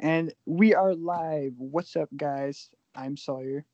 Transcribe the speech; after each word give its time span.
And 0.00 0.32
we 0.46 0.74
are 0.74 0.94
live. 0.94 1.54
What's 1.58 1.96
up, 1.96 2.08
guys? 2.16 2.70
I'm 2.94 3.16
Sawyer. 3.16 3.64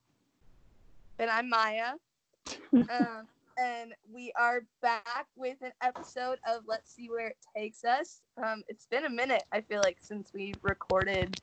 And 1.19 1.29
I'm 1.29 1.51
Maya. 1.51 1.93
um, 2.73 3.29
and 3.59 3.93
we 4.11 4.33
are 4.35 4.63
back 4.81 5.27
with 5.37 5.59
an 5.61 5.73
episode 5.83 6.39
of 6.49 6.63
Let's 6.67 6.95
See 6.95 7.11
Where 7.11 7.29
It 7.29 7.37
Takes 7.55 7.85
Us. 7.85 8.23
Um, 8.43 8.63
it's 8.69 8.87
been 8.87 9.05
a 9.05 9.11
minute, 9.11 9.43
I 9.53 9.61
feel 9.61 9.83
like, 9.85 9.99
since 10.01 10.33
we 10.33 10.55
recorded 10.63 11.39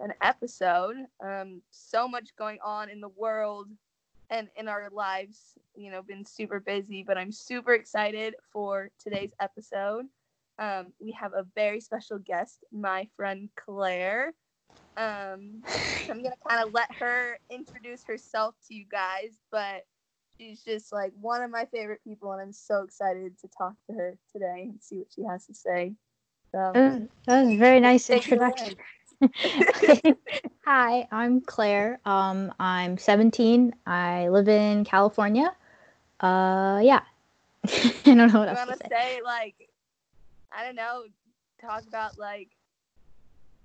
an 0.00 0.14
episode. 0.22 0.96
Um, 1.22 1.60
so 1.70 2.08
much 2.08 2.34
going 2.36 2.58
on 2.64 2.88
in 2.88 3.02
the 3.02 3.10
world 3.10 3.68
and 4.30 4.48
in 4.56 4.68
our 4.68 4.88
lives, 4.90 5.52
you 5.76 5.90
know, 5.90 6.00
been 6.00 6.24
super 6.24 6.60
busy, 6.60 7.02
but 7.02 7.18
I'm 7.18 7.30
super 7.30 7.74
excited 7.74 8.36
for 8.50 8.90
today's 8.98 9.32
episode. 9.38 10.06
Um, 10.58 10.92
we 11.00 11.12
have 11.12 11.32
a 11.32 11.46
very 11.54 11.80
special 11.80 12.18
guest, 12.18 12.64
my 12.72 13.08
friend 13.16 13.48
Claire. 13.56 14.34
Um, 14.96 15.62
I'm 16.08 16.22
gonna 16.22 16.36
kind 16.48 16.66
of 16.66 16.72
let 16.72 16.88
her 16.98 17.38
introduce 17.50 18.04
herself 18.04 18.54
to 18.68 18.74
you 18.74 18.84
guys, 18.90 19.36
but 19.50 19.84
she's 20.38 20.62
just 20.62 20.92
like 20.92 21.12
one 21.20 21.42
of 21.42 21.50
my 21.50 21.64
favorite 21.66 22.00
people, 22.04 22.32
and 22.32 22.40
I'm 22.40 22.52
so 22.52 22.82
excited 22.82 23.36
to 23.40 23.48
talk 23.56 23.74
to 23.88 23.96
her 23.96 24.16
today 24.32 24.68
and 24.70 24.80
see 24.80 24.98
what 24.98 25.08
she 25.14 25.22
has 25.24 25.46
to 25.46 25.54
say. 25.54 25.94
So, 26.52 26.70
that 27.26 27.42
was 27.42 27.54
a 27.54 27.56
very 27.56 27.80
nice 27.80 28.08
introduction. 28.08 28.76
Hi, 30.64 31.08
I'm 31.10 31.40
Claire. 31.40 31.98
Um, 32.04 32.52
I'm 32.60 32.96
17. 32.96 33.74
I 33.86 34.28
live 34.28 34.48
in 34.48 34.84
California. 34.84 35.54
Uh, 36.20 36.80
yeah. 36.82 37.00
I 37.64 37.94
don't 38.04 38.16
know 38.16 38.26
what 38.26 38.48
you 38.48 38.56
else 38.56 38.70
to 38.70 38.76
say. 38.76 38.88
say. 38.90 39.20
Like, 39.24 39.68
I 40.56 40.64
don't 40.64 40.76
know. 40.76 41.04
Talk 41.60 41.82
about 41.86 42.18
like 42.18 42.50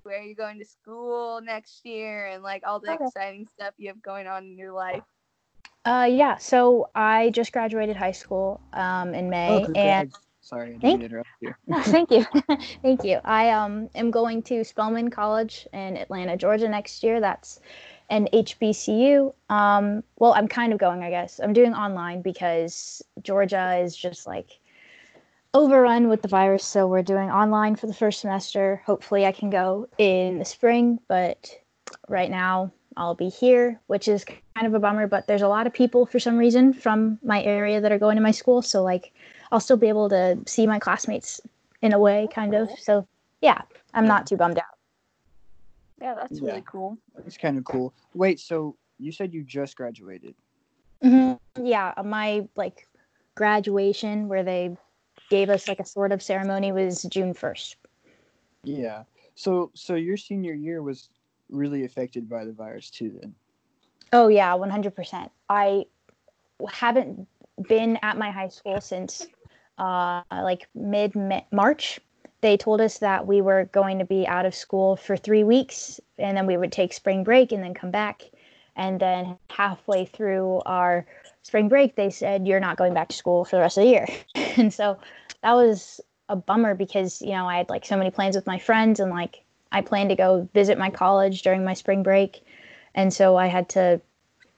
where 0.03 0.21
you're 0.21 0.35
going 0.35 0.59
to 0.59 0.66
school 0.66 1.41
next 1.41 1.85
year 1.85 2.27
and 2.27 2.41
like 2.43 2.63
all 2.65 2.79
the 2.79 2.93
okay. 2.93 3.05
exciting 3.05 3.48
stuff 3.53 3.73
you 3.77 3.89
have 3.89 4.02
going 4.02 4.27
on 4.27 4.46
in 4.46 4.57
your 4.57 4.71
life. 4.71 5.04
Uh, 5.85 6.07
yeah. 6.09 6.37
So 6.37 6.90
I 6.96 7.29
just 7.31 7.51
graduated 7.51 7.96
high 7.96 8.12
school 8.12 8.62
um 8.73 9.13
in 9.13 9.29
May, 9.29 9.65
oh, 9.68 9.71
and 9.73 10.13
Sorry, 10.41 10.73
I 10.73 10.77
didn't 10.77 11.04
interrupt 11.04 11.29
you. 11.41 11.54
no, 11.68 11.81
thank 11.84 12.09
you, 12.09 12.26
thank 12.81 13.03
you. 13.03 13.20
I 13.24 13.51
um 13.51 13.90
am 13.93 14.09
going 14.09 14.41
to 14.43 14.63
Spelman 14.63 15.12
College 15.12 15.68
in 15.74 15.98
Atlanta, 15.98 16.37
Georgia 16.37 16.68
next 16.68 17.03
year. 17.03 17.20
That's 17.20 17.59
an 18.09 18.27
HBCU. 18.34 19.34
Um, 19.49 20.03
well, 20.18 20.34
I'm 20.34 20.48
kind 20.48 20.74
of 20.74 20.79
going, 20.79 21.03
I 21.03 21.12
guess. 21.12 21.40
I'm 21.40 21.53
doing 21.53 21.76
online 21.76 22.24
because 22.24 23.03
Georgia 23.21 23.77
is 23.77 23.96
just 23.96 24.26
like 24.26 24.59
overrun 25.54 26.08
with 26.08 26.22
the 26.22 26.28
virus, 26.28 26.64
so 26.64 26.88
we're 26.88 27.04
doing 27.04 27.30
online 27.30 27.76
for 27.76 27.88
the 27.88 27.94
first 27.94 28.22
semester. 28.22 28.82
Hopefully, 28.86 29.26
I 29.26 29.32
can 29.32 29.50
go 29.50 29.88
in 29.98 30.40
the 30.40 30.46
spring, 30.46 31.00
but 31.08 31.55
right 32.08 32.30
now 32.30 32.72
I'll 32.98 33.16
be 33.16 33.30
here, 33.30 33.80
which 33.88 34.08
is 34.08 34.26
kind 34.26 34.68
of 34.68 34.74
a 34.74 34.80
bummer. 34.80 35.08
But 35.08 35.27
there's 35.27 35.42
a 35.42 35.48
lot 35.48 35.68
of 35.68 35.74
people 35.74 36.05
for 36.05 36.20
some 36.20 36.38
reason 36.38 36.74
from 36.74 37.20
my 37.24 37.42
area 37.44 37.82
that 37.82 37.92
are 37.92 38.00
going 38.00 38.16
to 38.16 38.22
my 38.22 38.32
school, 38.32 38.62
so 38.62 38.84
like 38.84 39.14
I'll 39.52 39.60
still 39.60 39.77
be 39.77 39.88
able 39.88 40.10
to 40.10 40.38
see 40.46 40.68
my 40.68 40.80
classmates 40.80 41.42
in 41.82 41.94
a 41.94 42.00
way, 42.00 42.27
kind 42.32 42.54
of. 42.54 42.70
So 42.80 43.08
yeah, 43.42 43.62
I'm 43.94 44.08
not 44.08 44.27
too 44.27 44.38
bummed 44.38 44.60
out. 44.60 44.66
Yeah, 46.02 46.16
that's 46.16 46.40
yeah. 46.40 46.48
really 46.48 46.64
cool. 46.66 46.98
It's 47.26 47.38
kind 47.38 47.58
of 47.58 47.66
cool. 47.66 47.94
Wait, 48.14 48.40
so 48.40 48.76
you 49.00 49.12
said 49.12 49.34
you 49.34 49.44
just 49.44 49.76
graduated? 49.76 50.36
Mm-hmm. 51.04 51.66
Yeah, 51.66 51.94
my 52.04 52.48
like 52.55 52.88
graduation 53.36 54.27
where 54.27 54.44
they 54.44 54.77
gave 55.30 55.49
us 55.49 55.68
like 55.68 55.80
a 55.80 55.85
sort 55.85 56.12
of 56.12 56.22
ceremony 56.22 56.72
was 56.72 57.04
June 57.04 57.34
first. 57.34 57.77
Yeah. 58.63 59.04
So 59.36 59.71
so 59.74 59.96
your 59.96 60.18
senior 60.18 60.54
year 60.54 60.82
was 60.82 61.10
really 61.49 61.86
affected 61.86 62.30
by 62.30 62.46
the 62.46 62.52
virus 62.52 62.90
too 62.90 63.18
then. 63.21 63.34
Oh 64.12 64.28
yeah, 64.28 64.52
100%. 64.53 65.30
I 65.50 65.86
haven't 66.72 67.28
been 67.68 68.00
at 68.02 68.18
my 68.18 68.31
high 68.31 68.48
school 68.48 68.81
since 68.81 69.28
uh, 69.78 70.22
like 70.31 70.68
mid 70.74 71.14
March. 71.52 72.00
They 72.42 72.58
told 72.58 72.82
us 72.82 73.00
that 73.00 73.28
we 73.28 73.42
were 73.42 73.66
going 73.66 74.00
to 74.00 74.06
be 74.06 74.26
out 74.28 74.46
of 74.46 74.56
school 74.56 74.96
for 74.96 75.18
three 75.18 75.44
weeks 75.44 76.00
and 76.18 76.38
then 76.38 76.46
we 76.46 76.58
would 76.58 76.72
take 76.72 76.94
spring 76.94 77.24
break 77.24 77.52
and 77.52 77.64
then 77.64 77.74
come 77.74 77.92
back. 77.92 78.24
And 78.76 79.00
then 79.00 79.38
halfway 79.50 80.06
through 80.06 80.62
our 80.66 81.06
spring 81.44 81.68
break, 81.68 81.96
they 81.96 82.09
said, 82.09 82.48
You're 82.48 82.62
not 82.62 82.78
going 82.78 82.94
back 82.94 83.09
to 83.09 83.16
school 83.16 83.44
for 83.44 83.58
the 83.58 83.62
rest 83.62 83.78
of 83.78 83.84
the 83.84 83.90
year. 83.90 84.08
and 84.58 84.74
so 84.74 84.98
that 85.42 85.54
was 85.54 86.02
a 86.28 86.36
bummer 86.36 86.76
because, 86.76 87.22
you 87.22 87.32
know, 87.32 87.48
I 87.48 87.58
had 87.58 87.70
like 87.70 87.86
so 87.86 87.98
many 87.98 88.12
plans 88.12 88.36
with 88.36 88.48
my 88.48 88.60
friends 88.60 89.00
and 89.00 89.10
like 89.10 89.44
I 89.72 89.82
planned 89.82 90.10
to 90.10 90.16
go 90.16 90.48
visit 90.54 90.78
my 90.78 90.90
college 90.90 91.42
during 91.42 91.64
my 91.64 91.74
spring 91.74 92.04
break. 92.04 92.46
And 92.96 93.14
so 93.14 93.38
I 93.38 93.48
had 93.48 93.70
to 93.70 94.02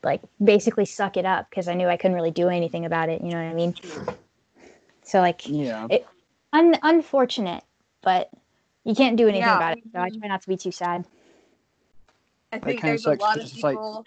like 0.03 0.21
basically 0.43 0.85
suck 0.85 1.17
it 1.17 1.25
up 1.25 1.49
because 1.49 1.67
I 1.67 1.73
knew 1.73 1.87
I 1.87 1.97
couldn't 1.97 2.15
really 2.15 2.31
do 2.31 2.49
anything 2.49 2.85
about 2.85 3.09
it. 3.09 3.21
You 3.21 3.29
know 3.29 3.43
what 3.43 3.51
I 3.51 3.53
mean? 3.53 3.75
So 5.03 5.19
like, 5.19 5.47
yeah, 5.47 5.87
it, 5.89 6.05
un- 6.53 6.79
unfortunate, 6.81 7.63
but 8.01 8.29
you 8.83 8.95
can't 8.95 9.17
do 9.17 9.27
anything 9.27 9.47
yeah. 9.47 9.57
about 9.57 9.77
it. 9.77 9.83
So 9.93 9.99
I 9.99 10.09
try 10.09 10.27
not 10.27 10.41
to 10.41 10.47
be 10.47 10.57
too 10.57 10.71
sad. 10.71 11.05
I 12.51 12.59
think 12.59 12.81
there's 12.81 13.05
a 13.05 13.13
lot 13.13 13.39
of 13.39 13.51
people. 13.51 14.05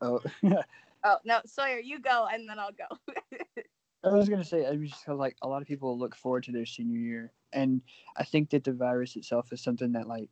Like, 0.00 0.22
oh. 0.42 0.62
oh 1.04 1.16
no, 1.24 1.40
Sawyer, 1.46 1.78
you 1.78 1.98
go, 1.98 2.26
and 2.30 2.48
then 2.48 2.58
I'll 2.58 2.72
go. 2.72 3.14
I 4.06 4.14
was 4.14 4.28
gonna 4.28 4.44
say, 4.44 4.66
I 4.66 4.72
was 4.72 4.90
just 4.90 5.08
like 5.08 5.36
a 5.42 5.48
lot 5.48 5.62
of 5.62 5.68
people 5.68 5.98
look 5.98 6.14
forward 6.14 6.44
to 6.44 6.52
their 6.52 6.66
senior 6.66 6.98
year, 6.98 7.32
and 7.52 7.80
I 8.16 8.24
think 8.24 8.50
that 8.50 8.64
the 8.64 8.72
virus 8.72 9.16
itself 9.16 9.52
is 9.52 9.60
something 9.60 9.92
that 9.92 10.06
like 10.06 10.28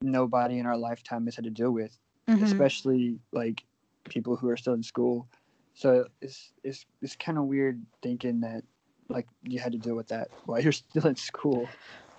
nobody 0.00 0.58
in 0.58 0.66
our 0.66 0.76
lifetime 0.76 1.24
has 1.26 1.36
had 1.36 1.44
to 1.44 1.50
deal 1.50 1.70
with, 1.70 1.96
mm-hmm. 2.28 2.42
especially 2.42 3.18
like 3.32 3.64
people 4.08 4.36
who 4.36 4.48
are 4.48 4.56
still 4.56 4.74
in 4.74 4.82
school. 4.82 5.28
So 5.74 6.06
it's 6.20 6.52
it's 6.64 6.84
it's 7.00 7.16
kind 7.16 7.38
of 7.38 7.44
weird 7.44 7.80
thinking 8.02 8.40
that 8.40 8.64
like 9.08 9.26
you 9.42 9.58
had 9.58 9.72
to 9.72 9.78
deal 9.78 9.94
with 9.94 10.08
that 10.08 10.28
while 10.46 10.60
you're 10.60 10.72
still 10.72 11.06
in 11.06 11.16
school. 11.16 11.68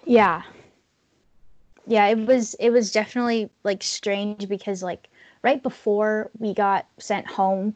Yeah. 0.06 0.44
Yeah, 1.86 2.08
it 2.08 2.20
was 2.26 2.54
it 2.56 2.70
was 2.70 2.92
definitely 2.92 3.50
like 3.64 3.84
strange 3.84 4.48
because 4.48 4.82
like 4.82 5.10
right 5.42 5.62
before 5.62 6.32
we 6.40 6.54
got 6.54 6.88
sent 6.98 7.28
home, 7.28 7.76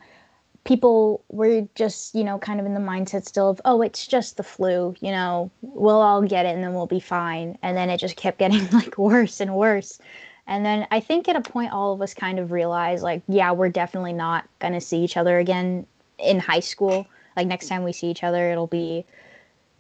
people 0.68 1.24
were 1.30 1.66
just, 1.76 2.14
you 2.14 2.26
know, 2.26 2.38
kind 2.38 2.60
of 2.60 2.66
in 2.66 2.74
the 2.74 2.80
mindset 2.80 3.26
still 3.26 3.50
of, 3.50 3.62
oh, 3.64 3.82
it's 3.82 4.06
just 4.06 4.36
the 4.36 4.44
flu, 4.44 4.94
you 5.00 5.12
know, 5.12 5.50
we'll 5.62 6.02
all 6.02 6.22
get 6.22 6.46
it 6.46 6.54
and 6.54 6.62
then 6.62 6.74
we'll 6.74 6.86
be 6.86 7.00
fine. 7.00 7.58
And 7.64 7.76
then 7.78 7.90
it 7.90 8.00
just 8.00 8.18
kept 8.18 8.38
getting 8.40 8.70
like 8.72 8.98
worse 8.98 9.40
and 9.40 9.56
worse. 9.56 9.98
And 10.46 10.66
then 10.66 10.86
I 10.92 11.00
think 11.00 11.30
at 11.30 11.36
a 11.38 11.42
point, 11.42 11.72
all 11.72 11.94
of 11.94 12.02
us 12.02 12.14
kind 12.14 12.38
of 12.38 12.52
realized, 12.52 13.02
like, 13.02 13.22
yeah, 13.28 13.52
we're 13.52 13.70
definitely 13.70 14.14
not 14.14 14.48
going 14.60 14.74
to 14.74 14.82
see 14.82 15.04
each 15.04 15.18
other 15.18 15.40
again 15.40 15.86
in 16.20 16.40
high 16.40 16.60
school. 16.60 17.08
Like, 17.36 17.48
next 17.48 17.68
time 17.68 17.84
we 17.84 17.94
see 17.94 18.08
each 18.08 18.24
other, 18.24 18.52
it'll 18.52 18.68
be 18.68 19.06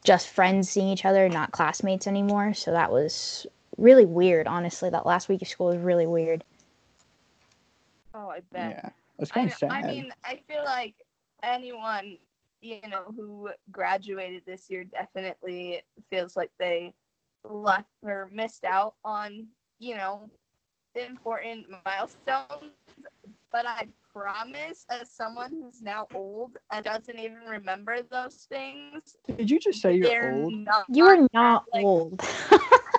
just 0.04 0.30
friends 0.30 0.69
seeing 0.69 0.90
each 0.90 1.06
other, 1.06 1.28
not 1.30 1.52
classmates 1.52 2.08
anymore. 2.08 2.54
So 2.54 2.72
that 2.72 2.92
was 2.92 3.46
really 3.78 4.06
weird, 4.06 4.48
honestly. 4.48 4.90
That 4.90 5.06
last 5.06 5.30
week 5.30 5.42
of 5.42 5.48
school 5.48 5.68
was 5.68 5.78
really 5.78 6.08
weird. 6.08 6.44
Oh, 8.14 8.30
I 8.30 8.42
bet. 8.52 8.81
Yeah, 8.84 8.90
it's 9.20 9.32
kind 9.32 9.50
I, 9.50 9.54
of 9.54 9.58
sad. 9.58 9.72
I 9.72 9.82
mean, 9.88 10.12
I 10.24 10.40
feel 10.48 10.64
like 10.64 10.96
anyone, 11.44 12.18
you 12.62 12.82
know, 12.90 13.06
who 13.16 13.50
graduated 13.72 14.44
this 14.46 14.70
year 14.70 14.84
definitely 14.84 15.82
feels 16.10 16.36
like 16.36 16.52
they 16.60 16.94
left 17.44 17.90
or 18.04 18.30
missed 18.32 18.64
out 18.64 18.96
on, 19.04 19.48
you 19.80 19.96
know, 19.96 20.30
important 20.96 21.66
milestones, 21.86 22.74
but 23.52 23.66
I 23.66 23.88
promise, 24.12 24.86
as 24.90 25.12
someone 25.12 25.52
who's 25.52 25.82
now 25.82 26.08
old 26.14 26.58
and 26.72 26.84
doesn't 26.84 27.20
even 27.20 27.40
remember 27.48 28.02
those 28.10 28.48
things. 28.50 29.16
Did 29.38 29.50
you 29.50 29.60
just 29.60 29.82
say 29.82 29.96
you're 29.96 30.34
old? 30.34 30.54
you 30.90 31.06
are 31.06 31.28
not 31.34 31.66
like, 31.74 31.86
old. 31.86 32.22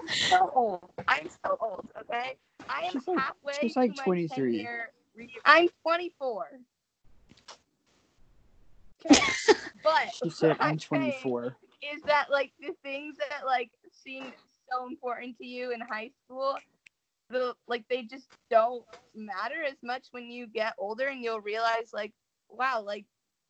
so 0.09 0.53
old. 0.55 0.91
I'm 1.09 1.29
so 1.45 1.59
old. 1.61 1.87
Okay, 2.01 2.37
I 2.69 2.85
am 2.85 2.93
she's 2.93 3.05
halfway. 3.07 3.53
She's 3.61 3.77
like 3.77 3.97
23. 3.97 4.69
I'm 5.45 5.69
24. 5.83 6.47
Okay. 9.07 9.21
But 9.85 10.13
she 10.13 10.29
said 10.31 10.57
I'm 10.59 10.77
24. 10.77 11.57
Is 11.95 12.03
that 12.03 12.27
like 12.31 12.53
the 12.61 12.75
things 12.83 13.17
that 13.19 13.47
like 13.47 13.71
seem 13.93 14.33
so 14.71 14.87
important 14.89 15.39
to 15.39 15.47
you 15.47 15.71
in 15.71 15.81
high 15.81 16.11
school 16.25 16.59
the 17.31 17.55
like 17.67 17.85
they 17.89 18.03
just 18.03 18.29
don't 18.51 18.85
matter 19.15 19.63
as 19.67 19.77
much 19.83 20.07
when 20.13 20.31
you 20.31 20.47
get 20.47 20.75
older 20.79 21.09
and 21.09 21.23
you'll 21.23 21.41
realize 21.41 21.93
like 21.93 22.13
wow 22.49 22.83
like 22.85 23.05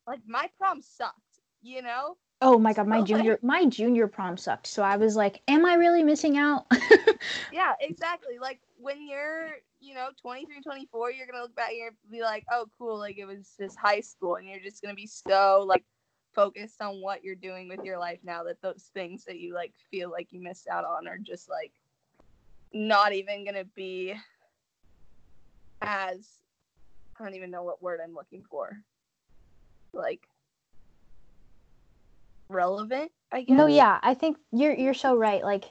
like 0.07 0.19
my 0.27 0.49
prom 0.57 0.81
sucked 0.81 1.15
you 1.61 1.81
know 1.81 2.17
oh 2.41 2.57
my 2.57 2.73
god 2.73 2.87
my 2.87 2.99
so, 2.99 3.05
junior 3.05 3.31
like, 3.31 3.43
my 3.43 3.65
junior 3.65 4.07
prom 4.07 4.37
sucked 4.37 4.67
so 4.67 4.83
i 4.83 4.97
was 4.97 5.15
like 5.15 5.41
am 5.47 5.65
i 5.65 5.75
really 5.75 6.03
missing 6.03 6.37
out 6.37 6.65
yeah 7.53 7.73
exactly 7.79 8.37
like 8.39 8.59
when 8.77 9.07
you're 9.07 9.51
you 9.79 9.93
know 9.93 10.09
23 10.21 10.61
24 10.61 11.11
you're 11.11 11.27
gonna 11.27 11.41
look 11.41 11.55
back 11.55 11.71
and 11.71 11.95
be 12.11 12.21
like 12.21 12.43
oh 12.51 12.65
cool 12.77 12.97
like 12.97 13.17
it 13.17 13.25
was 13.25 13.53
just 13.59 13.77
high 13.77 14.01
school 14.01 14.35
and 14.35 14.47
you're 14.47 14.59
just 14.59 14.81
gonna 14.81 14.93
be 14.93 15.07
so 15.07 15.63
like 15.67 15.83
focused 16.33 16.81
on 16.81 17.01
what 17.01 17.23
you're 17.23 17.35
doing 17.35 17.67
with 17.67 17.83
your 17.83 17.97
life 17.97 18.19
now 18.23 18.43
that 18.43 18.61
those 18.61 18.89
things 18.93 19.25
that 19.25 19.39
you 19.39 19.53
like 19.53 19.73
feel 19.89 20.11
like 20.11 20.27
you 20.31 20.41
missed 20.41 20.67
out 20.67 20.85
on 20.85 21.07
are 21.07 21.17
just 21.17 21.49
like 21.49 21.71
not 22.73 23.13
even 23.13 23.45
gonna 23.45 23.65
be 23.75 24.13
as 25.81 26.27
I 27.19 27.23
don't 27.23 27.35
even 27.35 27.51
know 27.51 27.63
what 27.63 27.81
word 27.81 27.99
I'm 28.03 28.13
looking 28.13 28.43
for. 28.49 28.77
Like 29.93 30.21
relevant, 32.47 33.11
I 33.31 33.41
guess. 33.41 33.57
No, 33.57 33.65
yeah, 33.65 33.99
I 34.01 34.13
think 34.13 34.37
you're 34.51 34.73
you're 34.73 34.93
so 34.93 35.15
right. 35.15 35.43
Like 35.43 35.65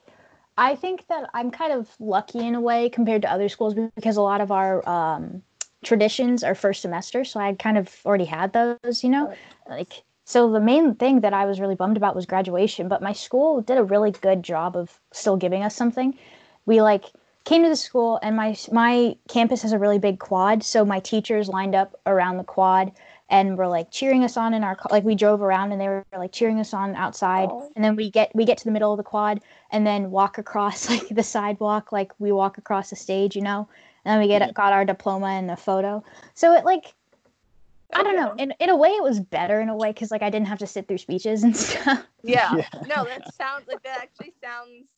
I 0.58 0.75
think 0.75 1.06
that 1.06 1.31
I'm 1.34 1.52
kind 1.52 1.72
of 1.72 1.88
lucky 2.00 2.40
in 2.40 2.56
a 2.56 2.60
way 2.60 2.90
compared 2.90 3.22
to 3.22 3.32
other 3.32 3.49
schools 3.49 3.75
because 3.94 4.16
a 4.16 4.22
lot 4.22 4.40
of 4.40 4.50
our 4.50 4.87
um, 4.88 5.40
traditions 5.84 6.43
are 6.43 6.56
first 6.56 6.82
semester, 6.82 7.25
so 7.25 7.38
I 7.38 7.55
kind 7.55 7.78
of 7.78 7.94
already 8.05 8.25
had 8.25 8.52
those, 8.52 9.05
you 9.05 9.08
know, 9.08 9.32
like. 9.70 10.02
So 10.25 10.50
the 10.52 10.60
main 10.60 10.94
thing 10.96 11.20
that 11.20 11.32
I 11.32 11.46
was 11.46 11.58
really 11.58 11.76
bummed 11.76 11.96
about 11.96 12.14
was 12.14 12.26
graduation, 12.26 12.88
but 12.88 13.00
my 13.00 13.14
school 13.14 13.62
did 13.62 13.78
a 13.78 13.84
really 13.84 14.10
good 14.10 14.43
job 14.43 14.76
of 14.76 15.00
still 15.10 15.38
giving 15.38 15.62
us 15.62 15.75
something. 15.75 16.19
We 16.66 16.82
like 16.82 17.05
came 17.44 17.62
to 17.62 17.69
the 17.70 17.76
school 17.76 18.19
and 18.22 18.37
my 18.37 18.55
my 18.70 19.16
campus 19.28 19.62
has 19.62 19.72
a 19.72 19.78
really 19.78 19.99
big 19.99 20.19
quad, 20.19 20.64
so 20.64 20.84
my 20.84 21.00
teachers 21.00 21.49
lined 21.49 21.75
up 21.75 21.99
around 22.05 22.37
the 22.37 22.44
quad 22.44 22.93
and 23.31 23.59
were 23.59 23.69
like 23.69 23.91
cheering 23.91 24.25
us 24.25 24.37
on 24.37 24.55
in 24.55 24.65
our 24.65 24.77
like 24.91 25.05
we 25.05 25.15
drove 25.15 25.43
around 25.43 25.73
and 25.73 25.81
they 25.81 25.89
were 25.89 26.05
like 26.17 26.33
cheering 26.33 26.61
us 26.61 26.73
on 26.73 26.95
outside. 26.97 27.49
Oh. 27.51 27.71
and 27.77 27.85
then 27.85 27.97
we 27.97 28.11
get 28.11 28.35
we 28.35 28.45
get 28.45 28.59
to 28.59 28.65
the 28.65 28.71
middle 28.71 28.93
of 28.93 28.97
the 28.97 29.03
quad 29.03 29.41
and 29.71 29.87
then 29.87 30.11
walk 30.11 30.39
across 30.39 30.89
like 30.91 31.09
the 31.09 31.23
sidewalk 31.23 31.93
like 31.93 32.13
we 32.19 32.33
walk 32.33 32.59
across 32.59 32.91
the 32.91 32.97
stage 32.97 33.37
you 33.37 33.43
know? 33.43 33.69
And 34.05 34.13
then 34.13 34.21
we 34.21 34.29
get 34.29 34.55
got 34.55 34.73
our 34.73 34.85
diploma 34.85 35.27
and 35.27 35.51
a 35.51 35.57
photo. 35.57 36.03
So 36.35 36.55
it 36.55 36.65
like 36.65 36.95
I 37.94 38.02
don't 38.02 38.17
know. 38.17 38.35
In 38.38 38.52
in 38.61 38.70
a 38.70 38.76
way, 38.76 38.90
it 38.90 39.02
was 39.02 39.20
better 39.20 39.61
in 39.61 39.69
a 39.69 39.76
way 39.76 39.90
because 39.90 40.11
like 40.11 40.23
I 40.23 40.31
didn't 40.31 40.49
have 40.49 40.58
to 40.58 40.67
sit 40.67 40.87
through 40.88 40.99
speeches 40.99 41.43
and 41.43 41.56
stuff. 41.56 42.06
Yeah. 42.23 42.55
yeah. 42.55 42.69
No, 42.87 43.05
that 43.05 43.32
sounds 43.35 43.67
like 43.69 43.82
that 43.82 44.00
actually 44.02 44.35
sounds 44.43 44.88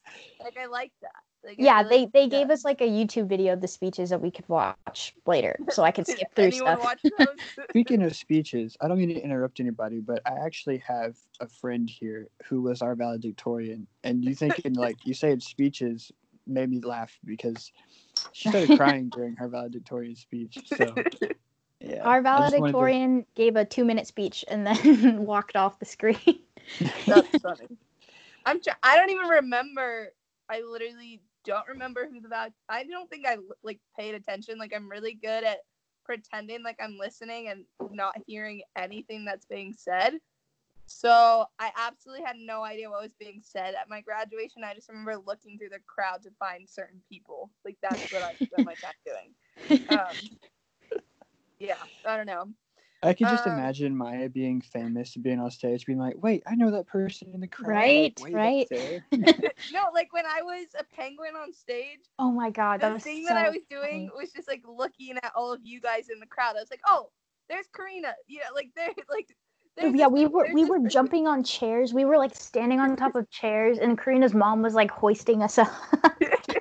like 0.43 0.57
I 0.59 0.67
like 0.67 0.93
that. 1.03 1.11
Like, 1.43 1.57
yeah, 1.59 1.83
they 1.83 2.07
they 2.07 2.29
gave 2.29 2.51
us 2.51 2.65
like 2.65 2.83
a 2.83 2.89
YouTube 2.89 3.27
video 3.27 3.55
of 3.55 3.63
the 3.63 3.69
speeches 3.69 4.11
that 4.11 4.21
we 4.21 4.31
could 4.31 4.47
watch 4.49 5.15
later, 5.25 5.57
so 5.71 5.83
I 5.83 5.91
could 5.91 6.07
skip 6.07 6.35
through 6.35 6.51
stuff. 6.51 6.97
Speaking 7.71 8.03
of 8.03 8.15
speeches, 8.15 8.77
I 8.81 8.89
don't 8.89 8.99
mean 8.99 9.09
to 9.09 9.21
interrupt 9.21 9.61
anybody, 9.61 10.01
but 10.01 10.21
I 10.27 10.45
actually 10.45 10.79
have 10.79 11.17
a 11.41 11.49
friend 11.49 11.89
here 11.89 12.29
who 12.45 12.61
was 12.61 12.83
our 12.83 12.95
valedictorian, 12.95 13.87
and 14.05 14.23
you 14.23 14.35
thinking 14.35 14.75
like 14.75 14.97
you 15.07 15.15
said 15.15 15.43
speeches 15.43 16.13
made 16.47 16.69
me 16.69 16.81
laugh 16.81 17.17
because 17.25 17.73
she 18.33 18.51
started 18.51 18.77
crying 18.77 19.09
during 19.09 19.37
her 19.37 19.49
valedictorian 19.49 20.17
speech. 20.17 20.59
So 20.77 20.95
yeah, 21.81 22.03
our 22.03 22.23
valedictorian 22.23 23.23
to... 23.23 23.27
gave 23.35 23.57
a 23.57 23.65
two-minute 23.65 24.07
speech 24.07 24.45
and 24.49 24.67
then 24.67 25.25
walked 25.25 25.57
off 25.57 25.79
the 25.79 25.85
screen. 25.85 26.41
That's 27.07 27.39
funny. 27.39 27.69
I'm. 28.47 28.61
Tr- 28.61 28.71
I 28.83 28.97
don't 28.97 29.11
even 29.11 29.29
remember. 29.29 30.13
I 30.49 30.63
literally 30.63 31.21
don't 31.45 31.67
remember 31.69 32.09
who 32.11 32.21
the 32.21 32.29
val. 32.29 32.49
I 32.69 32.85
don't 32.85 33.09
think 33.09 33.27
I 33.27 33.39
like 33.63 33.81
paid 33.99 34.15
attention. 34.15 34.59
Like 34.59 34.73
I'm 34.75 34.91
really 34.91 35.15
good 35.15 35.45
at 35.45 35.59
pretending 36.05 36.63
like 36.63 36.79
I'm 36.83 36.99
listening 36.99 37.49
and 37.49 37.65
not 37.91 38.15
hearing 38.27 38.63
anything 38.77 39.25
that's 39.25 39.47
being 39.47 39.73
said. 39.77 40.19
So 40.87 41.47
I 41.61 41.71
absolutely 41.79 42.25
had 42.25 42.37
no 42.37 42.65
idea 42.65 42.91
what 42.91 43.03
was 43.03 43.15
being 43.15 43.41
said 43.45 43.75
at 43.75 43.89
my 43.89 44.01
graduation. 44.01 44.65
I 44.65 44.75
just 44.75 44.89
remember 44.89 45.17
looking 45.25 45.57
through 45.57 45.69
the 45.69 45.79
crowd 45.87 46.23
to 46.25 46.31
find 46.39 46.69
certain 46.69 47.01
people. 47.09 47.49
Like 47.65 47.77
that's 47.81 48.13
what 48.13 48.23
I 48.23 48.35
spent 48.35 48.67
my 48.67 48.75
time 48.75 48.93
doing. 49.07 49.35
Um, 49.91 50.17
yeah, 51.61 51.77
I 52.05 52.17
don't 52.17 52.27
know. 52.27 52.49
I 53.03 53.15
could 53.15 53.29
just 53.29 53.47
um, 53.47 53.55
imagine 53.55 53.97
Maya 53.97 54.29
being 54.29 54.61
famous, 54.61 55.15
and 55.15 55.25
being 55.25 55.41
on 55.41 55.51
stage, 55.51 55.87
being 55.87 55.99
like, 55.99 56.17
"Wait, 56.19 56.43
I 56.47 56.55
know 56.55 56.71
that 56.73 56.87
person 56.87 57.31
in 57.33 57.41
the 57.41 57.49
crowd." 57.49 57.69
Right, 57.69 58.21
right. 58.31 58.69
no, 59.73 59.89
like 59.95 60.13
when 60.13 60.27
I 60.27 60.43
was 60.43 60.67
a 60.79 60.85
penguin 60.85 61.35
on 61.35 61.53
stage. 61.53 62.01
Oh 62.19 62.31
my 62.31 62.51
god, 62.51 62.81
the 62.81 62.99
thing 62.99 63.25
so 63.27 63.33
that 63.33 63.39
I 63.39 63.49
was 63.49 63.63
doing 63.71 64.09
funny. 64.09 64.11
was 64.15 64.33
just 64.33 64.49
like 64.49 64.63
looking 64.67 65.17
at 65.23 65.33
all 65.35 65.53
of 65.53 65.61
you 65.63 65.81
guys 65.81 66.09
in 66.13 66.21
the 66.21 66.27
crowd. 66.27 66.57
I 66.57 66.61
was 66.61 66.71
like, 66.71 66.83
"Oh, 66.87 67.11
there's 67.49 67.67
Karina." 67.75 68.15
Yeah, 68.29 68.51
like 68.55 68.71
there, 68.77 68.91
like. 69.11 69.35
yeah, 69.95 70.09
we 70.09 70.27
were 70.27 70.47
we 70.53 70.67
were 70.67 70.81
jumping 70.87 71.27
on 71.27 71.43
chairs. 71.43 71.95
We 71.95 72.05
were 72.05 72.19
like 72.19 72.35
standing 72.35 72.81
on 72.81 72.97
top 72.97 73.15
of 73.15 73.31
chairs, 73.31 73.79
and 73.79 73.97
Karina's 73.97 74.35
mom 74.35 74.61
was 74.61 74.75
like 74.75 74.91
hoisting 74.91 75.43
us 75.43 75.57
up. 75.57 75.73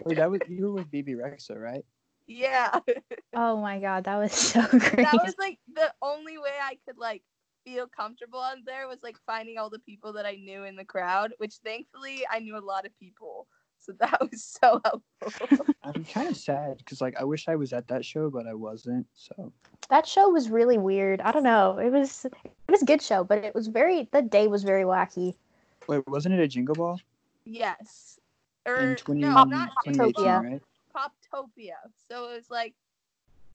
Wait, 0.06 0.18
that 0.18 0.32
was 0.32 0.40
you 0.48 0.68
were 0.68 0.74
with 0.74 0.90
Bebe 0.90 1.16
Rexha, 1.16 1.58
right? 1.58 1.84
Yeah. 2.30 2.80
oh 3.34 3.58
my 3.60 3.80
god, 3.80 4.04
that 4.06 4.18
was 4.18 4.32
so 4.32 4.62
great. 4.70 4.98
That 4.98 5.20
was 5.26 5.34
like 5.40 5.58
the 5.74 5.92
only 6.02 6.38
way 6.38 6.54
I 6.62 6.78
could 6.88 6.98
like 6.98 7.24
feel 7.66 7.88
comfortable 7.88 8.40
on 8.40 8.64
there 8.66 8.88
was 8.88 9.00
like 9.02 9.18
finding 9.26 9.58
all 9.58 9.70
the 9.70 9.80
people 9.80 10.14
that 10.14 10.26
I 10.26 10.36
knew 10.36 10.64
in 10.64 10.76
the 10.76 10.86
crowd, 10.86 11.34
which 11.40 11.56
thankfully 11.66 12.24
I 12.32 12.40
knew 12.40 12.56
a 12.56 12.62
lot 12.62 12.86
of 12.86 12.98
people. 13.00 13.48
So 13.80 13.94
that 14.00 14.20
was 14.22 14.44
so 14.62 14.80
helpful. 14.86 15.68
I'm 15.84 16.06
kind 16.06 16.30
of 16.30 16.38
sad 16.38 16.78
because 16.78 17.02
like 17.02 17.20
I 17.20 17.24
wish 17.24 17.48
I 17.48 17.56
was 17.56 17.74
at 17.74 17.88
that 17.88 18.06
show, 18.06 18.30
but 18.30 18.46
I 18.46 18.54
wasn't. 18.54 19.08
So 19.16 19.52
that 19.90 20.08
show 20.08 20.30
was 20.30 20.52
really 20.52 20.78
weird. 20.78 21.22
I 21.22 21.32
don't 21.32 21.44
know. 21.44 21.80
It 21.80 21.90
was 21.90 22.26
it 22.26 22.72
was 22.72 22.84
a 22.84 22.86
good 22.86 23.02
show, 23.02 23.24
but 23.24 23.40
it 23.40 23.56
was 23.56 23.68
very 23.68 24.08
the 24.12 24.22
day 24.22 24.48
was 24.48 24.64
very 24.64 24.84
wacky. 24.84 25.34
Wait, 25.88 26.08
wasn't 26.08 26.36
it 26.36 26.42
a 26.42 26.48
Jingle 26.48 26.76
Ball? 26.76 27.00
Yes. 27.46 28.20
Or 28.68 28.76
in 28.76 28.90
er, 28.90 28.96
20, 28.96 29.22
no, 29.22 29.44
not 29.46 29.70
2018, 29.86 30.52
right? 30.52 30.62
Poptopia. 31.34 31.76
So 32.10 32.30
it 32.30 32.36
was 32.36 32.50
like 32.50 32.74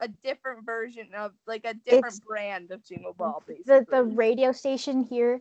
a 0.01 0.09
different 0.09 0.65
version 0.65 1.09
of 1.17 1.33
like 1.47 1.65
a 1.65 1.75
different 1.75 2.07
it's, 2.07 2.21
brand 2.21 2.71
of 2.71 2.85
Jingle 2.85 3.13
Ball 3.13 3.43
basically. 3.47 3.79
The 3.81 3.87
the 3.91 4.05
radio 4.05 4.53
station 4.53 5.03
here 5.03 5.41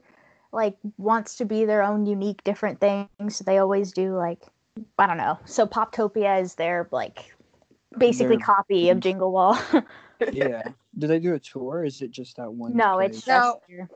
like 0.51 0.77
wants 0.97 1.35
to 1.37 1.45
be 1.45 1.65
their 1.65 1.83
own 1.83 2.05
unique 2.05 2.43
different 2.43 2.79
things. 2.79 3.35
So 3.35 3.43
they 3.43 3.57
always 3.57 3.91
do 3.91 4.15
like 4.15 4.43
I 4.97 5.07
don't 5.07 5.17
know. 5.17 5.39
So 5.45 5.65
Poptopia 5.65 6.41
is 6.41 6.55
their 6.55 6.87
like 6.91 7.35
basically 7.97 8.37
their, 8.37 8.45
copy 8.45 8.89
of 8.89 8.99
Jingle 8.99 9.31
Ball. 9.31 9.59
yeah. 10.31 10.63
Do 10.97 11.07
they 11.07 11.19
do 11.19 11.33
a 11.33 11.39
tour? 11.39 11.83
is 11.83 12.01
it 12.01 12.11
just 12.11 12.37
that 12.37 12.51
one? 12.51 12.75
No, 12.75 12.95
place? 12.95 13.17
it's 13.17 13.25
just 13.25 13.57
no. 13.69 13.87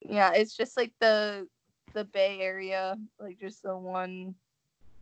Yeah, 0.00 0.32
it's 0.32 0.56
just 0.56 0.76
like 0.76 0.92
the 1.00 1.46
the 1.94 2.04
Bay 2.04 2.40
Area, 2.40 2.96
like 3.20 3.38
just 3.38 3.62
the 3.62 3.76
one 3.76 4.34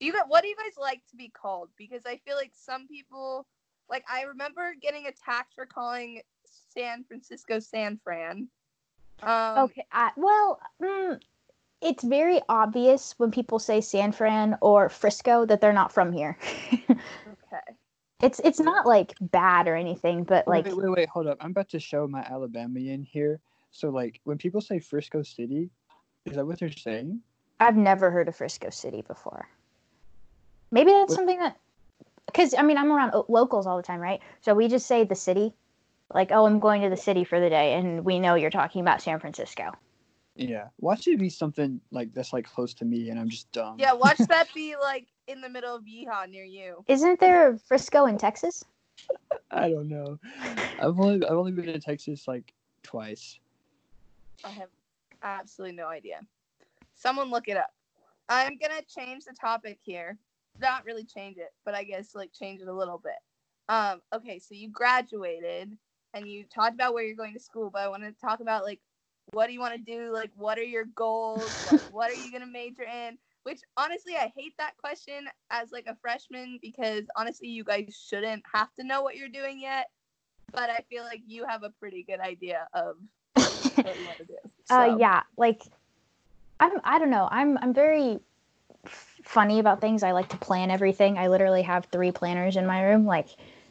you 0.00 0.12
got 0.12 0.28
what 0.28 0.42
do 0.42 0.48
you 0.48 0.56
guys 0.56 0.76
like 0.78 1.02
to 1.10 1.16
be 1.16 1.28
called? 1.28 1.70
Because 1.76 2.02
I 2.06 2.20
feel 2.26 2.36
like 2.36 2.52
some 2.54 2.86
people 2.86 3.46
like 3.88 4.04
I 4.10 4.22
remember 4.22 4.74
getting 4.80 5.06
attacked 5.06 5.54
for 5.54 5.66
calling 5.66 6.20
San 6.44 7.04
Francisco 7.04 7.58
San 7.58 7.98
Fran. 8.02 8.48
Um, 9.22 9.58
okay, 9.64 9.86
I, 9.92 10.10
well, 10.16 10.60
mm, 10.82 11.18
it's 11.80 12.04
very 12.04 12.40
obvious 12.48 13.14
when 13.18 13.30
people 13.30 13.58
say 13.58 13.80
San 13.80 14.12
Fran 14.12 14.58
or 14.60 14.88
Frisco 14.88 15.46
that 15.46 15.60
they're 15.60 15.72
not 15.72 15.92
from 15.92 16.12
here. 16.12 16.36
okay. 16.90 17.76
It's 18.22 18.40
it's 18.44 18.60
not 18.60 18.86
like 18.86 19.14
bad 19.20 19.68
or 19.68 19.76
anything, 19.76 20.24
but 20.24 20.48
like 20.48 20.66
wait, 20.66 20.76
wait, 20.76 20.90
wait, 20.90 21.08
hold 21.08 21.26
up. 21.26 21.38
I'm 21.40 21.50
about 21.50 21.68
to 21.70 21.80
show 21.80 22.06
my 22.06 22.22
Alabamian 22.22 23.02
here. 23.02 23.40
So 23.70 23.90
like 23.90 24.20
when 24.24 24.38
people 24.38 24.60
say 24.60 24.78
Frisco 24.78 25.22
City, 25.22 25.70
is 26.24 26.34
that 26.36 26.46
what 26.46 26.58
they're 26.58 26.70
saying? 26.70 27.20
I've 27.60 27.76
never 27.76 28.10
heard 28.10 28.28
of 28.28 28.36
Frisco 28.36 28.70
City 28.70 29.02
before. 29.06 29.48
Maybe 30.76 30.92
that's 30.92 31.08
what? 31.08 31.16
something 31.16 31.38
that, 31.38 31.56
because 32.26 32.52
I 32.52 32.60
mean, 32.60 32.76
I'm 32.76 32.92
around 32.92 33.14
locals 33.30 33.66
all 33.66 33.78
the 33.78 33.82
time, 33.82 33.98
right? 33.98 34.20
So 34.42 34.52
we 34.52 34.68
just 34.68 34.86
say 34.86 35.04
the 35.04 35.14
city, 35.14 35.54
like, 36.12 36.30
oh, 36.32 36.44
I'm 36.44 36.60
going 36.60 36.82
to 36.82 36.90
the 36.90 36.98
city 36.98 37.24
for 37.24 37.40
the 37.40 37.48
day, 37.48 37.72
and 37.72 38.04
we 38.04 38.20
know 38.20 38.34
you're 38.34 38.50
talking 38.50 38.82
about 38.82 39.00
San 39.00 39.18
Francisco. 39.18 39.72
Yeah, 40.34 40.66
watch 40.78 41.08
it 41.08 41.18
be 41.18 41.30
something 41.30 41.80
like 41.90 42.12
that's 42.12 42.34
like 42.34 42.44
close 42.44 42.74
to 42.74 42.84
me, 42.84 43.08
and 43.08 43.18
I'm 43.18 43.30
just 43.30 43.50
dumb. 43.52 43.76
Yeah, 43.78 43.94
watch 43.94 44.18
that 44.28 44.48
be 44.54 44.76
like 44.76 45.06
in 45.26 45.40
the 45.40 45.48
middle 45.48 45.74
of 45.74 45.84
Yeehaw 45.84 46.28
near 46.28 46.44
you. 46.44 46.84
Isn't 46.88 47.20
there 47.20 47.52
a 47.52 47.58
Frisco 47.58 48.04
in 48.04 48.18
Texas? 48.18 48.62
I 49.50 49.70
don't 49.70 49.88
know. 49.88 50.18
I've 50.78 51.00
only 51.00 51.24
I've 51.24 51.38
only 51.38 51.52
been 51.52 51.64
to 51.64 51.80
Texas 51.80 52.28
like 52.28 52.52
twice. 52.82 53.38
I 54.44 54.50
have 54.50 54.68
absolutely 55.22 55.74
no 55.74 55.86
idea. 55.86 56.20
Someone 56.96 57.30
look 57.30 57.48
it 57.48 57.56
up. 57.56 57.72
I'm 58.28 58.58
gonna 58.58 58.82
change 58.94 59.24
the 59.24 59.32
topic 59.32 59.78
here 59.80 60.18
not 60.60 60.84
really 60.84 61.04
change 61.04 61.38
it, 61.38 61.52
but 61.64 61.74
I 61.74 61.84
guess 61.84 62.14
like 62.14 62.32
change 62.32 62.60
it 62.60 62.68
a 62.68 62.74
little 62.74 62.98
bit. 62.98 63.14
Um, 63.68 64.00
okay, 64.14 64.38
so 64.38 64.54
you 64.54 64.68
graduated 64.70 65.76
and 66.14 66.28
you 66.28 66.44
talked 66.44 66.74
about 66.74 66.94
where 66.94 67.04
you're 67.04 67.16
going 67.16 67.34
to 67.34 67.40
school, 67.40 67.70
but 67.70 67.82
I 67.82 67.88
want 67.88 68.02
to 68.02 68.12
talk 68.12 68.40
about 68.40 68.64
like 68.64 68.80
what 69.32 69.46
do 69.46 69.52
you 69.52 69.60
want 69.60 69.74
to 69.74 69.80
do? 69.80 70.12
Like, 70.12 70.30
what 70.36 70.58
are 70.58 70.64
your 70.64 70.84
goals? 70.84 71.70
like, 71.70 71.80
what 71.90 72.10
are 72.10 72.14
you 72.14 72.30
gonna 72.30 72.46
major 72.46 72.84
in? 72.84 73.18
Which 73.42 73.60
honestly, 73.76 74.14
I 74.16 74.32
hate 74.36 74.54
that 74.58 74.76
question 74.76 75.26
as 75.50 75.70
like 75.72 75.86
a 75.86 75.96
freshman 76.00 76.58
because 76.60 77.04
honestly, 77.16 77.48
you 77.48 77.64
guys 77.64 78.00
shouldn't 78.08 78.42
have 78.52 78.72
to 78.74 78.84
know 78.84 79.02
what 79.02 79.16
you're 79.16 79.28
doing 79.28 79.60
yet. 79.60 79.90
But 80.52 80.70
I 80.70 80.84
feel 80.88 81.04
like 81.04 81.22
you 81.26 81.44
have 81.46 81.62
a 81.64 81.70
pretty 81.70 82.02
good 82.02 82.20
idea 82.20 82.68
of 82.72 82.96
what 83.34 83.76
you 83.76 84.06
want 84.06 84.18
to 84.18 84.24
do. 84.24 84.34
Uh, 84.68 84.74
so. 84.86 84.94
Uh, 84.94 84.96
yeah, 84.96 85.22
like 85.36 85.62
I'm. 86.58 86.80
I 86.82 86.98
don't 86.98 87.10
know. 87.10 87.28
I'm. 87.30 87.56
I'm 87.58 87.72
very 87.72 88.18
funny 89.26 89.58
about 89.58 89.80
things. 89.80 90.02
I 90.02 90.12
like 90.12 90.28
to 90.30 90.36
plan 90.36 90.70
everything. 90.70 91.18
I 91.18 91.28
literally 91.28 91.62
have 91.62 91.86
three 91.86 92.12
planners 92.12 92.56
in 92.56 92.66
my 92.66 92.82
room. 92.82 93.04
Like, 93.04 93.28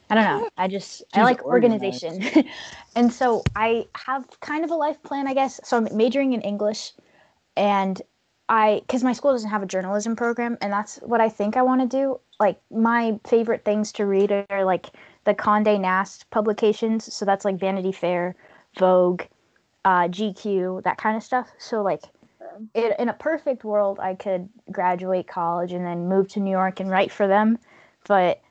I 0.09 0.15
don't 0.15 0.23
know. 0.25 0.49
I 0.57 0.67
just 0.67 1.03
I 1.13 1.23
like 1.23 1.43
organization. 1.43 2.23
and 2.95 3.11
so 3.11 3.43
I 3.55 3.87
have 3.95 4.27
kind 4.41 4.63
of 4.63 4.71
a 4.71 4.75
life 4.75 5.01
plan, 5.01 5.27
I 5.27 5.33
guess. 5.33 5.59
So 5.63 5.77
I'm 5.77 5.87
majoring 5.95 6.33
in 6.33 6.41
English 6.41 6.91
and 7.55 8.01
I 8.47 8.81
because 8.81 9.03
my 9.03 9.13
school 9.13 9.31
doesn't 9.31 9.49
have 9.49 9.63
a 9.63 9.65
journalism 9.65 10.15
program, 10.15 10.57
and 10.61 10.71
that's 10.71 10.97
what 10.97 11.19
I 11.19 11.29
think 11.29 11.57
I 11.57 11.63
want 11.63 11.81
to 11.81 11.87
do. 11.87 12.19
Like 12.39 12.59
my 12.69 13.19
favorite 13.25 13.65
things 13.65 13.91
to 13.93 14.05
read 14.05 14.31
are 14.49 14.65
like 14.65 14.91
the 15.23 15.33
Condé 15.33 15.79
Nast 15.79 16.29
publications. 16.29 17.11
So 17.11 17.25
that's 17.25 17.45
like 17.45 17.59
Vanity 17.59 17.91
Fair, 17.91 18.35
Vogue, 18.77 19.23
uh, 19.83 20.07
GQ, 20.09 20.83
that 20.83 20.97
kind 20.97 21.17
of 21.17 21.23
stuff. 21.23 21.49
So 21.57 21.81
like 21.81 22.03
it, 22.73 22.95
in 22.99 23.09
a 23.09 23.13
perfect 23.13 23.63
world, 23.63 23.99
I 23.99 24.15
could 24.15 24.49
graduate 24.71 25.27
college 25.27 25.71
and 25.71 25.85
then 25.85 26.07
move 26.07 26.27
to 26.29 26.39
New 26.39 26.51
York 26.51 26.79
and 26.79 26.89
write 26.89 27.11
for 27.11 27.27
them. 27.27 27.57
But 28.07 28.41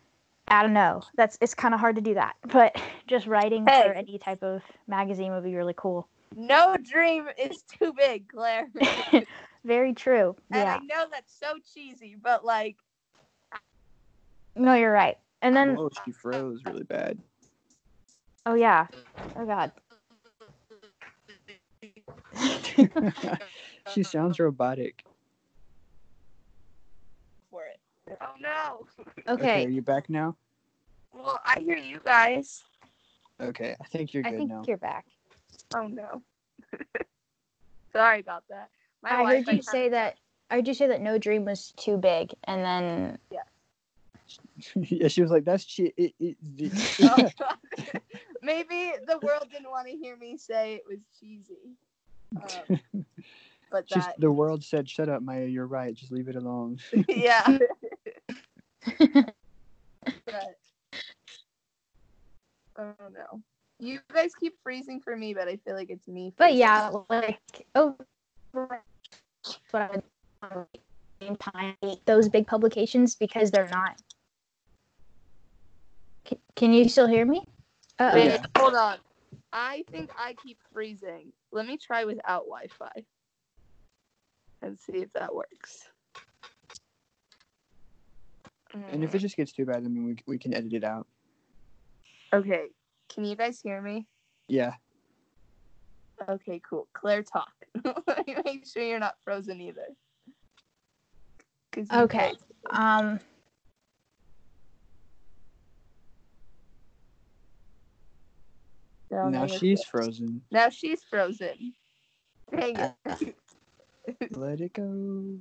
I 0.49 0.63
don't 0.63 0.73
know. 0.75 1.03
That's 1.17 1.39
it's 1.41 1.55
kind 1.55 1.75
of 1.75 1.81
hard 1.81 1.97
to 1.97 2.03
do 2.03 2.15
that. 2.15 2.37
But 2.53 2.81
just 3.07 3.27
writing 3.27 3.67
Hey. 3.67 3.83
for 3.87 3.93
any 3.93 4.19
type 4.19 4.43
of 4.43 4.63
magazine 4.87 5.33
would 5.33 5.45
be 5.45 5.55
really 5.55 5.75
cool. 5.77 6.09
No 6.37 6.77
dream 6.83 7.27
is 7.39 7.63
too 7.79 7.93
big, 7.97 8.29
Claire. 8.29 8.69
Very 9.65 9.95
true. 9.95 10.37
Yeah. 10.53 10.79
I 10.81 10.85
know 10.85 11.07
that's 11.11 11.33
so 11.33 11.55
cheesy, 11.73 12.17
but 12.21 12.45
like, 12.45 12.77
No, 14.57 14.75
you're 14.75 14.93
right. 14.93 15.17
And 15.43 15.57
then 15.57 15.75
Whoa, 15.77 15.91
she 16.05 16.13
froze 16.13 16.61
really 16.67 16.85
bad. 16.85 17.19
oh 18.47 18.55
yeah. 18.55 18.87
Oh 19.37 19.47
god. 19.47 19.73
She 23.93 24.03
sounds 24.03 24.39
robotic. 24.39 25.05
for 27.51 27.65
it. 27.67 27.79
Oh 28.21 28.35
no. 28.41 28.87
Are 29.27 29.35
Okay. 29.35 29.65
Are 29.65 29.69
you 29.69 29.83
back 29.83 30.09
now? 30.09 30.37
Well, 31.13 31.39
I 31.45 31.61
hear 31.61 31.77
you 31.77 32.01
guys. 32.05 32.65
Okay, 33.41 33.77
I 33.81 33.85
think 33.85 34.13
you're 34.13 34.27
I 34.27 34.31
good 34.31 34.39
think 34.39 34.51
now. 34.51 34.63
you're 34.67 34.77
back. 34.77 35.07
Oh 35.75 35.87
no. 35.87 36.23
Sorry 37.93 38.21
about 38.21 38.45
that. 38.49 38.71
My 39.03 39.11
I 39.11 39.17
heard 39.17 39.45
Wi-Fi 39.45 39.53
you 39.53 39.63
say 39.63 39.89
that 39.91 40.17
I 40.51 40.57
heard 40.57 40.69
you 40.69 40.75
say 40.75 40.89
that 40.89 41.01
no 41.01 41.19
dream 41.19 41.45
was 41.45 41.73
too 41.77 41.97
big 41.97 42.33
and 42.45 42.65
then 42.65 43.19
yeah, 43.31 43.41
yeah, 44.75 45.09
she 45.09 45.23
was 45.23 45.31
like, 45.31 45.45
"That's 45.45 45.65
shit." 45.65 45.95
It, 45.97 46.15
it, 46.19 46.37
it. 46.59 46.99
God. 46.99 47.33
Maybe 48.43 48.93
the 49.07 49.19
world 49.23 49.47
didn't 49.51 49.71
want 49.71 49.89
to 49.89 49.97
hear 49.97 50.17
me 50.17 50.37
say 50.37 50.75
it 50.75 50.83
was 50.89 50.99
cheesy. 51.19 51.77
Um, 52.37 53.05
but 53.75 53.89
She's, 53.89 54.05
that, 54.05 54.15
the 54.21 54.31
world 54.31 54.63
said, 54.63 54.89
"Shut 54.89 55.09
up, 55.09 55.21
Maya. 55.21 55.47
You're 55.47 55.67
right. 55.67 55.93
Just 55.93 56.13
leave 56.13 56.29
it 56.29 56.37
alone." 56.37 56.79
yeah. 57.09 57.59
but, 58.99 60.57
oh 62.79 62.95
no. 63.13 63.43
You 63.81 63.99
guys 64.13 64.33
keep 64.39 64.55
freezing 64.63 65.01
for 65.01 65.17
me, 65.17 65.35
but 65.35 65.49
I 65.49 65.57
feel 65.57 65.75
like 65.75 65.91
it's 65.91 66.07
me. 66.07 66.33
but 66.39 66.55
yeah, 66.55 66.89
like 67.11 67.67
oh 67.75 67.97
what 68.53 68.85
I 69.75 69.89
would 70.53 71.41
time 71.41 71.75
hate 71.83 72.07
those 72.07 72.29
big 72.29 72.47
publications 72.47 73.17
because 73.17 73.51
they're 73.51 73.69
not 73.71 74.01
can, 76.25 76.39
can 76.55 76.73
you 76.73 76.89
still 76.89 77.09
hear 77.09 77.27
me? 77.27 77.45
Uh 77.99 78.13
Wait, 78.15 78.27
Yeah. 78.27 78.45
hold 78.57 78.77
on. 78.77 78.99
I 79.53 79.83
think 79.91 80.11
I 80.17 80.35
keep 80.35 80.59
freezing. 80.73 81.33
Let 81.51 81.67
me 81.67 81.77
try 81.77 82.05
without 82.05 82.45
Wi-Fi 82.45 83.05
and 84.65 84.79
see 84.79 84.99
if 84.99 85.13
that 85.13 85.35
works. 85.35 85.89
And 88.91 89.05
if 89.05 89.15
it 89.15 89.21
just 89.21 89.37
gets 89.37 89.53
too 89.53 89.65
bad, 89.65 89.77
I 89.77 89.81
mean, 89.89 90.05
we 90.05 90.17
we 90.27 90.39
can 90.39 90.53
edit 90.53 90.73
it 90.73 90.85
out. 90.85 91.07
okay, 92.33 92.67
can 93.09 93.25
you 93.25 93.37
guys 93.37 93.61
hear 93.61 93.81
me? 93.81 94.07
Yeah. 94.49 94.75
Okay, 96.29 96.61
cool. 96.69 96.89
Claire, 96.93 97.23
talk. 97.23 97.53
Make 98.45 98.67
sure 98.67 98.83
you're 98.83 98.99
not 98.99 99.15
frozen 99.25 99.61
either. 99.61 99.87
Okay. 101.93 102.33
um 102.71 103.21
now 109.11 109.47
she's 109.47 109.85
frozen. 109.85 110.43
Now 110.51 110.69
she's 110.69 111.03
frozen. 111.05 111.75
Dang 112.51 112.77
it. 112.79 113.37
Let 114.31 114.61
it 114.61 114.73
go. 114.73 115.39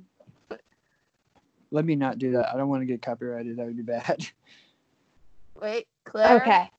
Let 1.70 1.84
me 1.84 1.96
not 1.96 2.18
do 2.18 2.32
that. 2.32 2.54
I 2.54 2.56
don't 2.56 2.68
want 2.68 2.82
to 2.82 2.86
get 2.86 3.02
copyrighted. 3.02 3.56
That 3.56 3.66
would 3.66 3.76
be 3.76 3.82
bad. 3.82 4.26
Wait, 5.60 5.86
Claire. 6.04 6.40
okay. 6.40 6.70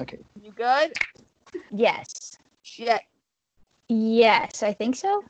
Okay. 0.00 0.18
You 0.40 0.52
good? 0.52 0.92
Yes. 1.70 2.38
Shit. 2.62 3.00
Yes, 3.88 4.62
I 4.62 4.72
think 4.72 4.96
so. 4.96 5.24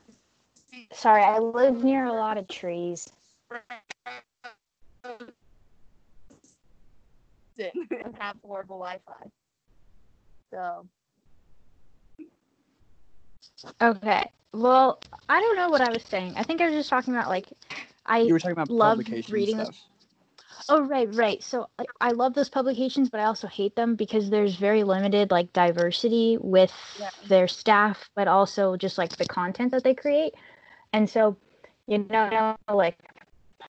Sorry, 0.93 1.23
I 1.23 1.39
live 1.39 1.83
near 1.83 2.05
a 2.05 2.13
lot 2.13 2.37
of 2.37 2.47
trees. 2.47 3.09
have 8.19 8.37
horrible 8.43 8.77
Wi-Fi. 8.77 9.29
So 10.51 10.87
Okay. 13.81 14.29
Well, 14.53 14.99
I 15.27 15.39
don't 15.39 15.55
know 15.55 15.69
what 15.69 15.81
I 15.81 15.91
was 15.91 16.03
saying. 16.03 16.33
I 16.35 16.43
think 16.43 16.61
I 16.61 16.65
was 16.65 16.75
just 16.75 16.89
talking 16.89 17.13
about 17.13 17.29
like 17.29 17.47
I 18.05 18.19
You 18.19 18.33
were 18.33 18.39
talking 18.39 18.53
about 18.53 18.69
love 18.69 18.97
publication 18.97 19.33
reading 19.33 19.59
stuff. 19.59 19.75
Oh 20.67 20.81
right, 20.81 21.13
right. 21.15 21.41
So 21.43 21.69
I, 21.79 21.85
I 22.01 22.11
love 22.11 22.33
those 22.33 22.49
publications, 22.49 23.09
but 23.09 23.19
I 23.19 23.25
also 23.25 23.47
hate 23.47 23.75
them 23.75 23.95
because 23.95 24.29
there's 24.29 24.55
very 24.55 24.83
limited 24.83 25.31
like 25.31 25.51
diversity 25.53 26.37
with 26.39 26.73
Yeah. 26.99 27.09
their 27.27 27.47
staff, 27.47 28.09
but 28.15 28.27
also 28.27 28.75
just 28.75 28.97
like 28.97 29.15
the 29.17 29.25
content 29.25 29.71
that 29.71 29.83
they 29.83 29.93
create. 29.95 30.33
And 30.93 31.09
so, 31.09 31.37
you 31.87 32.05
know, 32.09 32.55
like 32.71 32.97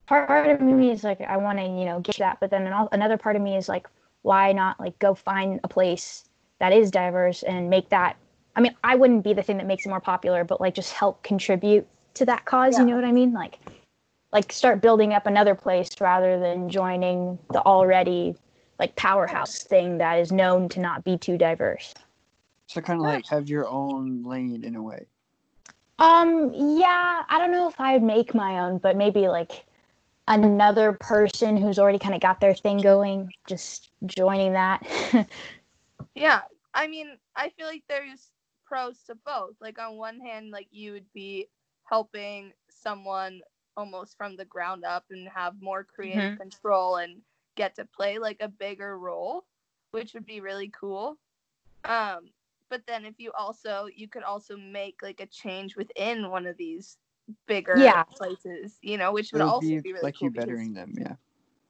part, 0.07 0.29
part 0.29 0.49
of 0.49 0.61
me 0.61 0.91
is 0.91 1.05
like 1.05 1.21
I 1.21 1.37
want 1.37 1.59
to, 1.59 1.65
you 1.65 1.85
know, 1.85 2.01
get 2.01 2.17
that, 2.19 2.39
but 2.41 2.51
then 2.51 2.71
another 2.93 3.17
part 3.17 3.37
of 3.37 3.43
me 3.43 3.57
is 3.57 3.69
like, 3.69 3.87
why 4.23 4.53
not 4.53 4.79
like 4.79 4.99
go 4.99 5.15
find 5.15 5.61
a 5.65 5.69
place 5.69 6.25
that 6.59 6.73
is 6.73 6.91
diverse 6.91 7.43
and 7.43 7.71
make 7.71 7.89
that. 7.91 8.17
I 8.57 8.61
mean, 8.61 8.75
I 8.83 8.97
wouldn't 8.97 9.25
be 9.25 9.33
the 9.33 9.43
thing 9.43 9.57
that 9.59 9.67
makes 9.67 9.87
it 9.87 9.89
more 9.89 10.01
popular, 10.01 10.45
but 10.45 10.61
like 10.61 10.75
just 10.75 10.93
help 10.93 11.23
contribute 11.23 11.87
to 12.15 12.25
that 12.27 12.45
cause. 12.45 12.79
You 12.79 12.85
know 12.85 12.97
what 12.97 13.05
I 13.05 13.13
mean? 13.13 13.33
Like 13.33 13.59
like 14.33 14.53
start 14.53 14.81
building 14.81 15.13
up 15.13 15.27
another 15.27 15.55
place 15.55 15.89
rather 16.01 16.39
than 16.39 16.69
joining 16.69 17.39
the 17.53 17.61
already 17.61 18.35
like 18.79 18.95
powerhouse 18.97 19.63
thing 19.63 19.99
that 19.99 20.19
is 20.19 20.33
known 20.33 20.69
to 20.71 20.81
not 20.81 21.05
be 21.05 21.19
too 21.19 21.37
diverse. 21.37 21.95
So 22.67 22.81
kind 22.81 23.01
of 23.01 23.05
like 23.05 23.27
have 23.27 23.49
your 23.49 23.69
own 23.69 24.23
lane 24.23 24.65
in 24.65 24.77
a 24.77 24.83
way. 24.83 25.07
Um 25.99 26.53
yeah, 26.55 27.25
I 27.29 27.39
don't 27.39 27.51
know 27.51 27.69
if 27.69 27.81
I 27.81 27.95
would 27.95 28.03
make 28.03 28.35
my 28.35 28.61
own, 28.61 28.79
but 28.79 28.97
maybe 28.97 29.29
like 29.29 29.65
another 30.29 30.93
person 30.93 31.57
who's 31.57 31.79
already 31.79 31.99
kind 31.99 32.15
of 32.15 32.21
got 32.21 32.41
their 32.41 32.55
thing 32.55 32.79
going, 32.79 33.33
just 33.47 33.91
joining 34.07 34.53
that. 34.53 34.87
yeah, 36.15 36.43
I 36.73 36.87
mean, 36.87 37.19
I 37.35 37.49
feel 37.51 37.67
like 37.67 37.83
there's 37.89 38.31
pros 38.71 39.05
to 39.05 39.17
both. 39.17 39.57
Like 39.63 39.81
on 39.81 39.99
one 39.99 40.21
hand, 40.21 40.53
like 40.53 40.69
you 40.73 40.93
would 40.93 41.13
be 41.15 41.49
helping 41.85 42.55
someone 42.71 43.43
almost 43.77 44.17
from 44.17 44.37
the 44.37 44.47
ground 44.47 44.85
up 44.85 45.07
and 45.11 45.29
have 45.29 45.63
more 45.63 45.85
creative 45.85 46.35
control 46.37 46.97
and 46.97 47.23
get 47.57 47.77
to 47.77 47.85
play 47.87 48.19
like 48.19 48.39
a 48.41 48.49
bigger 48.49 48.99
role, 48.99 49.47
which 49.93 50.15
would 50.15 50.27
be 50.27 50.41
really 50.41 50.71
cool. 50.71 51.19
Um, 51.85 52.31
but 52.71 52.83
then 52.87 53.05
if 53.05 53.19
you 53.19 53.33
also 53.39 53.89
you 53.95 54.09
could 54.09 54.25
also 54.25 54.57
make 54.57 55.03
like 55.03 55.21
a 55.21 55.27
change 55.27 55.77
within 55.77 56.31
one 56.31 56.47
of 56.47 56.57
these 56.59 56.99
bigger 57.47 58.01
Yeah. 58.01 58.05
places, 58.17 58.79
you 58.83 58.99
know, 58.99 59.13
which 59.13 59.33
would 59.33 59.43
would 59.43 59.43
also 59.43 59.77
be, 59.77 59.83
be 59.83 59.93
really 59.93 60.13
like 60.13 60.21
cool 60.21 60.29
you 60.29 60.31
because 60.31 60.71
bettering 60.71 60.75
them. 60.75 60.95
Yeah. 60.99 61.17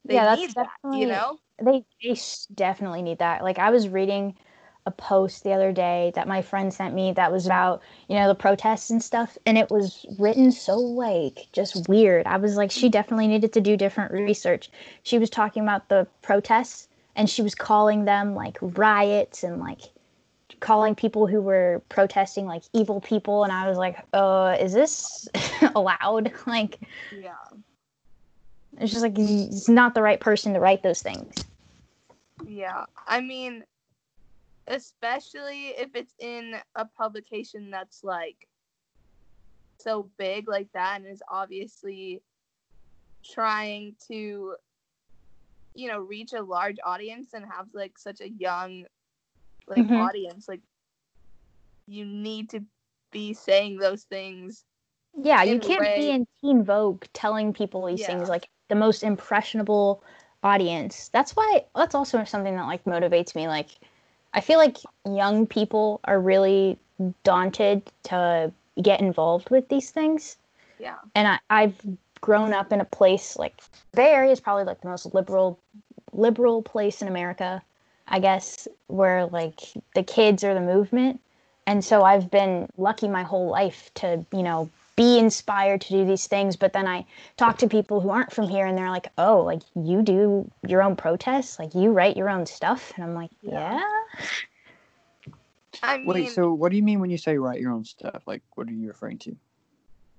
They 0.05 0.21
Yeah, 0.21 0.25
that's 0.27 0.47
need 0.47 0.55
that, 0.55 0.71
you 0.91 1.07
know. 1.07 1.39
they, 1.63 1.85
they 2.03 2.17
definitely 2.55 3.03
need 3.03 3.19
that. 3.19 3.43
Like 3.43 3.59
I 3.59 3.71
was 3.71 3.89
reading 3.89 4.37
a 4.91 5.03
post 5.03 5.45
the 5.45 5.53
other 5.53 5.73
day 5.73 6.13
that 6.15 6.29
my 6.29 6.43
friend 6.43 6.73
sent 6.73 6.95
me 6.95 7.13
that 7.13 7.33
was 7.33 7.47
about, 7.47 7.81
you 8.09 8.17
know, 8.17 8.29
the 8.29 8.35
protests 8.35 8.91
and 8.91 9.03
stuff 9.03 9.39
and 9.47 9.57
it 9.57 9.71
was 9.71 10.05
written 10.19 10.51
so 10.53 10.77
like 10.77 11.47
just 11.53 11.89
weird. 11.89 12.27
I 12.27 12.37
was 12.37 12.57
like 12.57 12.71
she 12.71 12.89
definitely 12.89 13.29
needed 13.29 13.53
to 13.55 13.61
do 13.61 13.77
different 13.77 14.13
research. 14.13 14.71
She 15.03 15.19
was 15.19 15.31
talking 15.31 15.63
about 15.63 15.89
the 15.89 16.07
protests 16.23 16.89
and 17.17 17.29
she 17.31 17.43
was 17.43 17.55
calling 17.55 18.05
them 18.05 18.35
like 18.35 18.59
riots 18.61 19.43
and 19.43 19.61
like 19.61 19.81
calling 20.61 20.95
people 20.95 21.27
who 21.27 21.41
were 21.41 21.83
protesting 21.89 22.47
like 22.47 22.63
evil 22.73 23.01
people 23.01 23.45
and 23.45 23.53
I 23.53 23.69
was 23.69 23.79
like, 23.79 23.97
"Uh, 24.13 24.57
is 24.61 24.73
this 24.73 25.29
allowed?" 25.75 26.33
Like 26.47 26.79
Yeah. 27.11 27.35
it's 28.79 28.91
just 28.93 29.03
like 29.03 29.17
he's 29.17 29.69
not 29.69 29.95
the 29.95 30.03
right 30.03 30.21
person 30.21 30.55
to 30.55 30.61
write 30.61 30.83
those 30.83 31.03
things. 31.03 31.35
Yeah, 32.47 32.85
I 33.07 33.21
mean, 33.21 33.65
especially 34.71 35.69
if 35.69 35.91
it's 35.95 36.15
in 36.19 36.55
a 36.77 36.85
publication 36.87 37.71
that's 37.71 38.03
like 38.05 38.49
so 39.81 40.11
big 40.19 40.49
like 40.49 40.69
that 40.75 41.01
and 41.01 41.07
is 41.11 41.23
obviously 41.29 42.23
trying 43.25 43.95
to, 44.09 44.55
you 45.75 45.89
know, 45.89 45.99
reach 45.99 46.33
a 46.33 46.43
large 46.43 46.77
audience 46.85 47.35
and 47.35 47.45
have 47.45 47.67
like 47.75 47.99
such 47.99 48.21
a 48.21 48.29
young 48.31 48.85
like 49.69 49.85
Mhm. 49.85 49.97
audience. 49.97 50.49
Like, 50.49 50.61
you 51.87 52.05
need 52.05 52.51
to 52.51 52.65
be 53.13 53.35
saying 53.35 53.79
those 53.79 54.05
things 54.05 54.65
Yeah, 55.23 55.43
you 55.43 55.59
can't 55.59 55.81
way- 55.81 55.97
be 55.97 56.11
in 56.11 56.27
Teen 56.41 56.63
Vogue 56.63 57.05
telling 57.13 57.53
people 57.53 57.87
these 57.87 58.01
Yeah. 58.01 58.07
things 58.07 58.29
like 58.29 58.49
the 58.69 58.77
most 58.77 59.03
impressionable 59.03 60.05
audience. 60.43 61.09
That's 61.09 61.35
why 61.37 61.67
that's 61.75 61.95
also 61.95 62.23
something 62.25 62.55
that 62.57 62.67
like 62.67 62.85
motivates 62.85 63.35
me. 63.35 63.49
Like 63.49 63.71
I 64.33 64.41
feel 64.41 64.59
like 64.59 64.79
young 65.05 65.47
people 65.47 66.01
are 66.05 66.21
really 66.21 66.79
daunted 67.25 67.83
to 68.05 68.53
get 68.83 69.01
involved 69.01 69.51
with 69.51 69.69
these 69.69 69.91
things. 69.91 70.37
Yeah. 70.79 70.97
And 71.15 71.29
I, 71.29 71.39
I've 71.51 71.75
grown 72.21 72.53
up 72.53 72.73
in 72.73 72.81
a 72.81 72.85
place 72.85 73.37
like 73.37 73.61
Bay 73.93 74.11
Area 74.13 74.33
is 74.33 74.41
probably 74.41 74.65
like 74.65 74.81
the 74.81 74.89
most 74.89 75.15
liberal 75.15 75.59
liberal 76.13 76.63
place 76.63 77.03
in 77.03 77.09
America, 77.09 77.63
I 78.09 78.19
guess, 78.19 78.67
where 78.89 79.27
like 79.27 79.61
the 79.95 80.03
kids 80.03 80.45
are 80.45 80.55
the 80.55 80.61
movement. 80.61 81.21
And 81.67 81.85
so 81.85 82.03
I've 82.03 82.31
been 82.31 82.69
lucky 82.79 83.09
my 83.09 83.23
whole 83.23 83.49
life 83.49 83.91
to, 83.95 84.25
you 84.33 84.43
know, 84.43 84.69
be 85.01 85.19
inspired 85.19 85.81
to 85.81 85.89
do 85.89 86.05
these 86.05 86.27
things. 86.27 86.57
But 86.57 86.75
then 86.75 86.87
I 86.87 87.07
talk 87.39 87.57
to 87.59 87.67
people 87.67 88.03
who 88.03 88.11
aren't 88.11 88.33
from 88.33 88.47
here 88.49 88.67
and 88.67 88.77
they're 88.77 88.91
like, 88.91 89.09
oh, 89.17 89.41
like 89.41 89.63
you 89.75 90.03
do 90.03 90.51
your 90.69 90.83
own 90.83 90.95
protests, 90.95 91.59
like 91.59 91.75
you 91.75 91.91
write 91.91 92.19
your 92.19 92.29
own 92.29 92.45
stuff. 92.45 92.93
And 92.95 93.05
I'm 93.05 93.15
like, 93.15 93.31
Yeah. 93.41 93.81
yeah. 93.81 94.21
I 95.83 95.99
mean, 95.99 96.07
Wait, 96.07 96.33
so 96.33 96.53
what 96.53 96.71
do 96.71 96.77
you 96.77 96.83
mean 96.83 97.01
when 97.01 97.09
you 97.09 97.17
say 97.17 97.39
write 97.39 97.61
your 97.61 97.73
own 97.73 97.87
stuff? 97.87 98.25
Like, 98.27 98.43
what 98.55 98.69
are 98.69 98.73
you 98.73 98.89
referring 98.89 99.19
to? 99.21 99.35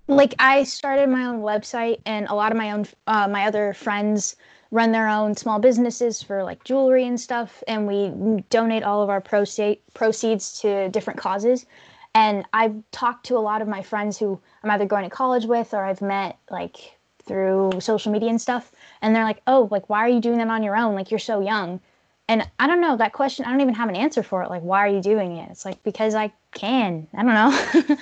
like 0.08 0.34
I 0.40 0.64
started 0.64 1.10
my 1.10 1.26
own 1.26 1.42
website, 1.42 2.02
and 2.06 2.28
a 2.28 2.34
lot 2.34 2.52
of 2.52 2.58
my 2.58 2.72
own 2.72 2.86
uh, 3.06 3.28
my 3.28 3.46
other 3.46 3.74
friends 3.74 4.36
run 4.72 4.92
their 4.92 5.08
own 5.08 5.36
small 5.36 5.60
businesses 5.60 6.24
for 6.24 6.44
like 6.44 6.64
jewelry 6.64 7.06
and 7.06 7.20
stuff, 7.20 7.64
and 7.68 7.88
we 7.88 8.44
donate 8.50 8.84
all 8.84 9.04
of 9.04 9.10
our 9.10 9.22
proceed 9.22 9.80
proceeds 9.94 10.60
to 10.62 10.90
different 10.90 11.20
causes. 11.20 11.68
And 12.14 12.46
I've 12.54 12.76
talked 12.92 13.26
to 13.28 13.38
a 13.38 13.40
lot 13.40 13.62
of 13.62 13.68
my 13.68 13.82
friends 13.82 14.18
who 14.18 14.40
I'm 14.64 14.72
either 14.72 14.86
going 14.86 15.04
to 15.04 15.10
college 15.10 15.46
with 15.46 15.74
or 15.74 15.84
I've 15.86 16.02
met 16.02 16.38
like 16.50 16.98
through 17.24 17.80
social 17.80 18.12
media 18.12 18.30
and 18.30 18.42
stuff, 18.42 18.72
and 19.02 19.16
they're 19.16 19.24
like, 19.24 19.42
"Oh, 19.48 19.68
like 19.72 19.90
why 19.90 20.00
are 20.00 20.10
you 20.10 20.20
doing 20.20 20.38
that 20.40 20.48
on 20.50 20.64
your 20.64 20.76
own? 20.76 20.96
Like 20.96 21.12
you're 21.12 21.20
so 21.20 21.40
young." 21.40 21.80
And 22.28 22.50
I 22.60 22.68
don't 22.68 22.82
know 22.82 22.96
that 22.98 23.14
question. 23.14 23.46
I 23.46 23.52
don't 23.52 23.62
even 23.62 23.74
have 23.74 23.90
an 23.90 23.96
answer 23.96 24.24
for 24.24 24.42
it. 24.44 24.50
Like, 24.50 24.62
why 24.62 24.80
are 24.86 24.88
you 24.88 25.02
doing 25.02 25.38
it? 25.38 25.50
It's 25.52 25.66
like 25.66 25.82
because 25.84 26.16
I 26.16 26.32
can. 26.54 27.08
I 27.14 27.24
don't 27.24 27.34
know. 27.34 27.98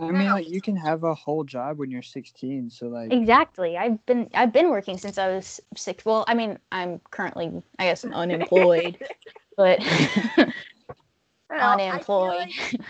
I 0.00 0.10
mean, 0.12 0.30
like 0.30 0.48
you 0.48 0.60
can 0.60 0.76
have 0.76 1.04
a 1.04 1.14
whole 1.14 1.44
job 1.44 1.78
when 1.78 1.90
you're 1.90 2.02
16, 2.02 2.70
so 2.70 2.88
like 2.88 3.12
Exactly. 3.12 3.76
I've 3.76 4.04
been 4.06 4.30
I've 4.34 4.52
been 4.52 4.70
working 4.70 4.98
since 4.98 5.18
I 5.18 5.28
was 5.28 5.60
six. 5.76 6.04
Well, 6.04 6.24
I 6.28 6.34
mean, 6.34 6.58
I'm 6.72 7.00
currently 7.10 7.62
I 7.78 7.84
guess 7.84 8.04
unemployed, 8.12 8.98
but 9.56 9.80
unemployed. 11.50 12.48
like- 12.72 12.80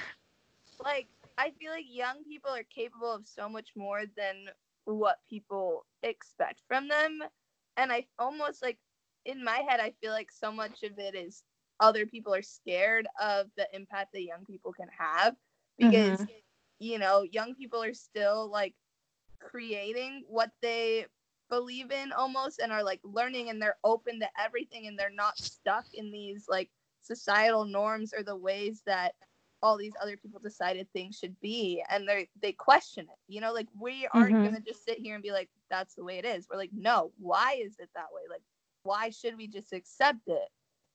like 0.88 1.09
I 1.37 1.52
feel 1.61 1.71
like 1.71 1.85
young 1.88 2.25
people 2.25 2.50
are 2.50 2.64
capable 2.75 3.12
of 3.12 3.26
so 3.26 3.49
much 3.49 3.68
more 3.76 4.02
than 4.16 4.47
what 4.85 5.18
people 5.28 5.85
expect 6.02 6.62
from 6.66 6.88
them. 6.88 7.21
And 7.76 7.92
I 7.92 8.07
almost 8.18 8.62
like 8.62 8.78
in 9.25 9.45
my 9.45 9.62
head 9.68 9.80
I 9.80 9.92
feel 10.00 10.12
like 10.12 10.30
so 10.33 10.50
much 10.50 10.83
of 10.83 10.99
it 10.99 11.14
is 11.14 11.42
other 11.80 12.07
people 12.07 12.35
are 12.35 12.42
scared 12.42 13.07
of 13.23 13.47
the 13.57 13.68
impact 13.73 14.12
that 14.14 14.23
young 14.23 14.45
people 14.47 14.73
can 14.73 14.88
have 14.99 15.37
because 15.78 16.21
mm-hmm. 16.21 16.33
you 16.80 16.99
know, 16.99 17.23
young 17.23 17.54
people 17.54 17.83
are 17.83 17.95
still 17.95 18.50
like 18.50 18.75
creating 19.40 20.25
what 20.26 20.50
they 20.62 21.07
believe 21.50 21.92
in 21.92 22.12
almost 22.12 22.59
and 22.59 22.73
are 22.73 22.83
like 22.83 23.00
learning 23.04 23.49
and 23.49 23.61
they're 23.61 23.78
open 23.85 24.18
to 24.21 24.28
everything 24.42 24.87
and 24.87 24.99
they're 24.99 25.11
not 25.11 25.38
stuck 25.38 25.85
in 25.95 26.11
these 26.11 26.47
like 26.49 26.71
societal 27.02 27.64
norms 27.64 28.12
or 28.16 28.23
the 28.23 28.37
ways 28.37 28.83
that 28.87 29.14
all 29.62 29.77
these 29.77 29.95
other 30.03 30.17
people 30.17 30.41
decided 30.41 30.87
things 30.93 31.17
should 31.17 31.38
be 31.41 31.83
and 31.91 32.09
they 32.09 32.29
they 32.41 32.53
question 32.53 33.05
it 33.05 33.19
you 33.29 33.41
know 33.41 33.53
like 33.53 33.69
we 33.79 34.09
aren't 34.12 34.37
Mhm. 34.37 34.45
gonna 34.45 34.61
just 34.61 34.85
sit 34.85 34.99
here 34.99 35.15
and 35.15 35.23
be 35.23 35.31
like 35.33 35.49
that's 35.71 35.95
the 35.95 36.05
way 36.05 36.19
it 36.19 36.25
is 36.25 36.47
we're 36.50 36.57
like 36.59 36.71
no 36.75 37.12
why 37.19 37.55
is 37.62 37.79
it 37.79 37.91
that 37.95 38.07
way 38.12 38.23
like 38.31 38.43
why 38.83 39.11
should 39.11 39.37
we 39.37 39.47
just 39.49 39.73
accept 39.73 40.29
it 40.29 40.49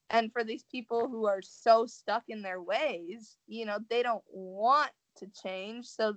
and 0.10 0.32
for 0.32 0.43
these 0.43 0.63
people 0.63 1.08
who 1.10 1.25
are 1.25 1.41
so 1.41 1.86
stuck 1.86 2.24
in 2.29 2.41
their 2.41 2.62
ways 2.62 3.38
you 3.48 3.66
know 3.66 3.77
they 3.90 4.01
don't 4.03 4.24
want 4.31 4.92
to 5.16 5.27
change 5.27 5.85
so 5.85 6.16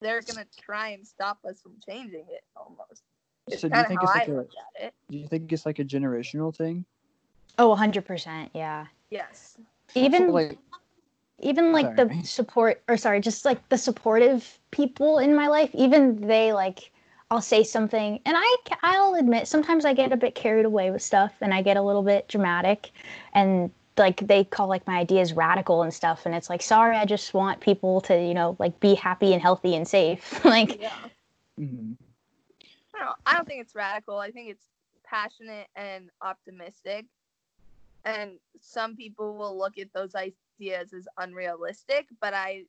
they're 0.00 0.22
gonna 0.22 0.46
try 0.60 0.88
and 0.88 1.06
stop 1.06 1.38
us 1.48 1.60
from 1.60 1.74
changing 1.88 2.24
it 2.30 2.42
almost 2.56 3.02
it's 3.48 3.62
So 3.62 3.68
do 3.68 3.78
you 3.78 3.84
think 3.84 4.02
it's 4.02 4.14
like 4.14 4.28
a- 4.28 4.46
it 4.80 4.94
do 5.10 5.18
you 5.18 5.26
think 5.26 5.52
it's 5.52 5.66
like 5.66 5.78
a 5.78 5.84
generational 5.84 6.54
thing? 6.54 6.84
Oh, 7.58 7.68
100%. 7.68 8.50
Yeah. 8.54 8.86
yes 9.10 9.56
Even 9.94 10.26
So, 10.26 10.32
like 10.32 10.58
even 11.40 11.72
like 11.72 11.96
Sorry. 11.96 11.96
the 11.96 12.22
support 12.24 12.82
or 12.88 12.96
sorry, 12.96 13.20
just 13.20 13.44
like 13.44 13.68
the 13.68 13.78
supportive 13.78 14.58
people 14.70 15.18
in 15.18 15.34
my 15.34 15.48
life, 15.48 15.70
even 15.74 16.20
they 16.26 16.52
like 16.52 16.90
I'll 17.30 17.40
say 17.42 17.62
something 17.62 18.20
and 18.24 18.36
I 18.38 18.56
I'll 18.82 19.14
admit 19.14 19.48
sometimes 19.48 19.84
I 19.84 19.94
get 19.94 20.12
a 20.12 20.16
bit 20.16 20.34
carried 20.34 20.64
away 20.64 20.90
with 20.90 21.02
stuff 21.02 21.34
and 21.40 21.52
I 21.54 21.62
get 21.62 21.76
a 21.76 21.82
little 21.82 22.02
bit 22.02 22.28
dramatic 22.28 22.90
and 23.34 23.70
like 23.96 24.26
they 24.26 24.44
call 24.44 24.68
like 24.68 24.86
my 24.86 24.98
ideas 24.98 25.32
radical 25.32 25.82
and 25.82 25.92
stuff 25.92 26.24
and 26.26 26.34
it's 26.34 26.48
like 26.48 26.62
sorry 26.62 26.96
I 26.96 27.04
just 27.04 27.34
want 27.34 27.60
people 27.60 28.00
to, 28.02 28.14
you 28.20 28.34
know, 28.34 28.56
like 28.58 28.78
be 28.80 28.94
happy 28.94 29.32
and 29.32 29.42
healthy 29.42 29.74
and 29.74 29.86
safe. 29.86 30.44
like 30.44 30.80
yeah 30.80 30.92
mhm. 31.58 31.96
I 32.94 32.98
don't 32.98 33.06
know. 33.06 33.14
I 33.26 33.34
don't 33.36 33.46
think 33.46 33.60
it's 33.62 33.74
radical. 33.74 34.18
I 34.18 34.30
think 34.30 34.50
it's 34.50 34.66
passionate 35.04 35.68
and 35.76 36.10
optimistic. 36.22 37.06
And 38.04 38.38
some 38.60 38.96
people 38.96 39.36
will 39.36 39.56
look 39.56 39.78
at 39.78 39.92
those 39.92 40.14
ideas 40.14 40.92
as 40.92 41.06
unrealistic, 41.18 42.06
but 42.20 42.34
I 42.34 42.64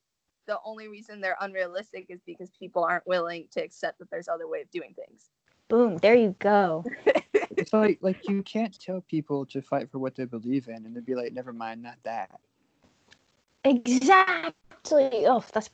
the 0.48 0.58
only 0.66 0.88
reason 0.88 1.22
they're 1.22 1.38
unrealistic 1.42 2.08
is 2.10 2.22
because 2.26 2.50
people 2.60 2.84
aren't 2.84 3.06
willing 3.06 3.48
to 3.52 3.62
accept 3.62 4.00
that 4.00 4.10
there's 4.10 4.28
other 4.28 4.48
way 4.48 4.62
of 4.62 4.72
doing 4.72 4.96
things. 4.96 5.30
boom, 5.68 5.98
there 5.98 6.16
you 6.16 6.36
go. 6.40 6.84
it's 7.34 7.74
like 7.74 8.00
like 8.02 8.28
you 8.28 8.42
can't 8.44 8.78
tell 8.80 9.02
people 9.02 9.46
to 9.46 9.62
fight 9.62 9.92
for 9.92 10.00
what 10.00 10.16
they 10.16 10.26
believe 10.26 10.68
in 10.68 10.86
and 10.86 10.96
they'd 10.96 11.06
be 11.06 11.16
like, 11.16 11.34
never 11.34 11.54
mind, 11.54 11.84
not 11.84 11.98
that. 12.04 12.40
Exactly. 13.64 14.54
Oh, 15.28 15.44
that's 15.54 15.70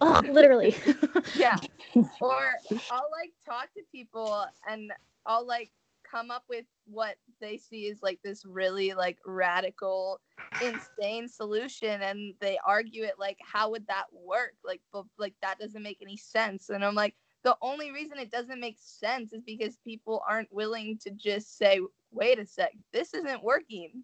oh, 0.00 0.22
literally. 0.30 0.76
Yeah. 1.36 1.56
or 2.20 2.54
I'll 2.90 3.10
like 3.10 3.32
talk 3.44 3.72
to 3.74 3.82
people 3.90 4.44
and 4.68 4.92
I'll 5.26 5.46
like 5.46 5.70
come 6.12 6.30
up 6.30 6.44
with 6.48 6.66
what 6.84 7.16
they 7.40 7.56
see 7.56 7.88
as 7.88 8.02
like 8.02 8.18
this 8.22 8.44
really 8.44 8.92
like 8.92 9.18
radical 9.24 10.20
insane 10.62 11.28
solution 11.28 12.02
and 12.02 12.34
they 12.40 12.58
argue 12.66 13.02
it 13.02 13.14
like 13.18 13.38
how 13.40 13.70
would 13.70 13.86
that 13.86 14.04
work? 14.12 14.54
Like 14.64 14.80
but 14.92 15.04
like 15.18 15.34
that 15.42 15.58
doesn't 15.58 15.82
make 15.82 15.98
any 16.02 16.16
sense. 16.16 16.68
And 16.68 16.84
i'm 16.84 16.94
like 16.94 17.14
the 17.44 17.56
only 17.62 17.90
reason 17.90 18.18
it 18.18 18.30
doesn't 18.30 18.60
make 18.60 18.76
sense 18.78 19.32
is 19.32 19.42
because 19.42 19.76
people 19.84 20.22
aren't 20.28 20.52
willing 20.52 20.98
to 20.98 21.10
just 21.10 21.56
say 21.58 21.80
wait 22.12 22.38
a 22.38 22.46
sec 22.46 22.72
this 22.92 23.14
isn't 23.14 23.42
working. 23.42 24.02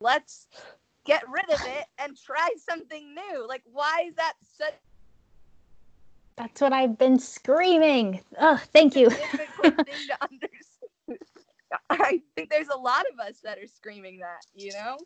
Let's 0.00 0.46
get 1.04 1.22
rid 1.28 1.50
of 1.52 1.60
it 1.66 1.86
and 1.98 2.16
try 2.16 2.48
something 2.68 3.14
new. 3.14 3.46
Like 3.46 3.62
why 3.70 4.04
is 4.08 4.14
that 4.14 4.34
such 4.56 4.74
That's 6.36 6.60
what 6.60 6.72
I've 6.72 6.96
been 6.96 7.18
screaming. 7.18 8.20
Oh, 8.40 8.60
thank 8.72 8.96
you. 8.96 9.10
difficult 9.62 9.86
thing 9.86 10.06
to 10.08 10.22
understand. 10.22 10.68
I 11.90 12.22
think 12.34 12.50
there's 12.50 12.68
a 12.68 12.78
lot 12.78 13.04
of 13.12 13.18
us 13.20 13.40
that 13.44 13.58
are 13.58 13.66
screaming 13.66 14.18
that, 14.20 14.40
you 14.54 14.72
know? 14.72 14.96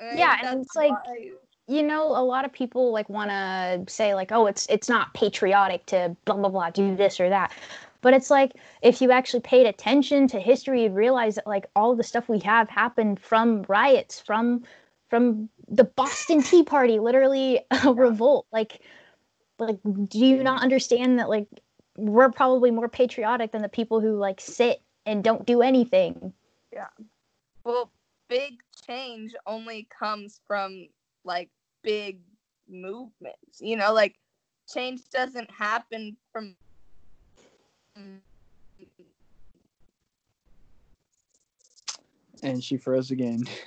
I 0.00 0.14
Yeah, 0.16 0.38
and 0.44 0.62
it's 0.62 0.76
like- 0.76 0.92
why- 1.06 1.30
You 1.70 1.82
know, 1.82 2.06
a 2.16 2.24
lot 2.24 2.46
of 2.46 2.52
people 2.52 2.92
like 2.92 3.10
want 3.10 3.28
to 3.30 3.84
say 3.92 4.14
like, 4.14 4.32
"Oh, 4.32 4.46
it's 4.46 4.66
it's 4.70 4.88
not 4.88 5.12
patriotic 5.12 5.84
to 5.86 6.16
blah 6.24 6.34
blah 6.36 6.48
blah 6.48 6.70
do 6.70 6.96
this 6.96 7.20
or 7.20 7.28
that." 7.28 7.52
But 8.00 8.14
it's 8.14 8.30
like 8.30 8.52
if 8.80 9.02
you 9.02 9.10
actually 9.10 9.40
paid 9.40 9.66
attention 9.66 10.28
to 10.28 10.40
history, 10.40 10.84
you'd 10.84 10.94
realize 10.94 11.34
that 11.34 11.46
like 11.46 11.66
all 11.76 11.94
the 11.94 12.02
stuff 12.04 12.26
we 12.26 12.38
have 12.38 12.70
happened 12.70 13.20
from 13.20 13.64
riots, 13.68 14.18
from 14.18 14.64
from 15.10 15.50
the 15.68 15.84
Boston 15.84 16.42
Tea 16.42 16.62
Party, 16.62 16.98
literally 17.00 17.60
a 17.84 17.92
revolt. 17.92 18.46
Like 18.50 18.80
like 19.58 19.78
do 20.08 20.18
you 20.18 20.42
not 20.42 20.62
understand 20.62 21.18
that 21.18 21.28
like 21.28 21.48
we're 21.98 22.30
probably 22.30 22.70
more 22.70 22.88
patriotic 22.88 23.52
than 23.52 23.60
the 23.60 23.68
people 23.68 24.00
who 24.00 24.16
like 24.16 24.40
sit 24.40 24.80
and 25.08 25.24
don't 25.24 25.46
do 25.46 25.62
anything. 25.62 26.34
Yeah. 26.70 26.88
Well, 27.64 27.90
big 28.28 28.60
change 28.86 29.34
only 29.46 29.88
comes 29.98 30.40
from 30.46 30.88
like 31.24 31.48
big 31.82 32.20
movements, 32.68 33.60
you 33.60 33.76
know, 33.76 33.94
like 33.94 34.16
change 34.68 35.00
doesn't 35.10 35.50
happen 35.50 36.16
from 36.30 36.54
And 42.42 42.62
she 42.62 42.76
froze 42.76 43.10
again. 43.10 43.44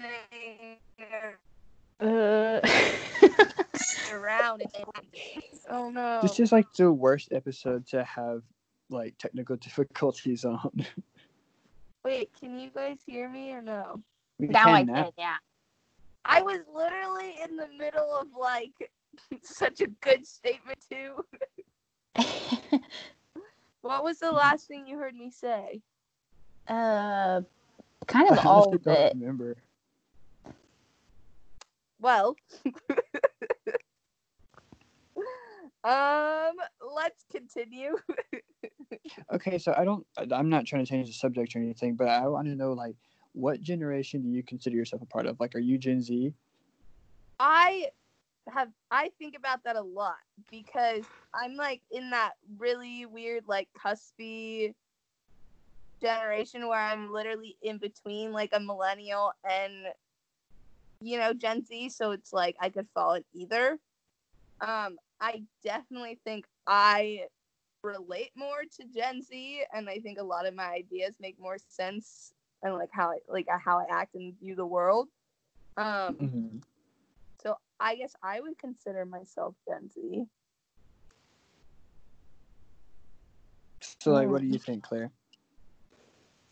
Uh, 2.00 2.60
around 4.10 4.62
and 4.62 4.84
oh 5.70 5.90
no 5.90 6.20
this 6.22 6.38
is 6.40 6.52
like 6.52 6.66
the 6.74 6.90
worst 6.92 7.32
episode 7.32 7.86
to 7.86 8.02
have 8.04 8.42
like 8.90 9.16
technical 9.18 9.56
difficulties 9.66 10.44
on. 10.44 10.86
wait 12.04 12.30
can 12.38 12.58
you 12.58 12.70
guys 12.74 12.98
hear 13.06 13.28
me 13.28 13.52
or 13.52 13.62
no 13.62 14.00
We 14.38 14.48
now 14.48 14.68
I 14.72 14.84
can 14.84 14.86
now. 14.86 15.02
can, 15.04 15.12
yeah. 15.18 15.36
I 16.24 16.42
was 16.42 16.60
literally 16.74 17.34
in 17.42 17.56
the 17.56 17.68
middle 17.78 18.14
of 18.20 18.28
like 18.38 18.90
such 19.42 19.80
a 19.80 19.86
good 20.00 20.26
statement 20.26 20.78
too. 20.90 21.24
what 23.82 24.04
was 24.04 24.18
the 24.18 24.30
last 24.30 24.66
thing 24.66 24.86
you 24.86 24.98
heard 24.98 25.14
me 25.14 25.30
say? 25.30 25.80
uh, 26.68 27.40
kind 28.06 28.30
of 28.30 28.44
all 28.46 28.74
of 28.74 28.82
don't 28.84 28.96
it. 28.96 29.14
remember. 29.14 29.56
Well, 32.00 32.36
um, 35.84 36.54
let's 36.94 37.24
continue. 37.30 37.96
Okay, 39.32 39.58
so 39.58 39.74
I 39.76 39.84
don't. 39.84 40.06
I'm 40.32 40.48
not 40.48 40.66
trying 40.66 40.84
to 40.84 40.88
change 40.88 41.06
the 41.06 41.14
subject 41.14 41.54
or 41.54 41.60
anything, 41.60 41.94
but 41.94 42.08
I 42.08 42.26
want 42.26 42.48
to 42.48 42.54
know 42.54 42.72
like, 42.72 42.96
what 43.32 43.60
generation 43.60 44.22
do 44.22 44.28
you 44.28 44.42
consider 44.42 44.76
yourself 44.76 45.02
a 45.02 45.06
part 45.06 45.26
of? 45.26 45.38
Like, 45.40 45.54
are 45.54 45.60
you 45.60 45.78
Gen 45.78 46.02
Z? 46.02 46.34
I 47.38 47.86
have 48.48 48.68
I 48.90 49.10
think 49.18 49.36
about 49.36 49.64
that 49.64 49.76
a 49.76 49.82
lot 49.82 50.16
because 50.50 51.04
I'm 51.34 51.54
like 51.54 51.82
in 51.90 52.10
that 52.10 52.32
really 52.58 53.06
weird 53.06 53.44
like 53.46 53.68
cuspy 53.78 54.74
generation 56.02 56.66
where 56.68 56.80
I'm 56.80 57.12
literally 57.12 57.56
in 57.62 57.78
between 57.78 58.32
like 58.32 58.50
a 58.52 58.60
millennial 58.60 59.32
and 59.48 59.72
you 61.00 61.18
know 61.18 61.32
Gen 61.32 61.64
Z 61.64 61.90
so 61.90 62.10
it's 62.10 62.32
like 62.32 62.56
I 62.60 62.68
could 62.70 62.88
fall 62.94 63.14
in 63.14 63.24
either. 63.34 63.78
Um 64.60 64.96
I 65.20 65.42
definitely 65.62 66.18
think 66.24 66.46
I 66.66 67.26
relate 67.82 68.30
more 68.36 68.62
to 68.78 68.84
Gen 68.94 69.22
Z 69.22 69.64
and 69.72 69.88
I 69.88 69.98
think 69.98 70.18
a 70.18 70.24
lot 70.24 70.46
of 70.46 70.54
my 70.54 70.66
ideas 70.70 71.14
make 71.20 71.38
more 71.38 71.58
sense 71.58 72.32
and 72.62 72.74
like 72.74 72.90
how 72.92 73.10
I 73.10 73.18
like 73.28 73.46
how 73.64 73.78
I 73.78 73.86
act 73.90 74.14
and 74.14 74.38
view 74.38 74.54
the 74.54 74.66
world. 74.66 75.08
Um 75.76 76.16
Mm-hmm. 76.20 76.58
so 77.42 77.56
I 77.78 77.96
guess 77.96 78.14
I 78.22 78.40
would 78.40 78.58
consider 78.58 79.04
myself 79.06 79.54
Gen 79.68 79.90
Z. 79.90 80.24
So, 84.02 84.12
like, 84.12 84.28
what 84.28 84.40
do 84.40 84.46
you 84.46 84.58
think, 84.58 84.82
Claire? 84.82 85.10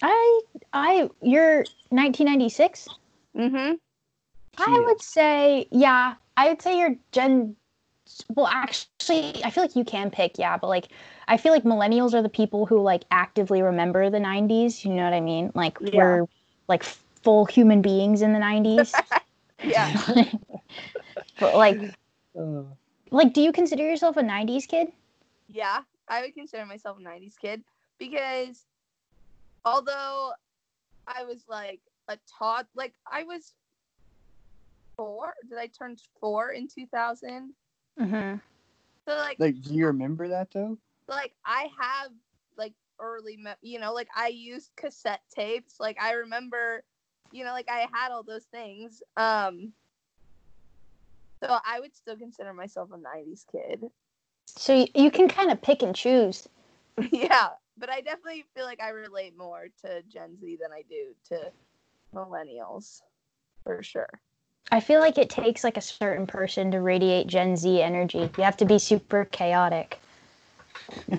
I 0.02 0.40
I 0.72 1.10
you're 1.22 1.64
1996. 1.90 2.88
Mm-hmm. 3.36 3.74
I 4.58 4.82
would 4.86 5.02
say 5.02 5.68
yeah. 5.70 6.14
I 6.36 6.48
would 6.48 6.62
say 6.62 6.78
you're 6.78 6.96
Gen. 7.12 7.56
Well, 8.34 8.46
actually, 8.46 9.42
I 9.44 9.50
feel 9.50 9.64
like 9.64 9.76
you 9.76 9.84
can 9.84 10.10
pick 10.10 10.38
yeah, 10.38 10.56
but 10.56 10.68
like 10.68 10.88
I 11.26 11.36
feel 11.36 11.52
like 11.52 11.64
millennials 11.64 12.14
are 12.14 12.22
the 12.22 12.28
people 12.28 12.66
who 12.66 12.80
like 12.80 13.04
actively 13.10 13.62
remember 13.62 14.10
the 14.10 14.20
90s. 14.20 14.84
You 14.84 14.94
know 14.94 15.04
what 15.04 15.12
I 15.14 15.20
mean? 15.20 15.52
Like 15.54 15.78
Yeah. 15.80 15.92
we're 15.94 16.26
like 16.68 16.82
full 16.82 17.46
human 17.46 17.82
beings 17.82 18.22
in 18.22 18.32
the 18.32 18.38
90s. 18.38 18.94
Yeah. 19.64 19.92
but 21.38 21.54
like 21.56 21.78
Uh, 22.38 22.62
like 23.10 23.32
do 23.32 23.40
you 23.40 23.52
consider 23.52 23.82
yourself 23.82 24.16
a 24.16 24.22
90s 24.22 24.66
kid? 24.66 24.88
Yeah, 25.48 25.82
I 26.08 26.22
would 26.22 26.34
consider 26.34 26.64
myself 26.66 26.98
a 26.98 27.02
90s 27.02 27.36
kid 27.40 27.62
because 27.98 28.66
although 29.64 30.32
I 31.06 31.24
was 31.24 31.44
like 31.48 31.80
a 32.08 32.18
tot, 32.38 32.66
like 32.74 32.94
I 33.10 33.24
was 33.24 33.54
four. 34.96 35.34
Did 35.48 35.58
I 35.58 35.66
turn 35.68 35.96
four 36.20 36.50
in 36.50 36.68
2000? 36.68 37.54
Mm-hmm. 38.00 38.36
So 39.06 39.16
like, 39.16 39.38
like, 39.38 39.60
do 39.62 39.74
you 39.74 39.86
remember 39.86 40.28
that 40.28 40.50
though? 40.52 40.78
like 41.08 41.32
I 41.44 41.68
have 41.80 42.10
like 42.56 42.74
early, 43.00 43.36
me- 43.36 43.52
you 43.62 43.80
know, 43.80 43.92
like 43.92 44.08
I 44.14 44.28
used 44.28 44.70
cassette 44.76 45.22
tapes. 45.34 45.80
Like 45.80 46.00
I 46.00 46.12
remember, 46.12 46.84
you 47.32 47.44
know, 47.44 47.52
like 47.52 47.68
I 47.70 47.88
had 47.92 48.12
all 48.12 48.22
those 48.22 48.44
things. 48.44 49.02
Um. 49.16 49.72
So 51.42 51.56
I 51.64 51.78
would 51.78 51.94
still 51.94 52.16
consider 52.16 52.52
myself 52.52 52.90
a 52.92 52.96
90s 52.96 53.46
kid. 53.50 53.84
So 54.46 54.74
you, 54.74 54.86
you 54.94 55.10
can 55.10 55.28
kind 55.28 55.52
of 55.52 55.62
pick 55.62 55.82
and 55.82 55.94
choose. 55.94 56.48
yeah, 57.12 57.50
but 57.76 57.90
I 57.90 58.00
definitely 58.00 58.44
feel 58.56 58.64
like 58.64 58.82
I 58.82 58.88
relate 58.88 59.36
more 59.36 59.66
to 59.84 60.02
Gen 60.08 60.36
Z 60.40 60.58
than 60.60 60.72
I 60.72 60.82
do 60.88 61.14
to 61.28 61.52
millennials, 62.12 63.02
for 63.62 63.82
sure. 63.84 64.08
I 64.70 64.80
feel 64.80 65.00
like 65.00 65.16
it 65.18 65.30
takes 65.30 65.64
like 65.64 65.76
a 65.76 65.80
certain 65.82 66.26
person 66.26 66.70
to 66.72 66.80
radiate 66.80 67.26
Gen 67.26 67.56
Z 67.56 67.80
energy. 67.82 68.30
You 68.36 68.44
have 68.44 68.56
to 68.58 68.64
be 68.66 68.78
super 68.78 69.24
chaotic. 69.24 69.98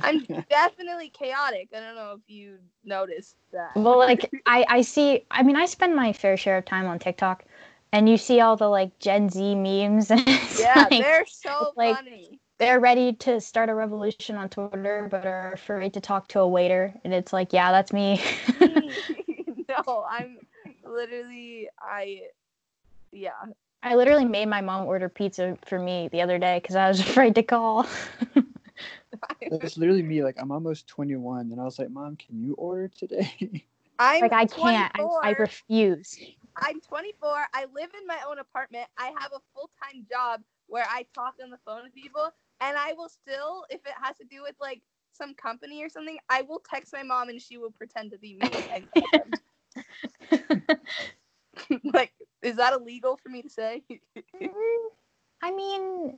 I'm 0.02 0.26
definitely 0.50 1.10
chaotic. 1.10 1.70
I 1.76 1.80
don't 1.80 1.96
know 1.96 2.14
if 2.14 2.22
you 2.28 2.58
noticed 2.84 3.36
that. 3.52 3.76
Well, 3.76 3.98
like 3.98 4.30
I, 4.46 4.66
I 4.70 4.82
see. 4.82 5.26
I 5.32 5.44
mean, 5.44 5.56
I 5.56 5.66
spend 5.66 5.96
my 5.96 6.14
fair 6.14 6.38
share 6.38 6.58
of 6.58 6.66
time 6.66 6.88
on 6.88 7.00
TikTok, 7.00 7.44
and 7.92 8.08
you 8.08 8.18
see 8.18 8.40
all 8.40 8.56
the 8.56 8.68
like 8.68 8.98
Gen 9.00 9.30
Z 9.30 9.56
memes. 9.56 10.12
And 10.12 10.26
yeah, 10.60 10.74
like, 10.92 11.02
they're 11.02 11.26
so 11.26 11.74
like- 11.76 11.96
funny. 11.96 12.40
they're 12.60 12.80
ready 12.80 13.14
to 13.14 13.42
start 13.42 13.70
a 13.70 13.76
revolution 13.76 14.36
on 14.36 14.50
Twitter, 14.50 15.08
but 15.10 15.26
are 15.26 15.54
afraid 15.54 15.94
to 15.96 16.02
talk 16.02 16.28
to 16.30 16.40
a 16.40 16.48
waiter. 16.48 16.94
And 17.04 17.14
it's 17.14 17.34
like, 17.34 17.52
yeah, 17.54 17.72
that's 17.72 17.94
me. 17.94 18.22
no, 18.62 20.06
I'm 20.10 20.38
literally 20.86 21.70
I. 21.82 22.22
Yeah, 23.12 23.32
I 23.82 23.96
literally 23.96 24.26
made 24.26 24.48
my 24.48 24.62
mom 24.62 24.86
order 24.86 25.10
pizza 25.10 25.58
for 25.66 25.80
me 25.80 26.10
the 26.12 26.22
other 26.22 26.38
day 26.38 26.60
because 26.62 26.76
I 26.76 26.88
was 26.88 27.00
afraid 27.08 27.36
to 27.36 27.44
call. 27.44 27.88
It's 29.42 29.78
literally 29.78 30.04
me. 30.04 30.24
Like, 30.24 30.36
I'm 30.38 30.52
almost 30.52 30.88
21, 30.88 31.52
and 31.52 31.60
I 31.60 31.64
was 31.64 31.80
like, 31.80 31.90
Mom, 31.90 32.16
can 32.18 32.42
you 32.44 32.54
order 32.56 32.88
today? 32.88 33.64
I'm 34.00 34.22
like 34.22 34.34
I 34.34 34.46
can't. 34.46 34.92
I, 34.96 35.30
I 35.30 35.32
refuse. 35.32 36.18
I'm 36.56 36.80
24. 36.82 37.46
I 37.54 37.66
live 37.74 37.90
in 38.00 38.08
my 38.08 38.20
own 38.28 38.40
apartment. 38.40 38.88
I 38.98 39.08
have 39.20 39.32
a 39.34 39.40
full 39.54 39.70
time 39.82 40.06
job 40.10 40.42
where 40.68 40.86
I 40.90 41.06
talk 41.16 41.36
on 41.44 41.50
the 41.50 41.60
phone 41.66 41.84
with 41.84 41.94
people, 41.94 42.30
and 42.62 42.78
I 42.78 42.94
will 42.94 43.10
still, 43.10 43.66
if 43.70 43.82
it 43.86 43.94
has 44.02 44.18
to 44.18 44.26
do 44.26 44.42
with 44.44 44.56
like 44.62 44.82
some 45.14 45.34
company 45.34 45.84
or 45.84 45.90
something, 45.90 46.18
I 46.30 46.44
will 46.44 46.62
text 46.70 46.94
my 46.94 47.04
mom 47.04 47.30
and 47.30 47.42
she 47.42 47.58
will 47.58 47.72
pretend 47.72 48.12
to 48.12 48.18
be 48.18 48.36
me. 48.36 48.50
and 48.74 48.88
like, 51.94 52.14
is 52.42 52.56
that 52.58 52.74
illegal 52.74 53.18
for 53.18 53.30
me 53.30 53.42
to 53.42 53.50
say? 53.50 53.84
Mm, 54.42 54.50
I 55.42 55.52
mean, 55.52 56.18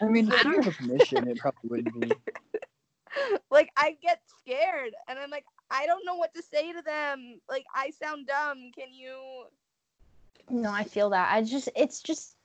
I 0.00 0.04
mean, 0.06 0.30
if 0.32 0.44
you 0.44 0.60
have 0.62 0.76
permission, 0.76 1.28
it 1.28 1.38
probably 1.38 1.68
wouldn't 1.68 2.00
be. 2.00 2.12
like, 3.50 3.70
I 3.76 3.96
get 4.02 4.20
scared, 4.40 4.92
and 5.08 5.18
I'm 5.18 5.30
like, 5.30 5.44
I 5.70 5.86
don't 5.86 6.04
know 6.04 6.14
what 6.16 6.34
to 6.34 6.42
say 6.42 6.72
to 6.72 6.82
them. 6.82 7.40
Like, 7.48 7.64
I 7.74 7.90
sound 7.90 8.26
dumb. 8.26 8.70
Can 8.76 8.92
you? 8.92 9.44
no, 10.50 10.70
I 10.70 10.84
feel 10.84 11.10
that. 11.10 11.32
I 11.32 11.42
just, 11.42 11.68
it's 11.74 12.00
just, 12.00 12.36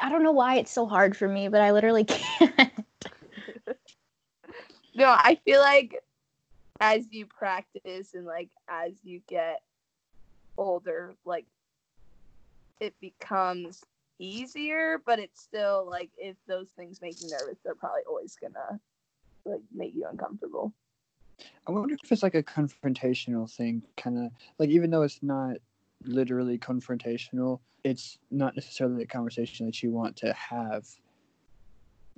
I 0.00 0.08
don't 0.08 0.22
know 0.22 0.32
why 0.32 0.56
it's 0.56 0.70
so 0.70 0.86
hard 0.86 1.16
for 1.16 1.28
me, 1.28 1.48
but 1.48 1.60
I 1.60 1.72
literally 1.72 2.04
can't. 2.04 2.72
No, 4.94 5.08
I 5.08 5.38
feel 5.44 5.60
like 5.60 6.02
as 6.80 7.06
you 7.10 7.26
practice 7.26 8.14
and 8.14 8.26
like 8.26 8.50
as 8.68 8.92
you 9.02 9.20
get 9.26 9.62
older, 10.58 11.14
like 11.24 11.46
it 12.80 12.94
becomes 13.00 13.82
easier, 14.18 15.02
but 15.04 15.18
it's 15.18 15.40
still 15.40 15.86
like 15.88 16.10
if 16.16 16.36
those 16.46 16.70
things 16.70 17.00
make 17.00 17.20
you 17.20 17.28
nervous, 17.30 17.58
they're 17.64 17.74
probably 17.74 18.02
always 18.08 18.36
gonna 18.36 18.80
like 19.44 19.62
make 19.74 19.94
you 19.94 20.06
uncomfortable. 20.08 20.72
I 21.66 21.72
wonder 21.72 21.94
if 22.02 22.12
it's 22.12 22.22
like 22.22 22.34
a 22.34 22.42
confrontational 22.42 23.50
thing, 23.50 23.82
kind 23.96 24.18
of 24.18 24.32
like 24.58 24.70
even 24.70 24.90
though 24.90 25.02
it's 25.02 25.22
not 25.22 25.56
literally 26.04 26.58
confrontational, 26.58 27.60
it's 27.84 28.18
not 28.30 28.56
necessarily 28.56 29.02
a 29.02 29.06
conversation 29.06 29.66
that 29.66 29.82
you 29.82 29.90
want 29.90 30.16
to 30.16 30.32
have. 30.32 30.86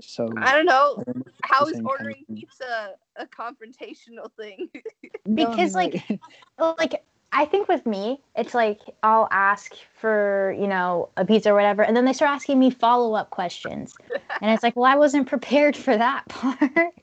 So 0.00 0.28
I 0.38 0.52
don't 0.52 0.66
know. 0.66 0.96
I 0.98 1.02
don't 1.04 1.16
know 1.16 1.22
if 1.26 1.28
it's 1.28 1.38
How 1.42 1.60
the 1.60 1.66
is 1.66 1.76
same 1.76 1.84
kind 1.84 1.86
of 1.86 1.90
ordering 1.90 2.24
pizza 2.34 2.94
a 3.16 3.26
confrontational 3.26 4.30
thing? 4.38 4.68
No, 5.26 5.52
I 5.52 5.56
Because, 5.56 5.74
like, 5.74 6.20
like 6.58 7.02
I 7.36 7.46
think 7.46 7.66
with 7.66 7.84
me, 7.84 8.20
it's 8.36 8.54
like 8.54 8.80
I'll 9.02 9.26
ask 9.32 9.74
for 9.98 10.54
you 10.58 10.68
know 10.68 11.08
a 11.16 11.24
pizza 11.24 11.50
or 11.50 11.54
whatever, 11.54 11.82
and 11.82 11.96
then 11.96 12.04
they 12.04 12.12
start 12.12 12.30
asking 12.30 12.60
me 12.60 12.70
follow 12.70 13.14
up 13.14 13.30
questions, 13.30 13.94
and 14.40 14.52
it's 14.52 14.62
like, 14.62 14.76
well, 14.76 14.90
I 14.90 14.96
wasn't 14.96 15.26
prepared 15.26 15.76
for 15.76 15.96
that 15.96 16.26
part. 16.28 16.94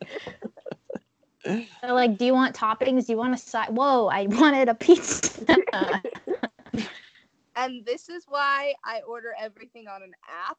They're 1.43 1.93
like, 1.93 2.17
do 2.17 2.25
you 2.25 2.33
want 2.33 2.55
toppings? 2.55 3.07
Do 3.07 3.13
you 3.13 3.17
want 3.17 3.33
a 3.33 3.37
side? 3.37 3.69
Whoa, 3.71 4.07
I 4.07 4.25
wanted 4.29 4.69
a 4.69 4.75
pizza. 4.75 5.57
and 7.57 7.85
this 7.85 8.07
is 8.07 8.23
why 8.29 8.73
I 8.85 9.01
order 9.01 9.33
everything 9.37 9.87
on 9.89 10.01
an 10.01 10.13
app 10.29 10.57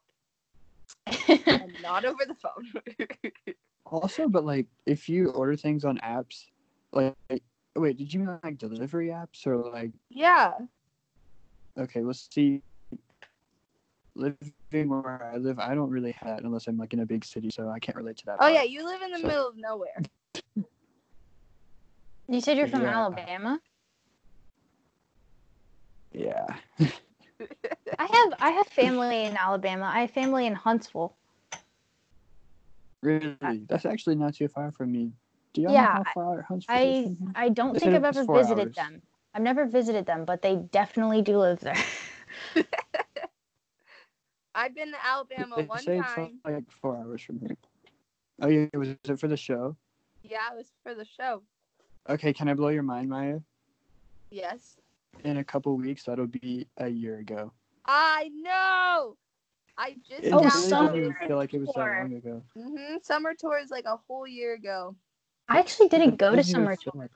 and 1.59 1.73
not 1.81 2.05
over 2.05 2.25
the 2.27 2.35
phone. 2.35 3.55
also, 3.87 4.27
but 4.27 4.45
like 4.45 4.67
if 4.85 5.09
you 5.09 5.31
order 5.31 5.55
things 5.55 5.83
on 5.83 5.97
apps, 5.97 6.45
like 6.91 7.15
wait, 7.75 7.97
did 7.97 8.13
you 8.13 8.19
mean 8.19 8.39
like 8.43 8.57
delivery 8.57 9.07
apps 9.07 9.45
or 9.47 9.57
like 9.57 9.91
yeah. 10.09 10.53
okay, 11.77 12.01
let's 12.01 12.27
see. 12.31 12.61
Living 14.15 14.53
where 14.89 15.31
I 15.33 15.37
live, 15.37 15.57
I 15.57 15.73
don't 15.73 15.89
really 15.89 16.11
have 16.11 16.37
that 16.37 16.43
unless 16.43 16.67
I'm 16.67 16.77
like 16.77 16.93
in 16.93 16.99
a 16.99 17.05
big 17.05 17.25
city, 17.25 17.49
so 17.49 17.69
I 17.69 17.79
can't 17.79 17.95
relate 17.97 18.17
to 18.17 18.25
that. 18.27 18.35
Oh 18.35 18.37
part. 18.41 18.53
yeah, 18.53 18.61
you 18.63 18.85
live 18.85 19.01
in 19.01 19.11
the 19.11 19.19
So- 19.19 19.27
middle 19.27 19.47
of 19.47 19.57
nowhere. 19.57 20.01
you 22.29 22.39
said 22.41 22.57
you're 22.57 22.67
from 22.75 22.83
Yeah. 22.83 22.95
Alabama. 22.95 23.59
yeah. 26.11 26.45
I 27.99 28.05
have 28.05 28.33
I 28.39 28.49
have 28.51 28.67
family 28.67 29.25
in 29.25 29.35
Alabama. 29.35 29.85
I 29.93 30.01
have 30.01 30.11
family 30.11 30.45
in 30.45 30.53
Huntsville. 30.53 31.15
Really? 33.01 33.65
That's 33.67 33.85
actually 33.85 34.15
not 34.15 34.35
too 34.35 34.47
far 34.47 34.71
from 34.71 34.91
me. 34.91 35.11
Do 35.53 35.61
you 35.61 35.69
Yeah, 35.69 35.83
know 35.83 35.91
how 35.91 36.03
far 36.13 36.41
Huntsville 36.41 36.75
is 36.75 36.97
I 36.97 37.03
from 37.03 37.15
here? 37.17 37.31
I 37.35 37.49
don't 37.49 37.73
They 37.73 37.79
think 37.79 37.95
I've 37.95 38.03
ever 38.03 38.25
visited 38.25 38.67
hours. 38.67 38.75
them. 38.75 39.01
I've 39.35 39.41
never 39.41 39.65
visited 39.65 40.05
them, 40.05 40.25
but 40.25 40.41
they 40.41 40.55
definitely 40.55 41.21
do 41.21 41.37
live 41.37 41.59
there. 41.59 41.77
I've 44.55 44.75
been 44.75 44.91
to 44.91 45.05
Alabama 45.05 45.55
They 45.57 45.65
one 45.67 45.83
say 45.83 45.97
it's 45.97 46.15
time. 46.15 46.39
like 46.45 46.71
four 46.71 46.97
hours 46.97 47.21
from 47.23 47.39
here. 47.39 47.57
Oh 48.41 48.47
yeah, 48.47 48.67
was 48.73 48.89
it 48.89 49.19
for 49.19 49.27
the 49.27 49.37
show? 49.37 49.75
Yeah, 50.23 50.51
it 50.53 50.57
was 50.57 50.71
for 50.83 50.93
the 50.93 51.05
show. 51.05 51.43
Okay, 52.09 52.33
can 52.33 52.47
I 52.49 52.53
blow 52.53 52.69
your 52.69 52.83
mind, 52.83 53.09
Maya? 53.09 53.39
Yes. 54.31 54.77
In 55.23 55.37
a 55.37 55.43
couple 55.43 55.75
weeks, 55.77 56.03
that'll 56.03 56.27
be 56.27 56.67
a 56.77 56.87
year 56.87 57.17
ago. 57.19 57.51
I 57.85 58.29
know. 58.33 59.17
I 59.77 59.95
just 60.07 60.23
It 60.23 60.33
Oh, 60.33 60.39
really 60.41 60.51
summer 60.51 60.91
doesn't 60.91 61.17
feel 61.27 61.37
like 61.37 61.53
it 61.53 61.59
was 61.59 61.69
that 61.75 61.79
long 61.79 62.13
ago. 62.13 62.41
hmm 62.55 62.97
Summer 63.01 63.33
tour 63.37 63.57
is 63.59 63.71
like 63.71 63.85
a 63.85 63.97
whole 64.07 64.27
year 64.27 64.53
ago. 64.53 64.95
I 65.49 65.59
actually 65.59 65.89
didn't 65.89 66.17
go 66.17 66.35
to 66.35 66.43
summer 66.43 66.75
tour. 66.75 67.09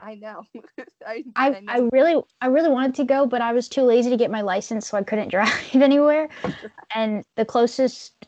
I 0.00 0.14
know. 0.14 0.44
I, 1.06 1.24
I, 1.34 1.50
know. 1.50 1.60
I 1.66 1.78
really 1.92 2.22
I 2.40 2.46
really 2.46 2.70
wanted 2.70 2.94
to 2.96 3.04
go, 3.04 3.26
but 3.26 3.40
I 3.40 3.52
was 3.52 3.68
too 3.68 3.82
lazy 3.82 4.10
to 4.10 4.16
get 4.16 4.30
my 4.30 4.42
license, 4.42 4.88
so 4.88 4.96
I 4.96 5.02
couldn't 5.02 5.28
drive 5.36 5.52
anywhere. 5.74 6.28
And 6.94 7.22
the 7.36 7.44
closest 7.44 8.26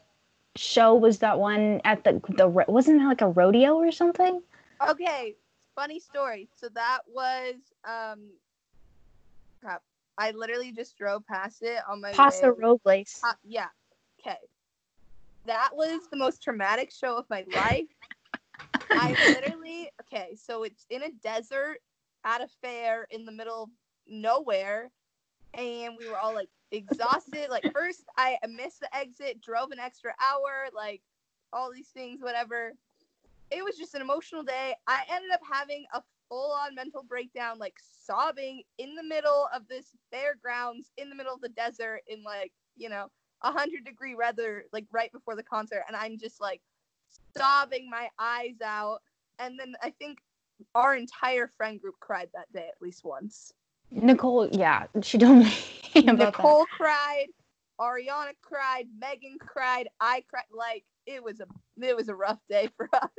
show 0.54 0.94
was 0.94 1.20
that 1.20 1.38
one 1.38 1.80
at 1.84 2.04
the 2.04 2.20
the 2.28 2.46
wasn't 2.46 3.00
it 3.00 3.06
like 3.06 3.22
a 3.22 3.28
rodeo 3.28 3.76
or 3.76 3.90
something? 3.90 4.42
Okay, 4.86 5.34
funny 5.74 5.98
story. 5.98 6.48
So 6.56 6.68
that 6.74 7.00
was 7.08 7.54
um 7.84 8.28
crap. 9.62 9.82
I 10.18 10.32
literally 10.32 10.72
just 10.72 10.98
drove 10.98 11.26
past 11.26 11.62
it 11.62 11.78
on 11.88 12.02
my 12.02 12.12
Paso 12.12 12.48
way. 12.48 12.56
Robles. 12.58 13.20
Uh, 13.24 13.32
yeah. 13.44 13.68
Okay. 14.20 14.36
That 15.46 15.70
was 15.72 16.02
the 16.10 16.18
most 16.18 16.42
traumatic 16.42 16.92
show 16.92 17.16
of 17.16 17.24
my 17.30 17.44
life. 17.54 17.86
I 18.96 19.14
literally 19.14 19.90
okay, 20.02 20.36
so 20.36 20.64
it's 20.64 20.86
in 20.90 21.02
a 21.02 21.10
desert 21.22 21.78
at 22.24 22.40
a 22.42 22.48
fair 22.62 23.06
in 23.10 23.24
the 23.24 23.32
middle 23.32 23.64
of 23.64 23.70
nowhere, 24.06 24.90
and 25.54 25.94
we 25.98 26.06
were 26.06 26.18
all 26.18 26.34
like 26.34 26.48
exhausted. 26.70 27.48
Like 27.50 27.64
first, 27.72 28.04
I 28.16 28.38
missed 28.48 28.80
the 28.80 28.94
exit, 28.96 29.40
drove 29.40 29.70
an 29.70 29.78
extra 29.78 30.12
hour, 30.20 30.68
like 30.74 31.02
all 31.52 31.72
these 31.72 31.88
things, 31.88 32.22
whatever. 32.22 32.74
It 33.50 33.64
was 33.64 33.76
just 33.76 33.94
an 33.94 34.02
emotional 34.02 34.42
day. 34.42 34.74
I 34.86 35.02
ended 35.10 35.30
up 35.32 35.40
having 35.50 35.84
a 35.92 36.02
full-on 36.28 36.74
mental 36.76 37.02
breakdown, 37.02 37.58
like 37.58 37.74
sobbing 37.80 38.62
in 38.78 38.94
the 38.94 39.02
middle 39.02 39.48
of 39.54 39.66
this 39.68 39.88
fairgrounds, 40.12 40.92
in 40.96 41.08
the 41.08 41.16
middle 41.16 41.34
of 41.34 41.40
the 41.40 41.48
desert, 41.48 42.02
in 42.06 42.22
like 42.22 42.52
you 42.76 42.88
know 42.88 43.08
a 43.42 43.50
hundred 43.52 43.84
degree 43.84 44.14
weather, 44.14 44.64
like 44.72 44.86
right 44.92 45.12
before 45.12 45.36
the 45.36 45.42
concert, 45.42 45.84
and 45.88 45.96
I'm 45.96 46.18
just 46.18 46.40
like 46.40 46.60
sobbing 47.36 47.88
my 47.90 48.08
eyes 48.18 48.60
out. 48.64 49.00
And 49.38 49.58
then 49.58 49.74
I 49.82 49.90
think 49.90 50.18
our 50.74 50.94
entire 50.94 51.50
friend 51.56 51.80
group 51.80 51.96
cried 52.00 52.28
that 52.34 52.52
day 52.52 52.68
at 52.68 52.80
least 52.80 53.04
once. 53.04 53.52
Nicole, 53.90 54.48
yeah, 54.52 54.86
she 55.02 55.18
told 55.18 55.38
me 55.38 55.54
about 55.96 56.18
that. 56.18 56.26
Nicole 56.26 56.66
cried, 56.66 57.26
Ariana 57.80 58.32
cried, 58.42 58.86
Megan 59.00 59.36
cried, 59.40 59.88
I 60.00 60.22
cried. 60.28 60.44
Like 60.52 60.84
it 61.06 61.22
was 61.22 61.40
a 61.40 61.46
it 61.84 61.96
was 61.96 62.08
a 62.08 62.14
rough 62.14 62.38
day 62.48 62.68
for 62.76 62.88
us. 62.94 63.10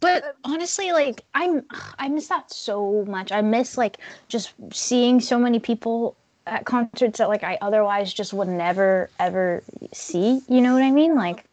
But 0.00 0.36
honestly, 0.44 0.92
like 0.92 1.22
I'm, 1.34 1.64
I 1.98 2.08
miss 2.08 2.28
that 2.28 2.52
so 2.52 3.04
much. 3.06 3.32
I 3.32 3.40
miss 3.42 3.76
like 3.76 3.98
just 4.28 4.54
seeing 4.72 5.20
so 5.20 5.38
many 5.38 5.58
people 5.58 6.16
at 6.46 6.64
concerts 6.64 7.18
that 7.18 7.28
like 7.28 7.44
I 7.44 7.58
otherwise 7.60 8.12
just 8.12 8.32
would 8.32 8.48
never 8.48 9.10
ever 9.18 9.62
see. 9.92 10.40
You 10.48 10.60
know 10.60 10.74
what 10.74 10.82
I 10.82 10.90
mean? 10.90 11.14
Like, 11.16 11.44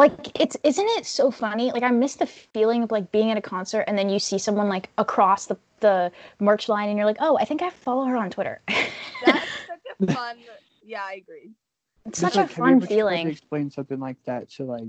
like 0.00 0.40
it's 0.40 0.56
isn't 0.64 0.86
it 0.98 1.06
so 1.06 1.30
funny? 1.30 1.70
Like 1.72 1.82
I 1.82 1.90
miss 1.90 2.16
the 2.16 2.26
feeling 2.26 2.82
of 2.82 2.90
like 2.90 3.12
being 3.12 3.30
at 3.30 3.36
a 3.36 3.42
concert 3.42 3.82
and 3.86 3.96
then 3.96 4.08
you 4.10 4.18
see 4.18 4.38
someone 4.38 4.68
like 4.68 4.90
across 4.98 5.46
the 5.46 5.56
the 5.80 6.12
merch 6.40 6.68
line 6.68 6.88
and 6.88 6.98
you're 6.98 7.06
like, 7.06 7.18
oh, 7.20 7.38
I 7.38 7.44
think 7.44 7.62
I 7.62 7.70
follow 7.70 8.04
her 8.06 8.16
on 8.16 8.30
Twitter. 8.30 8.60
That's 9.24 9.46
such 9.66 10.08
a 10.08 10.12
fun. 10.12 10.36
Yeah, 10.84 11.02
I 11.02 11.14
agree. 11.14 11.50
it's 12.06 12.20
Just, 12.20 12.34
such 12.34 12.36
a 12.36 12.40
like, 12.42 12.48
have 12.48 12.56
you 12.58 12.62
fun 12.64 12.70
ever 12.72 12.80
tried 12.80 12.88
to 12.88 12.94
feeling. 12.94 13.28
explain 13.28 13.70
something 13.70 14.00
like 14.00 14.16
that 14.24 14.50
to 14.50 14.64
like 14.64 14.88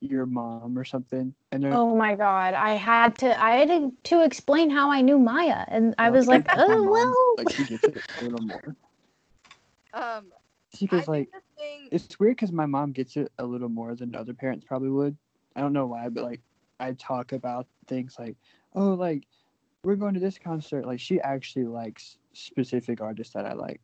your 0.00 0.26
mom 0.26 0.76
or 0.76 0.84
something, 0.84 1.32
and 1.52 1.62
they're 1.62 1.72
Oh 1.72 1.94
my 1.94 2.14
god, 2.16 2.54
I 2.54 2.72
had 2.74 3.16
to 3.18 3.40
I 3.40 3.52
had 3.56 3.68
to, 3.68 3.92
to 4.04 4.24
explain 4.24 4.70
how 4.70 4.90
I 4.90 5.00
knew 5.00 5.18
Maya 5.18 5.64
and 5.68 5.94
I 5.98 6.10
was 6.10 6.26
like, 6.26 6.46
my 6.48 6.54
oh 6.58 6.90
well. 6.90 7.44
like 7.44 7.54
she 7.54 7.64
gets 7.64 7.84
it 7.84 8.02
a 8.20 8.24
little 8.24 8.40
more. 8.40 8.76
Um, 9.94 10.32
She 10.74 10.88
I 10.90 11.04
like, 11.06 11.28
the 11.62 11.66
thing. 11.66 11.88
it's 11.90 12.18
weird 12.18 12.36
because 12.36 12.52
my 12.52 12.66
mom 12.66 12.92
gets 12.92 13.16
it 13.16 13.32
a 13.38 13.44
little 13.44 13.68
more 13.68 13.94
than 13.94 14.14
other 14.14 14.34
parents 14.34 14.64
probably 14.66 14.90
would. 14.90 15.16
I 15.56 15.60
don't 15.60 15.72
know 15.72 15.86
why, 15.86 16.08
but 16.08 16.24
like 16.24 16.40
I 16.80 16.92
talk 16.92 17.32
about 17.32 17.66
things 17.86 18.16
like, 18.18 18.36
oh, 18.74 18.94
like 18.94 19.26
we're 19.84 19.96
going 19.96 20.14
to 20.14 20.20
this 20.20 20.38
concert. 20.38 20.86
Like 20.86 21.00
she 21.00 21.20
actually 21.20 21.66
likes 21.66 22.18
specific 22.32 23.00
artists 23.00 23.34
that 23.34 23.46
I 23.46 23.52
like 23.52 23.80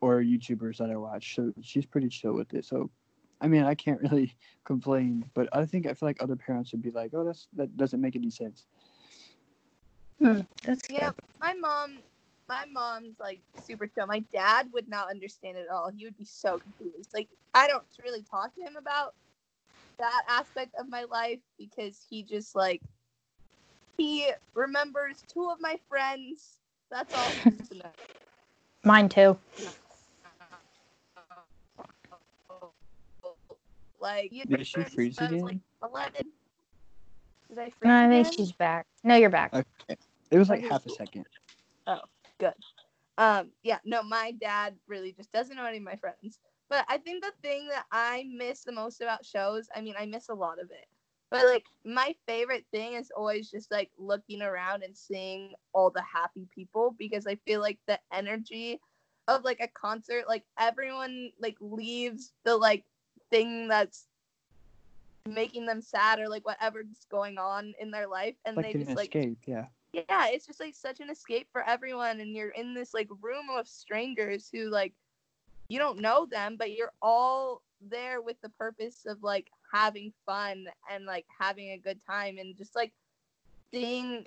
or 0.00 0.22
YouTubers 0.22 0.78
that 0.78 0.90
I 0.90 0.96
watch. 0.96 1.34
So 1.34 1.52
she's 1.62 1.86
pretty 1.86 2.08
chill 2.08 2.32
with 2.32 2.52
it. 2.54 2.64
So 2.64 2.90
I 3.40 3.48
mean, 3.48 3.64
I 3.64 3.74
can't 3.74 4.00
really 4.10 4.34
complain, 4.64 5.30
but 5.34 5.48
I 5.52 5.64
think 5.66 5.86
I 5.86 5.94
feel 5.94 6.08
like 6.08 6.22
other 6.22 6.36
parents 6.36 6.72
would 6.72 6.82
be 6.82 6.90
like, 6.90 7.12
"Oh, 7.14 7.24
that's 7.24 7.48
that 7.54 7.76
doesn't 7.76 8.00
make 8.00 8.16
any 8.16 8.30
sense." 8.30 8.66
Hmm, 10.18 10.40
that's. 10.62 10.82
Yeah, 10.90 11.12
my 11.40 11.54
mom, 11.54 11.98
my 12.50 12.64
mom's 12.72 13.14
like 13.20 13.40
super 13.64 13.86
chill. 13.86 14.06
My 14.08 14.24
dad 14.32 14.66
would 14.72 14.88
not 14.88 15.08
understand 15.08 15.56
it 15.56 15.66
at 15.70 15.74
all. 15.74 15.90
He 15.96 16.04
would 16.04 16.18
be 16.18 16.24
so 16.24 16.58
confused. 16.58 17.10
Like 17.14 17.28
I 17.54 17.68
don't 17.68 17.84
really 18.04 18.24
talk 18.28 18.54
to 18.56 18.60
him 18.60 18.76
about 18.76 19.14
that 19.98 20.22
aspect 20.28 20.74
of 20.78 20.88
my 20.88 21.04
life 21.04 21.38
because 21.58 22.04
he 22.10 22.24
just 22.24 22.56
like 22.56 22.82
he 23.96 24.28
remembers 24.54 25.22
two 25.32 25.48
of 25.48 25.60
my 25.60 25.78
friends. 25.88 26.58
That's 26.90 27.14
all 27.14 27.24
he 27.30 27.50
needs 27.50 27.68
to 27.68 27.78
know. 27.78 27.90
Mine 28.84 29.08
too. 29.08 29.38
Like 34.00 34.32
you 34.32 34.44
Did 34.44 34.66
she 34.66 34.72
friends 34.72 34.94
freeze 34.94 35.20
when 35.20 35.34
again? 35.34 35.44
Like 35.44 35.58
Eleven. 35.84 36.26
Did 37.48 37.58
I 37.58 37.64
freeze 37.64 37.74
No, 37.84 37.94
I 37.94 38.08
think 38.08 38.26
again? 38.26 38.32
she's 38.32 38.52
back. 38.52 38.86
No, 39.04 39.14
you're 39.14 39.30
back. 39.30 39.54
Okay, 39.54 39.96
it 40.32 40.38
was 40.38 40.48
like 40.48 40.62
half 40.62 40.84
a 40.86 40.88
cool. 40.88 40.96
Second. 42.40 42.64
Um, 43.18 43.50
yeah, 43.62 43.78
no, 43.84 44.02
my 44.02 44.32
dad 44.40 44.74
really 44.86 45.12
just 45.12 45.32
doesn't 45.32 45.56
know 45.56 45.66
any 45.66 45.78
of 45.78 45.82
my 45.82 45.96
friends. 45.96 46.38
But 46.68 46.84
I 46.88 46.98
think 46.98 47.22
the 47.22 47.32
thing 47.42 47.68
that 47.68 47.84
I 47.92 48.24
miss 48.32 48.62
the 48.62 48.72
most 48.72 49.00
about 49.00 49.24
shows, 49.24 49.68
I 49.74 49.80
mean, 49.80 49.94
I 49.98 50.06
miss 50.06 50.28
a 50.28 50.34
lot 50.34 50.60
of 50.60 50.70
it. 50.70 50.86
But 51.30 51.46
like 51.46 51.64
my 51.84 52.14
favorite 52.26 52.64
thing 52.72 52.94
is 52.94 53.12
always 53.16 53.50
just 53.50 53.70
like 53.70 53.90
looking 53.98 54.42
around 54.42 54.82
and 54.82 54.96
seeing 54.96 55.52
all 55.72 55.90
the 55.90 56.02
happy 56.02 56.48
people 56.52 56.94
because 56.98 57.26
I 57.26 57.36
feel 57.46 57.60
like 57.60 57.78
the 57.86 58.00
energy 58.12 58.80
of 59.28 59.44
like 59.44 59.60
a 59.60 59.68
concert, 59.68 60.24
like 60.26 60.44
everyone 60.58 61.30
like 61.40 61.56
leaves 61.60 62.32
the 62.44 62.56
like 62.56 62.84
thing 63.30 63.68
that's 63.68 64.06
making 65.28 65.66
them 65.66 65.82
sad 65.82 66.18
or 66.18 66.28
like 66.28 66.44
whatever's 66.46 67.06
going 67.10 67.38
on 67.38 67.74
in 67.80 67.90
their 67.90 68.08
life 68.08 68.34
and 68.44 68.56
Like 68.56 68.72
they 68.72 68.84
just 68.84 68.96
like 68.96 69.14
escape, 69.14 69.38
yeah. 69.46 69.66
Yeah, 69.92 70.28
it's 70.28 70.46
just 70.46 70.60
like 70.60 70.74
such 70.74 71.00
an 71.00 71.10
escape 71.10 71.48
for 71.52 71.62
everyone, 71.62 72.20
and 72.20 72.34
you're 72.34 72.50
in 72.50 72.74
this 72.74 72.94
like 72.94 73.08
room 73.20 73.46
of 73.50 73.66
strangers 73.68 74.48
who 74.52 74.70
like 74.70 74.94
you 75.68 75.78
don't 75.78 76.00
know 76.00 76.26
them, 76.26 76.56
but 76.58 76.72
you're 76.72 76.92
all 77.02 77.62
there 77.80 78.20
with 78.20 78.36
the 78.42 78.50
purpose 78.50 79.06
of 79.06 79.22
like 79.22 79.50
having 79.72 80.12
fun 80.26 80.66
and 80.90 81.06
like 81.06 81.26
having 81.40 81.70
a 81.70 81.78
good 81.78 82.00
time, 82.04 82.38
and 82.38 82.56
just 82.56 82.74
like 82.76 82.92
seeing 83.72 84.26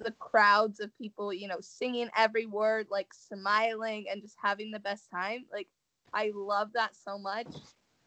the 0.00 0.12
crowds 0.12 0.80
of 0.80 0.96
people, 0.98 1.32
you 1.32 1.48
know, 1.48 1.60
singing 1.60 2.10
every 2.16 2.46
word, 2.46 2.88
like 2.90 3.12
smiling 3.14 4.06
and 4.10 4.22
just 4.22 4.36
having 4.42 4.70
the 4.70 4.80
best 4.80 5.10
time. 5.10 5.46
Like 5.52 5.68
I 6.12 6.32
love 6.34 6.72
that 6.74 6.96
so 6.96 7.18
much, 7.18 7.54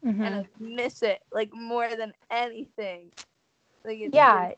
Mhm. 0.03 0.23
and 0.23 0.35
I 0.35 0.47
miss 0.59 1.01
it 1.03 1.19
like 1.33 1.49
more 1.53 1.89
than 1.95 2.13
anything. 2.31 3.11
Like 3.85 3.99
it's 3.99 4.17
Yeah. 4.17 4.53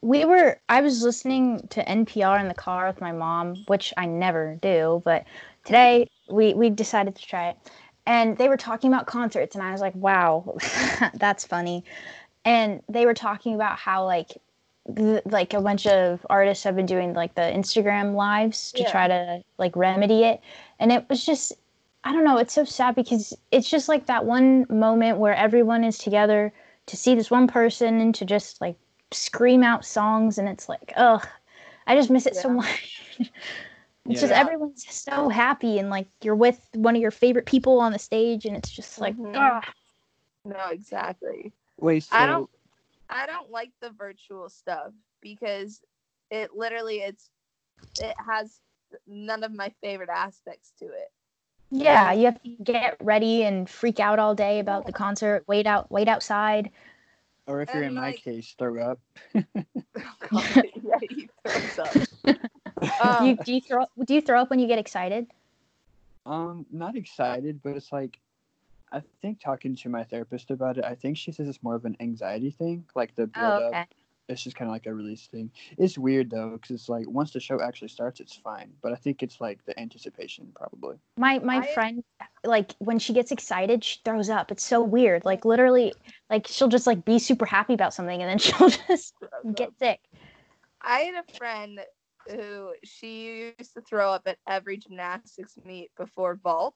We 0.00 0.24
were 0.24 0.60
I 0.68 0.80
was 0.80 1.02
listening 1.02 1.66
to 1.70 1.82
NPR 1.88 2.38
in 2.38 2.48
the 2.48 2.54
car 2.54 2.86
with 2.86 3.00
my 3.00 3.12
mom, 3.12 3.64
which 3.66 3.92
I 3.96 4.06
never 4.06 4.56
do, 4.62 5.02
but 5.04 5.24
today 5.64 6.08
we 6.30 6.54
we 6.54 6.70
decided 6.70 7.16
to 7.16 7.26
try 7.26 7.50
it. 7.50 7.58
And 8.06 8.36
they 8.38 8.48
were 8.48 8.56
talking 8.56 8.92
about 8.92 9.06
concerts 9.06 9.54
and 9.54 9.64
I 9.64 9.72
was 9.72 9.80
like, 9.80 9.94
"Wow, 9.94 10.56
that's 11.14 11.44
funny." 11.46 11.84
And 12.44 12.82
they 12.88 13.06
were 13.06 13.14
talking 13.14 13.54
about 13.54 13.78
how 13.78 14.04
like 14.04 14.38
th- 14.96 15.22
like 15.26 15.54
a 15.54 15.60
bunch 15.60 15.86
of 15.86 16.24
artists 16.30 16.64
have 16.64 16.76
been 16.76 16.86
doing 16.86 17.14
like 17.14 17.34
the 17.34 17.42
Instagram 17.42 18.14
lives 18.14 18.72
to 18.72 18.84
Yeah. 18.84 18.90
try 18.90 19.08
to 19.08 19.42
like 19.58 19.76
remedy 19.76 20.24
it. 20.24 20.40
And 20.78 20.92
it 20.92 21.08
was 21.08 21.24
just 21.24 21.52
I 22.04 22.12
don't 22.12 22.24
know, 22.24 22.38
it's 22.38 22.54
so 22.54 22.64
sad 22.64 22.94
because 22.94 23.34
it's 23.50 23.68
just 23.70 23.88
like 23.88 24.06
that 24.06 24.26
one 24.26 24.66
moment 24.70 25.18
where 25.18 25.34
everyone 25.34 25.84
is 25.84 25.98
together 25.98 26.52
to 26.86 26.96
see 26.96 27.14
this 27.14 27.30
one 27.30 27.46
person 27.48 28.00
and 28.00 28.14
to 28.16 28.24
just 28.26 28.60
like 28.60 28.76
scream 29.14 29.62
out 29.62 29.84
songs 29.84 30.38
and 30.38 30.48
it's 30.48 30.68
like 30.68 30.92
ugh 30.96 31.26
i 31.86 31.94
just 31.94 32.10
miss 32.10 32.26
it 32.26 32.36
so 32.36 32.48
much 32.48 33.20
It's 34.06 34.20
just 34.20 34.34
everyone's 34.34 34.84
so 34.86 35.30
happy 35.30 35.78
and 35.78 35.88
like 35.88 36.06
you're 36.22 36.34
with 36.34 36.68
one 36.74 36.94
of 36.94 37.00
your 37.00 37.10
favorite 37.10 37.46
people 37.46 37.80
on 37.80 37.92
the 37.92 37.98
stage 37.98 38.44
and 38.44 38.54
it's 38.54 38.70
just 38.70 39.00
like 39.00 39.14
ah. 39.34 39.62
No, 40.44 40.58
exactly. 40.70 41.52
Wait, 41.78 42.02
so 42.04 42.16
I 42.16 42.26
don't 42.26 42.50
I 43.08 43.26
don't 43.26 43.50
like 43.50 43.70
the 43.80 43.90
virtual 43.90 44.48
stuff 44.48 44.92
because 45.20 45.80
it 46.30 46.54
literally 46.54 46.98
it's 46.98 47.30
it 48.00 48.14
has 48.26 48.60
none 49.06 49.42
of 49.42 49.52
my 49.52 49.72
favorite 49.82 50.10
aspects 50.10 50.72
to 50.80 50.86
it. 50.86 51.10
Yeah, 51.70 52.12
you 52.12 52.26
have 52.26 52.42
to 52.42 52.48
get 52.62 52.96
ready 53.00 53.42
and 53.42 53.68
freak 53.68 54.00
out 54.00 54.18
all 54.18 54.34
day 54.34 54.58
about 54.60 54.86
the 54.86 54.92
concert, 54.92 55.44
wait 55.46 55.66
out 55.66 55.90
wait 55.90 56.08
outside. 56.08 56.70
Or 57.46 57.60
if 57.60 57.72
you're 57.74 57.82
and, 57.82 57.96
in 57.96 58.02
my 58.02 58.12
case, 58.12 58.54
throw 58.58 58.80
up. 58.82 59.00
God, 59.34 59.44
yeah, 60.82 60.98
he 61.08 61.28
throws 61.42 61.78
up. 61.78 61.94
do, 62.26 62.36
Um, 63.00 63.26
you, 63.26 63.36
do 63.36 63.52
you 63.54 63.60
throw 63.60 63.86
do 64.04 64.14
you 64.14 64.20
throw 64.20 64.40
up 64.40 64.50
when 64.50 64.58
you 64.58 64.66
get 64.66 64.78
excited? 64.78 65.26
Um, 66.26 66.66
not 66.72 66.96
excited, 66.96 67.60
but 67.62 67.76
it's 67.76 67.92
like 67.92 68.18
I 68.92 69.02
think 69.20 69.40
talking 69.40 69.74
to 69.76 69.88
my 69.88 70.04
therapist 70.04 70.50
about 70.50 70.78
it, 70.78 70.84
I 70.84 70.94
think 70.94 71.16
she 71.16 71.32
says 71.32 71.48
it's 71.48 71.62
more 71.62 71.74
of 71.74 71.84
an 71.84 71.96
anxiety 72.00 72.50
thing, 72.50 72.84
like 72.94 73.14
the 73.16 73.26
build 73.26 73.46
Oh, 73.46 73.70
up. 73.70 73.88
Okay. 74.28 74.32
It's 74.32 74.42
just 74.42 74.56
kind 74.56 74.68
of 74.68 74.72
like 74.74 74.86
a 74.86 74.94
release 74.94 75.26
thing. 75.26 75.50
It's 75.78 75.98
weird 75.98 76.30
though, 76.30 76.50
because 76.50 76.70
it's 76.70 76.88
like 76.88 77.08
once 77.08 77.32
the 77.32 77.40
show 77.40 77.60
actually 77.60 77.88
starts, 77.88 78.20
it's 78.20 78.34
fine. 78.34 78.72
But 78.82 78.92
I 78.92 78.96
think 78.96 79.22
it's 79.22 79.40
like 79.40 79.64
the 79.66 79.78
anticipation, 79.78 80.52
probably. 80.54 80.96
My 81.16 81.38
my 81.38 81.58
I- 81.58 81.74
friend 81.74 82.04
like 82.44 82.74
when 82.78 82.98
she 82.98 83.12
gets 83.12 83.32
excited, 83.32 83.82
she 83.84 84.00
throws 84.04 84.30
up. 84.30 84.50
It's 84.52 84.64
so 84.64 84.82
weird. 84.82 85.24
Like 85.24 85.44
literally 85.44 85.94
like 86.30 86.46
she'll 86.46 86.68
just 86.68 86.86
like 86.86 87.04
be 87.04 87.18
super 87.18 87.46
happy 87.46 87.74
about 87.74 87.94
something 87.94 88.22
and 88.22 88.30
then 88.30 88.38
she'll 88.38 88.68
just 88.68 89.14
get 89.54 89.70
sick. 89.78 90.00
I 90.82 91.00
had 91.00 91.24
a 91.28 91.32
friend 91.38 91.80
who 92.30 92.72
she 92.84 93.52
used 93.58 93.74
to 93.74 93.80
throw 93.82 94.10
up 94.10 94.22
at 94.26 94.38
every 94.46 94.76
gymnastics 94.78 95.58
meet 95.64 95.90
before 95.96 96.34
vault. 96.42 96.74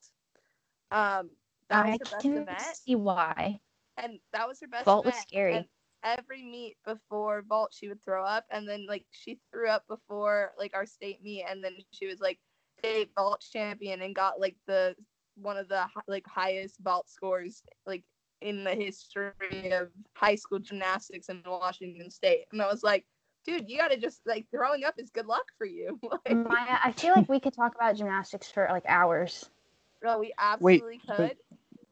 Um, 0.90 1.30
that 1.68 1.84
was 1.86 1.88
I 1.88 1.92
her 1.92 1.98
best 1.98 2.20
can 2.22 2.38
event, 2.38 2.60
see 2.74 2.94
why. 2.94 3.60
and 3.98 4.18
that 4.32 4.48
was 4.48 4.60
her 4.60 4.66
best 4.68 4.84
Vault 4.86 5.04
was 5.04 5.14
scary. 5.16 5.56
And 5.56 5.66
every 6.02 6.42
meet 6.42 6.76
before 6.86 7.42
vault, 7.48 7.72
she 7.72 7.88
would 7.88 8.02
throw 8.04 8.24
up, 8.24 8.44
and 8.50 8.68
then 8.68 8.86
like 8.86 9.04
she 9.10 9.38
threw 9.52 9.68
up 9.68 9.84
before 9.88 10.52
like 10.58 10.74
our 10.74 10.86
state 10.86 11.22
meet, 11.22 11.44
and 11.48 11.62
then 11.62 11.76
she 11.92 12.06
was 12.06 12.20
like 12.20 12.38
state 12.78 13.10
vault 13.16 13.44
champion 13.52 14.02
and 14.02 14.14
got 14.14 14.40
like 14.40 14.56
the 14.66 14.94
one 15.36 15.56
of 15.56 15.68
the 15.68 15.84
like 16.06 16.26
highest 16.26 16.76
vault 16.80 17.08
scores 17.08 17.62
like 17.86 18.02
in 18.40 18.62
the 18.64 18.74
history 18.74 19.72
of 19.72 19.88
high 20.14 20.34
school 20.36 20.58
gymnastics 20.58 21.28
in 21.28 21.42
Washington 21.44 22.10
State. 22.10 22.44
And 22.52 22.62
I 22.62 22.66
was 22.66 22.82
like, 22.84 23.04
dude, 23.44 23.68
you 23.68 23.78
gotta 23.78 23.96
just 23.96 24.20
like 24.26 24.46
throwing 24.50 24.84
up 24.84 24.94
is 24.98 25.10
good 25.10 25.26
luck 25.26 25.46
for 25.56 25.66
you. 25.66 25.98
like, 26.26 26.36
Maya, 26.36 26.78
I 26.84 26.92
feel 26.92 27.14
like 27.14 27.28
we 27.28 27.40
could 27.40 27.54
talk 27.54 27.74
about 27.74 27.96
gymnastics 27.96 28.48
for 28.50 28.68
like 28.70 28.84
hours. 28.86 29.50
no, 30.02 30.18
we 30.18 30.26
Wait, 30.26 30.32
absolutely 30.38 31.00
but- 31.06 31.16
could. 31.16 31.36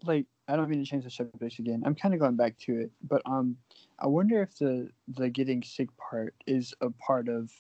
Like 0.04 0.26
I 0.48 0.56
don't 0.56 0.68
mean 0.68 0.78
to 0.85 0.88
change 0.88 1.04
the 1.04 1.11
subject 1.11 1.59
again. 1.59 1.82
I'm 1.85 1.94
kind 1.94 2.14
of 2.14 2.20
going 2.20 2.37
back 2.37 2.56
to 2.59 2.80
it, 2.80 2.90
but 3.09 3.22
um, 3.26 3.56
I 3.98 4.06
wonder 4.06 4.42
if 4.42 4.56
the 4.59 4.88
the 5.09 5.28
getting 5.28 5.62
sick 5.62 5.88
part 5.96 6.35
is 6.46 6.74
a 6.80 6.90
part 6.90 7.28
of. 7.28 7.50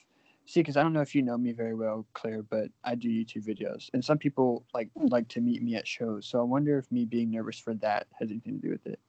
See, 0.48 0.60
because 0.60 0.76
I 0.76 0.84
don't 0.84 0.92
know 0.92 1.00
if 1.00 1.12
you 1.12 1.22
know 1.22 1.36
me 1.36 1.50
very 1.50 1.74
well, 1.74 2.06
Claire, 2.12 2.44
but 2.44 2.68
I 2.84 2.94
do 2.94 3.08
YouTube 3.08 3.44
videos, 3.44 3.90
and 3.92 4.04
some 4.04 4.18
people 4.18 4.64
like 4.72 4.88
like 4.94 5.26
to 5.28 5.40
meet 5.40 5.62
me 5.62 5.74
at 5.74 5.88
shows. 5.88 6.26
So 6.26 6.38
I 6.38 6.44
wonder 6.44 6.78
if 6.78 6.90
me 6.92 7.04
being 7.04 7.32
nervous 7.32 7.58
for 7.58 7.74
that 7.74 8.06
has 8.20 8.30
anything 8.30 8.60
to 8.60 8.66
do 8.68 8.70
with 8.70 8.86
it. 8.86 9.00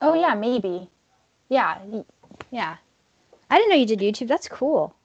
Oh 0.00 0.14
yeah, 0.14 0.34
maybe. 0.34 0.90
Yeah, 1.48 1.78
yeah. 2.50 2.76
I 3.48 3.58
didn't 3.58 3.70
know 3.70 3.76
you 3.76 3.86
did 3.86 4.00
YouTube. 4.00 4.26
That's 4.26 4.48
cool. 4.48 4.96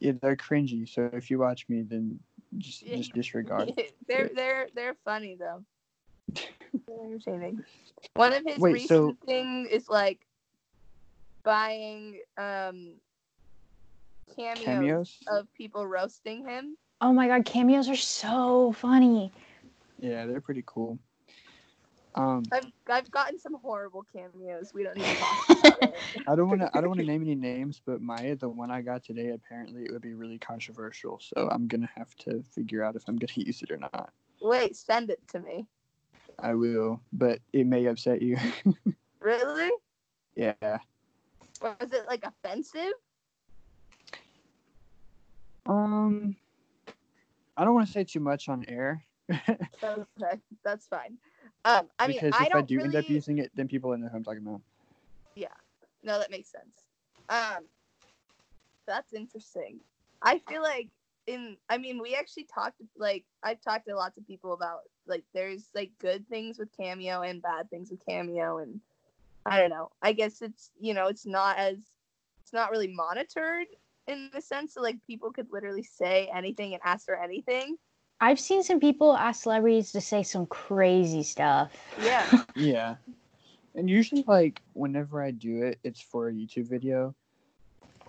Yeah, 0.00 0.12
they're 0.20 0.36
cringy. 0.36 0.86
So 0.86 1.08
if 1.14 1.30
you 1.30 1.38
watch 1.38 1.66
me, 1.70 1.82
then 1.82 2.18
just 2.58 2.84
just 2.84 3.12
disregard. 3.14 3.80
they're 4.06 4.28
they're 4.34 4.68
they're 4.74 4.96
funny 5.04 5.38
though. 5.38 5.64
They're 6.86 7.04
entertaining. 7.04 7.64
One 8.14 8.32
of 8.32 8.42
his 8.46 8.58
Wait, 8.58 8.74
recent 8.74 8.88
so- 8.88 9.26
things 9.26 9.68
is 9.70 9.88
like 9.88 10.26
buying 11.42 12.20
um 12.38 12.94
cameos, 14.36 14.64
Cameos. 14.64 15.18
of 15.28 15.52
people 15.54 15.86
roasting 15.86 16.46
him. 16.46 16.76
Oh 17.00 17.12
my 17.12 17.28
god, 17.28 17.44
cameos 17.44 17.88
are 17.88 17.96
so 17.96 18.72
funny. 18.72 19.32
Yeah, 19.98 20.26
they're 20.26 20.40
pretty 20.40 20.62
cool. 20.66 20.98
Um, 22.16 22.44
I've 22.52 22.70
I've 22.88 23.10
gotten 23.10 23.38
some 23.38 23.54
horrible 23.54 24.04
cameos. 24.12 24.72
We 24.72 24.84
don't 24.84 24.96
need 24.96 25.04
to 25.04 25.16
talk 25.16 25.44
about 25.66 25.82
it. 25.82 25.94
I 26.28 26.36
don't 26.36 26.48
want 26.48 26.60
to. 26.60 26.70
I 26.72 26.80
don't 26.80 26.88
want 26.88 27.00
to 27.00 27.06
name 27.06 27.22
any 27.22 27.34
names, 27.34 27.80
but 27.84 28.00
Maya, 28.00 28.36
the 28.36 28.48
one 28.48 28.70
I 28.70 28.82
got 28.82 29.02
today, 29.02 29.30
apparently 29.30 29.82
it 29.82 29.92
would 29.92 30.02
be 30.02 30.14
really 30.14 30.38
controversial. 30.38 31.18
So 31.20 31.48
I'm 31.50 31.66
gonna 31.66 31.90
have 31.96 32.14
to 32.18 32.42
figure 32.54 32.84
out 32.84 32.94
if 32.96 33.02
I'm 33.08 33.16
gonna 33.16 33.32
use 33.46 33.62
it 33.62 33.70
or 33.72 33.78
not. 33.78 34.12
Wait, 34.40 34.76
send 34.76 35.10
it 35.10 35.20
to 35.28 35.40
me. 35.40 35.66
I 36.38 36.54
will, 36.54 37.00
but 37.12 37.40
it 37.52 37.66
may 37.66 37.86
upset 37.86 38.22
you. 38.22 38.36
Really? 39.20 39.70
yeah. 40.36 40.52
Was 41.62 41.92
it 41.92 42.04
like 42.06 42.26
offensive? 42.26 42.92
Um, 45.64 46.36
I 47.56 47.64
don't 47.64 47.72
want 47.72 47.86
to 47.86 47.92
say 47.94 48.04
too 48.04 48.20
much 48.20 48.50
on 48.50 48.66
air 48.68 49.02
Okay, 49.82 50.40
that's 50.64 50.86
fine. 50.86 51.16
Um, 51.64 51.88
I 51.98 52.06
mean, 52.06 52.16
because 52.16 52.34
I 52.38 52.44
if 52.44 52.50
don't 52.50 52.58
I 52.58 52.66
do 52.66 52.80
end 52.80 52.94
up 52.94 53.08
using 53.08 53.38
it, 53.38 53.50
then 53.54 53.68
people 53.68 53.96
know 53.96 54.08
who 54.08 54.16
I'm 54.16 54.24
talking 54.24 54.42
about. 54.46 54.60
Yeah, 55.34 55.48
no, 56.02 56.18
that 56.18 56.30
makes 56.30 56.50
sense. 56.50 56.84
Um, 57.28 57.64
that's 58.86 59.12
interesting. 59.12 59.80
I 60.22 60.40
feel 60.48 60.62
like 60.62 60.88
in, 61.26 61.56
I 61.70 61.78
mean, 61.78 62.00
we 62.00 62.14
actually 62.14 62.46
talked 62.52 62.80
like 62.96 63.24
I've 63.42 63.60
talked 63.62 63.86
to 63.88 63.96
lots 63.96 64.18
of 64.18 64.26
people 64.26 64.52
about 64.52 64.80
like 65.06 65.24
there's 65.32 65.68
like 65.74 65.90
good 65.98 66.28
things 66.28 66.58
with 66.58 66.74
Cameo 66.76 67.22
and 67.22 67.42
bad 67.42 67.70
things 67.70 67.90
with 67.90 68.04
Cameo, 68.04 68.58
and 68.58 68.80
I 69.46 69.60
don't 69.60 69.70
know. 69.70 69.90
I 70.02 70.12
guess 70.12 70.42
it's 70.42 70.70
you 70.80 70.94
know 70.94 71.06
it's 71.06 71.26
not 71.26 71.58
as 71.58 71.78
it's 72.42 72.52
not 72.52 72.70
really 72.70 72.88
monitored 72.88 73.66
in 74.06 74.30
the 74.34 74.40
sense 74.40 74.74
that 74.74 74.82
like 74.82 74.96
people 75.06 75.32
could 75.32 75.50
literally 75.50 75.82
say 75.82 76.30
anything 76.34 76.74
and 76.74 76.82
ask 76.84 77.06
for 77.06 77.16
anything. 77.16 77.76
I've 78.20 78.40
seen 78.40 78.62
some 78.62 78.80
people 78.80 79.16
ask 79.16 79.42
celebrities 79.42 79.92
to 79.92 80.00
say 80.00 80.22
some 80.22 80.46
crazy 80.46 81.22
stuff. 81.22 81.72
Yeah. 82.00 82.44
Yeah. 82.56 82.94
And 83.74 83.90
usually, 83.90 84.22
like, 84.28 84.62
whenever 84.74 85.20
I 85.20 85.32
do 85.32 85.64
it, 85.64 85.80
it's 85.82 86.00
for 86.00 86.28
a 86.28 86.32
YouTube 86.32 86.68
video. 86.68 87.12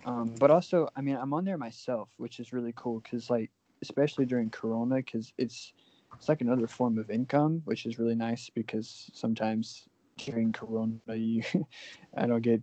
Um, 0.05 0.31
but 0.39 0.51
also, 0.51 0.87
I 0.95 1.01
mean, 1.01 1.15
I'm 1.15 1.33
on 1.33 1.43
there 1.43 1.57
myself, 1.57 2.09
which 2.17 2.39
is 2.39 2.53
really 2.53 2.71
cool 2.75 2.99
because, 2.99 3.31
like, 3.31 3.49
especially 3.81 4.25
during 4.25 4.51
Corona, 4.51 4.97
because 4.97 5.33
it's 5.39 5.73
it's 6.17 6.29
like 6.29 6.41
another 6.41 6.67
form 6.67 6.97
of 6.97 7.09
income, 7.09 7.61
which 7.65 7.85
is 7.85 7.99
really 7.99 8.15
nice 8.15 8.49
because 8.49 9.09
sometimes 9.13 9.87
during 10.17 10.51
Corona, 10.51 10.99
you 11.13 11.43
I 12.17 12.25
don't 12.25 12.41
get 12.41 12.61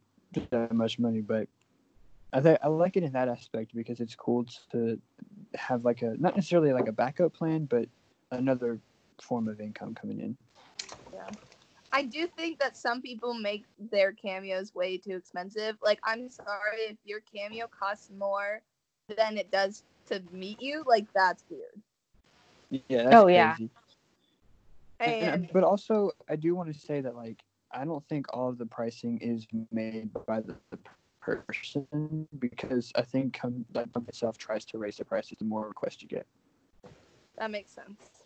that 0.51 0.73
much 0.73 0.99
money, 0.99 1.21
but 1.21 1.49
I 2.33 2.41
think 2.41 2.59
I 2.63 2.69
like 2.69 2.97
it 2.97 3.03
in 3.03 3.13
that 3.13 3.29
aspect 3.29 3.75
because 3.75 4.01
it's 4.01 4.15
cool 4.15 4.47
to 4.73 4.99
have 5.55 5.85
like 5.85 6.03
a 6.03 6.15
not 6.19 6.35
necessarily 6.35 6.73
like 6.73 6.89
a 6.89 6.93
backup 6.93 7.35
plan, 7.35 7.67
but 7.67 7.89
another 8.31 8.81
form 9.21 9.49
of 9.49 9.61
income 9.61 9.95
coming 9.95 10.21
in. 10.21 10.37
Yeah. 11.13 11.29
I 11.93 12.05
do 12.05 12.27
think 12.27 12.59
that 12.59 12.77
some 12.77 13.03
people 13.03 13.35
make 13.35 13.65
their 13.91 14.13
cameos 14.13 14.75
way 14.75 14.97
too 14.97 15.15
expensive. 15.15 15.77
Like, 15.83 16.01
I'm 16.05 16.31
sorry 16.31 16.81
if 16.89 16.97
your 17.05 17.21
cameo 17.21 17.69
costs 17.69 18.11
more 18.19 18.63
than 19.15 19.37
it 19.37 19.51
does 19.51 19.85
to 20.07 20.23
meet 20.33 20.63
you. 20.63 20.85
Like, 20.87 21.07
that's 21.15 21.45
weird. 21.51 21.83
Yeah. 22.73 23.03
That's 23.05 23.23
Oh, 23.23 23.27
yeah. 23.29 23.55
crazy. 23.57 23.71
And- 25.01 25.15
and- 25.15 25.35
And 25.45 25.53
but 25.53 25.65
also, 25.65 26.13
I 26.29 26.37
do 26.37 26.55
want 26.55 26.73
to 26.73 26.79
say 26.79 27.01
that 27.01 27.15
like 27.15 27.43
I 27.75 27.85
don't 27.85 28.07
think 28.09 28.27
all 28.35 28.49
of 28.49 28.59
the 28.59 28.67
pricing 28.67 29.19
is 29.19 29.47
made 29.71 30.13
by 30.27 30.41
the, 30.41 30.57
the 30.71 30.79
person 31.21 32.29
because 32.39 32.93
I 32.95 33.03
think 33.03 33.35
com- 33.39 33.65
like 33.75 33.91
Pump 33.93 34.09
itself 34.09 34.37
tries 34.37 34.65
to 34.67 34.79
raise 34.79 34.97
the 34.97 35.05
prices 35.05 35.39
the 35.39 35.45
more 35.45 35.67
requests 35.67 36.03
you 36.03 36.09
get. 36.09 36.27
that 37.39 37.51
makes 37.51 37.73
sense. 37.73 38.25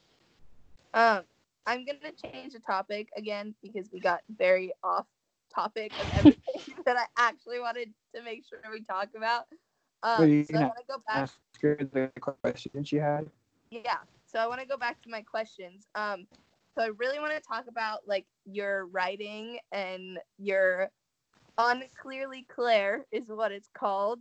Um, 0.94 1.22
I'm 1.66 1.84
gonna 1.84 2.12
change 2.12 2.52
the 2.54 2.60
topic 2.60 3.08
again 3.16 3.54
because 3.62 3.88
we 3.92 4.00
got 4.00 4.20
very 4.36 4.72
off 4.82 5.06
topic 5.54 5.92
of 6.00 6.06
everything 6.18 6.74
that 6.86 6.96
I 6.96 7.06
actually 7.16 7.60
wanted 7.60 7.92
to 8.14 8.22
make 8.22 8.44
sure 8.48 8.58
we 8.72 8.82
talk 8.82 9.08
about. 9.16 9.44
Um, 10.02 10.22
Wait, 10.22 10.30
you 10.38 10.44
so 10.44 10.58
I 10.58 10.62
want 10.66 10.78
to 10.78 10.84
go 10.88 10.98
back. 11.06 11.22
Ask 11.22 11.38
her 11.62 11.76
the 11.92 12.10
questions 12.20 12.92
you 12.92 13.00
had. 13.00 13.30
Yeah. 13.70 13.98
So 14.26 14.38
I 14.38 14.46
want 14.46 14.60
to 14.60 14.66
go 14.66 14.76
back 14.76 15.02
to 15.02 15.10
my 15.10 15.22
questions. 15.22 15.86
Um, 15.94 16.26
so 16.74 16.82
I 16.82 16.90
really 16.98 17.18
want 17.18 17.32
to 17.32 17.40
talk 17.40 17.66
about 17.68 18.00
like 18.06 18.26
your 18.44 18.86
writing 18.86 19.58
and 19.72 20.18
your 20.38 20.90
unclearly 21.58 22.46
Claire 22.48 23.06
is 23.12 23.28
what 23.28 23.52
it's 23.52 23.70
called. 23.72 24.18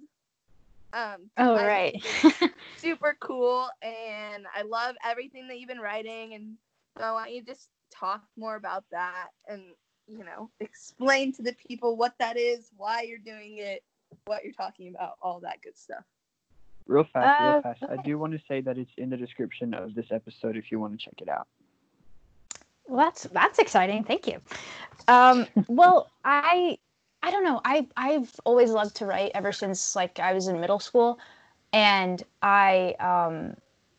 Um, 0.93 1.29
Oh 1.37 1.55
I 1.55 1.65
right. 1.65 2.05
super 2.77 3.17
cool, 3.19 3.67
and 3.81 4.45
I 4.55 4.61
love 4.61 4.95
everything 5.03 5.47
that 5.47 5.59
you've 5.59 5.67
been 5.67 5.79
writing. 5.79 6.33
And 6.33 6.55
so 6.97 7.03
I 7.03 7.11
want 7.11 7.33
you 7.33 7.41
to 7.41 7.47
just 7.47 7.69
talk 7.91 8.23
more 8.37 8.55
about 8.55 8.85
that, 8.91 9.29
and 9.47 9.61
you 10.07 10.23
know, 10.23 10.49
explain 10.59 11.33
to 11.33 11.41
the 11.41 11.53
people 11.53 11.97
what 11.97 12.13
that 12.19 12.37
is, 12.37 12.71
why 12.77 13.01
you're 13.01 13.17
doing 13.17 13.57
it, 13.57 13.83
what 14.25 14.43
you're 14.43 14.53
talking 14.53 14.93
about, 14.95 15.15
all 15.21 15.39
that 15.41 15.61
good 15.61 15.77
stuff. 15.77 16.05
Real 16.87 17.05
fast, 17.11 17.41
Uh, 17.41 17.45
real 17.45 17.61
fast. 17.61 17.83
I 17.89 18.01
do 18.03 18.17
want 18.17 18.33
to 18.33 18.39
say 18.47 18.61
that 18.61 18.77
it's 18.77 18.91
in 18.97 19.09
the 19.09 19.17
description 19.17 19.73
of 19.73 19.95
this 19.95 20.07
episode 20.11 20.55
if 20.55 20.71
you 20.71 20.79
want 20.79 20.99
to 20.99 21.03
check 21.03 21.21
it 21.21 21.29
out. 21.29 21.47
Well, 22.87 23.05
that's 23.05 23.23
that's 23.23 23.59
exciting. 23.59 24.03
Thank 24.03 24.27
you. 24.27 24.39
Um, 25.07 25.47
well, 25.67 26.09
I 26.23 26.77
I 27.23 27.31
don't 27.31 27.43
know. 27.43 27.61
I 27.65 27.87
I've 27.97 28.31
always 28.43 28.71
loved 28.71 28.95
to 28.97 29.05
write 29.05 29.31
ever 29.33 29.51
since 29.51 29.95
like 29.95 30.19
I 30.19 30.33
was 30.33 30.47
in 30.47 30.59
middle 30.61 30.79
school, 30.79 31.19
and 31.73 32.21
I 32.41 32.95
um, 32.99 33.55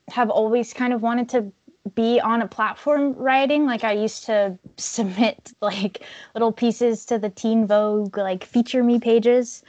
have 0.09 0.31
always 0.31 0.73
kind 0.73 0.93
of 0.93 1.03
wanted 1.03 1.29
to 1.31 1.53
be 1.95 2.21
on 2.21 2.43
a 2.43 2.49
platform 2.49 3.15
writing. 3.15 3.67
Like 3.67 3.83
I 3.83 3.93
used 3.93 4.25
to 4.27 4.57
submit 4.77 5.53
like 5.61 6.05
little 6.35 6.53
pieces 6.53 7.05
to 7.07 7.19
the 7.19 7.31
Teen 7.31 7.67
Vogue 7.67 8.17
like 8.17 8.45
feature 8.45 8.85
me 8.85 9.01
pages. 9.01 9.65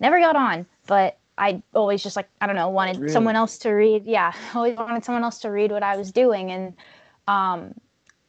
Never 0.00 0.18
got 0.20 0.36
on, 0.36 0.66
but 0.86 1.17
I 1.38 1.62
always 1.74 2.02
just 2.02 2.16
like 2.16 2.28
I 2.40 2.46
don't 2.46 2.56
know 2.56 2.68
wanted 2.68 2.98
Really? 2.98 3.12
someone 3.12 3.36
else 3.36 3.58
to 3.58 3.70
read. 3.70 4.04
Yeah, 4.04 4.32
always 4.54 4.76
wanted 4.76 5.04
someone 5.04 5.24
else 5.24 5.38
to 5.40 5.50
read 5.50 5.72
what 5.72 5.82
I 5.82 5.96
was 5.96 6.12
doing, 6.12 6.50
and 6.50 6.74
um, 7.26 7.74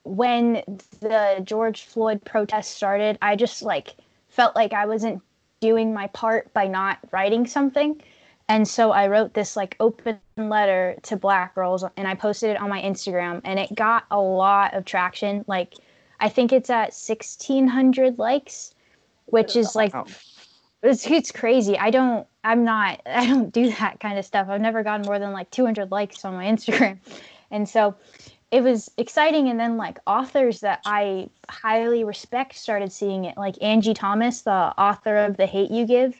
when 0.03 0.63
the 1.01 1.41
George 1.43 1.83
Floyd 1.83 2.23
protests 2.25 2.69
started, 2.69 3.17
I 3.21 3.35
just 3.35 3.61
like 3.61 3.95
felt 4.29 4.55
like 4.55 4.73
I 4.73 4.85
wasn't 4.85 5.21
doing 5.59 5.93
my 5.93 6.07
part 6.07 6.51
by 6.53 6.67
not 6.67 6.99
writing 7.11 7.45
something. 7.45 8.01
And 8.47 8.67
so 8.67 8.91
I 8.91 9.07
wrote 9.07 9.33
this 9.33 9.55
like 9.55 9.75
open 9.79 10.19
letter 10.37 10.97
to 11.03 11.15
black 11.15 11.53
girls 11.53 11.83
and 11.97 12.07
I 12.07 12.15
posted 12.15 12.49
it 12.49 12.61
on 12.61 12.69
my 12.69 12.81
Instagram 12.81 13.41
and 13.43 13.59
it 13.59 13.75
got 13.75 14.05
a 14.09 14.19
lot 14.19 14.73
of 14.73 14.85
traction. 14.85 15.45
Like 15.47 15.75
I 16.19 16.29
think 16.29 16.51
it's 16.51 16.69
at 16.69 16.93
1600 16.93 18.17
likes, 18.17 18.73
which 19.27 19.55
is 19.55 19.75
like 19.75 19.93
Wow. 19.93 20.05
It's, 20.83 21.09
it's 21.09 21.31
crazy. 21.31 21.77
I 21.77 21.89
don't 21.89 22.27
I'm 22.43 22.63
not 22.63 23.01
I 23.05 23.27
don't 23.27 23.51
do 23.51 23.71
that 23.71 23.99
kind 23.99 24.17
of 24.17 24.25
stuff. 24.25 24.47
I've 24.49 24.61
never 24.61 24.83
gotten 24.83 25.05
more 25.05 25.19
than 25.19 25.31
like 25.31 25.51
200 25.51 25.91
likes 25.91 26.23
on 26.25 26.33
my 26.33 26.45
Instagram. 26.45 26.99
And 27.51 27.67
so 27.67 27.95
it 28.51 28.61
was 28.61 28.91
exciting 28.97 29.49
and 29.49 29.59
then 29.59 29.75
like 29.75 29.97
authors 30.05 30.59
that 30.59 30.81
I 30.85 31.31
highly 31.49 32.03
respect 32.03 32.55
started 32.55 32.91
seeing 32.91 33.25
it. 33.25 33.35
Like 33.37 33.55
Angie 33.59 33.95
Thomas, 33.95 34.41
the 34.41 34.51
author 34.51 35.17
of 35.17 35.37
The 35.37 35.47
Hate 35.47 35.71
You 35.71 35.87
Give, 35.87 36.15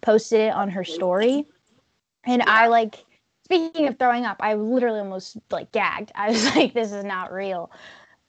posted 0.00 0.40
it 0.40 0.52
on 0.52 0.70
her 0.70 0.82
story. 0.82 1.46
And 2.24 2.42
I 2.42 2.66
like 2.66 3.04
speaking 3.44 3.86
of 3.86 3.96
throwing 3.96 4.24
up, 4.24 4.38
I 4.40 4.54
literally 4.54 4.98
almost 4.98 5.36
like 5.52 5.70
gagged. 5.70 6.10
I 6.16 6.30
was 6.30 6.52
like 6.56 6.74
this 6.74 6.90
is 6.90 7.04
not 7.04 7.32
real. 7.32 7.70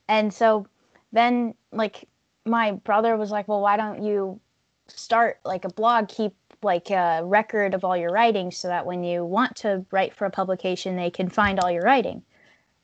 And 0.08 0.32
so 0.32 0.68
then 1.12 1.56
like 1.72 2.08
my 2.46 2.74
brother 2.74 3.18
was 3.18 3.32
like, 3.32 3.48
"Well, 3.48 3.62
why 3.62 3.78
don't 3.78 4.04
you 4.04 4.40
start 4.88 5.40
like 5.46 5.66
a 5.66 5.70
blog, 5.70 6.08
keep 6.08 6.34
like 6.62 6.90
a 6.92 7.22
record 7.24 7.74
of 7.74 7.84
all 7.84 7.98
your 7.98 8.12
writing 8.12 8.52
so 8.52 8.68
that 8.68 8.86
when 8.86 9.04
you 9.04 9.26
want 9.26 9.56
to 9.58 9.86
write 9.92 10.16
for 10.16 10.26
a 10.26 10.32
publication, 10.32 10.96
they 10.96 11.10
can 11.10 11.30
find 11.30 11.60
all 11.60 11.72
your 11.72 11.84
writing. 11.84 12.24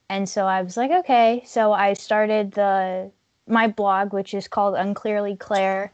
And 0.09 0.27
so 0.27 0.45
I 0.45 0.61
was 0.61 0.75
like, 0.75 0.91
okay. 0.91 1.43
So 1.45 1.71
I 1.71 1.93
started 1.93 2.51
the 2.51 3.11
my 3.47 3.67
blog, 3.67 4.13
which 4.13 4.33
is 4.33 4.47
called 4.47 4.75
Unclearly 4.75 5.35
Claire. 5.35 5.93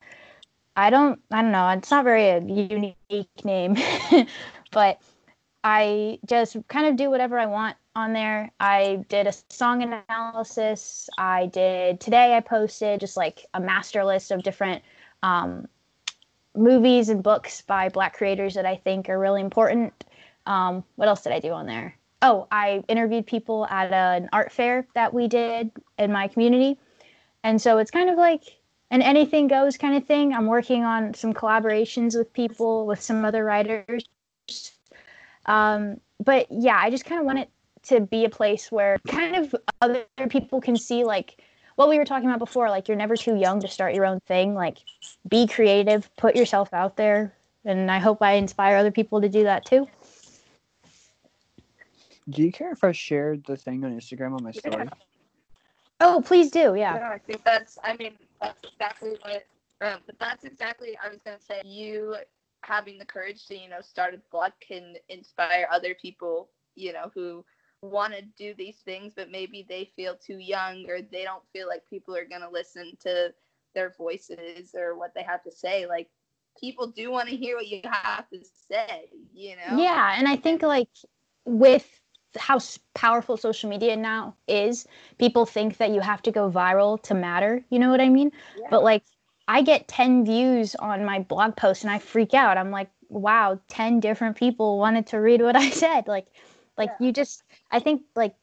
I 0.75 0.89
don't 0.89 1.19
I 1.31 1.41
don't 1.41 1.51
know, 1.51 1.69
it's 1.69 1.91
not 1.91 2.03
very 2.03 2.29
a 2.29 2.41
unique 2.41 3.45
name, 3.45 3.77
but 4.71 5.01
I 5.63 6.19
just 6.25 6.55
kind 6.67 6.87
of 6.87 6.95
do 6.95 7.09
whatever 7.09 7.39
I 7.39 7.45
want 7.45 7.75
on 7.95 8.13
there. 8.13 8.51
I 8.59 9.05
did 9.09 9.25
a 9.25 9.33
song 9.49 9.81
analysis. 9.81 11.09
I 11.17 11.47
did 11.47 11.99
today 11.99 12.35
I 12.35 12.41
posted 12.41 12.99
just 12.99 13.17
like 13.17 13.45
a 13.53 13.59
master 13.59 14.03
list 14.03 14.31
of 14.31 14.43
different 14.43 14.83
um, 15.23 15.67
movies 16.55 17.09
and 17.09 17.21
books 17.23 17.61
by 17.61 17.89
black 17.89 18.15
creators 18.15 18.53
that 18.53 18.65
I 18.65 18.75
think 18.75 19.09
are 19.09 19.19
really 19.19 19.41
important. 19.41 20.05
Um, 20.45 20.83
what 20.95 21.07
else 21.07 21.21
did 21.21 21.33
I 21.33 21.39
do 21.39 21.51
on 21.51 21.65
there? 21.65 21.95
Oh, 22.21 22.47
I 22.51 22.83
interviewed 22.87 23.27
people 23.27 23.65
at 23.67 23.91
an 23.91 24.29
art 24.31 24.51
fair 24.51 24.87
that 24.95 25.13
we 25.13 25.27
did 25.27 25.71
in 25.97 26.11
my 26.11 26.27
community. 26.27 26.77
And 27.43 27.61
so 27.61 27.77
it's 27.77 27.91
kind 27.91 28.09
of 28.09 28.17
like 28.17 28.43
an 28.91 29.01
anything 29.01 29.47
goes 29.47 29.77
kind 29.77 29.95
of 29.95 30.05
thing. 30.05 30.33
I'm 30.33 30.47
working 30.47 30.83
on 30.83 31.13
some 31.13 31.33
collaborations 31.33 32.17
with 32.17 32.31
people, 32.33 32.85
with 32.85 33.01
some 33.01 33.25
other 33.25 33.43
writers. 33.43 34.03
Um, 35.45 35.99
but 36.23 36.47
yeah, 36.49 36.79
I 36.81 36.89
just 36.89 37.05
kind 37.05 37.19
of 37.19 37.25
want 37.25 37.39
it 37.39 37.49
to 37.83 38.01
be 38.01 38.25
a 38.25 38.29
place 38.29 38.71
where 38.71 38.97
kind 39.07 39.35
of 39.35 39.55
other 39.81 40.05
people 40.29 40.61
can 40.61 40.77
see 40.77 41.03
like 41.03 41.41
what 41.75 41.89
we 41.89 41.97
were 41.97 42.05
talking 42.05 42.27
about 42.27 42.39
before 42.39 42.69
like 42.69 42.87
you're 42.87 42.97
never 42.97 43.15
too 43.15 43.35
young 43.35 43.59
to 43.61 43.67
start 43.67 43.93
your 43.93 44.05
own 44.05 44.19
thing 44.27 44.53
like 44.53 44.79
be 45.27 45.47
creative 45.47 46.09
put 46.17 46.35
yourself 46.35 46.73
out 46.73 46.95
there 46.97 47.33
and 47.65 47.91
i 47.91 47.99
hope 47.99 48.21
i 48.21 48.33
inspire 48.33 48.77
other 48.77 48.91
people 48.91 49.21
to 49.21 49.29
do 49.29 49.43
that 49.43 49.65
too 49.65 49.87
Do 52.29 52.41
you 52.41 52.51
care 52.51 52.71
if 52.71 52.83
I 52.83 52.91
share 52.91 53.37
the 53.37 53.55
thing 53.55 53.83
on 53.85 53.91
Instagram 53.95 54.35
on 54.35 54.43
my 54.43 54.51
Yeah. 54.51 54.59
story? 54.59 54.89
oh 56.01 56.21
please 56.25 56.51
do 56.51 56.75
yeah 56.75 56.95
Yeah, 56.95 57.09
I 57.09 57.17
think 57.19 57.43
that's. 57.43 57.77
I 57.83 57.95
mean, 57.97 58.17
that's 58.41 58.63
exactly 58.63 59.17
what. 59.21 59.45
Um, 59.81 59.99
but 60.05 60.17
that's 60.19 60.43
exactly. 60.43 60.97
I 61.03 61.09
was 61.09 61.19
gonna 61.23 61.39
say 61.39 61.61
you 61.63 62.15
having 62.63 62.97
the 62.97 63.05
courage 63.05 63.45
to 63.47 63.57
you 63.57 63.69
know 63.69 63.81
start 63.81 64.13
a 64.13 64.21
blog 64.31 64.51
can 64.59 64.95
inspire 65.09 65.67
other 65.71 65.95
people. 66.01 66.49
You 66.75 66.93
know 66.93 67.11
who 67.13 67.45
want 67.85 68.13
to 68.13 68.21
do 68.21 68.53
these 68.55 68.79
things, 68.79 69.13
but 69.15 69.31
maybe 69.31 69.65
they 69.67 69.85
feel 69.95 70.15
too 70.15 70.37
young 70.37 70.85
or 70.89 71.01
they 71.01 71.23
don't 71.23 71.47
feel 71.53 71.67
like 71.67 71.87
people 71.89 72.15
are 72.15 72.25
gonna 72.25 72.49
listen 72.51 72.97
to 73.01 73.33
their 73.73 73.91
voices 73.97 74.75
or 74.75 74.97
what 74.97 75.13
they 75.15 75.23
have 75.23 75.43
to 75.43 75.51
say. 75.51 75.85
Like 75.87 76.09
people 76.59 76.87
do 76.87 77.11
want 77.11 77.29
to 77.29 77.35
hear 77.37 77.55
what 77.57 77.67
you 77.67 77.81
have 77.83 78.29
to 78.29 78.39
say. 78.43 79.09
You 79.33 79.55
know. 79.57 79.77
yeah 79.77 80.15
and 80.17 80.27
i 80.27 80.35
think 80.35 80.61
like 80.61 80.89
with 81.45 82.01
how 82.37 82.59
powerful 82.93 83.37
social 83.37 83.69
media 83.69 83.95
now 83.95 84.35
is 84.47 84.87
people 85.17 85.45
think 85.45 85.77
that 85.77 85.91
you 85.91 86.01
have 86.01 86.21
to 86.21 86.31
go 86.31 86.49
viral 86.49 87.01
to 87.01 87.13
matter 87.13 87.63
you 87.69 87.79
know 87.79 87.89
what 87.89 88.01
i 88.01 88.09
mean 88.09 88.31
Yeah. 88.53 88.69
but 88.69 88.83
like 88.83 89.03
i 89.47 89.61
get 89.61 89.87
10 89.87 90.25
views 90.25 90.75
on 90.75 91.05
my 91.05 91.19
blog 91.19 91.55
post 91.55 91.83
and 91.83 91.91
i 91.91 91.99
freak 91.99 92.33
out 92.33 92.57
i'm 92.57 92.71
like 92.71 92.89
wow 93.09 93.59
10 93.67 93.99
different 93.99 94.35
people 94.37 94.77
wanted 94.79 95.05
to 95.07 95.17
read 95.17 95.41
what 95.41 95.55
i 95.55 95.69
said 95.71 96.07
like 96.07 96.27
like 96.77 96.89
Yeah. 96.99 97.07
you 97.07 97.11
just 97.11 97.43
i 97.71 97.79
think 97.79 98.01
like 98.15 98.35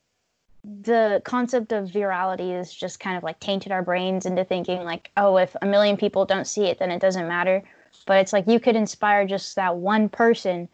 the 0.82 1.20
concept 1.24 1.72
of 1.72 1.88
virality 1.88 2.58
is 2.58 2.72
just 2.72 3.00
kind 3.00 3.16
of 3.16 3.22
like 3.24 3.38
tainted 3.40 3.72
our 3.72 3.82
brains 3.82 4.26
into 4.26 4.44
thinking 4.44 4.84
like 4.84 5.10
oh 5.16 5.36
if 5.36 5.56
a 5.62 5.66
million 5.66 5.96
people 5.96 6.24
don't 6.24 6.46
see 6.46 6.66
it 6.66 6.78
then 6.78 6.90
it 6.90 7.00
doesn't 7.00 7.26
matter. 7.28 7.62
But 8.06 8.18
it's 8.18 8.32
like 8.32 8.48
you 8.48 8.58
could 8.58 8.74
inspire 8.76 9.26
just 9.26 9.54
that 9.56 9.76
one 9.76 10.08
person 10.08 10.68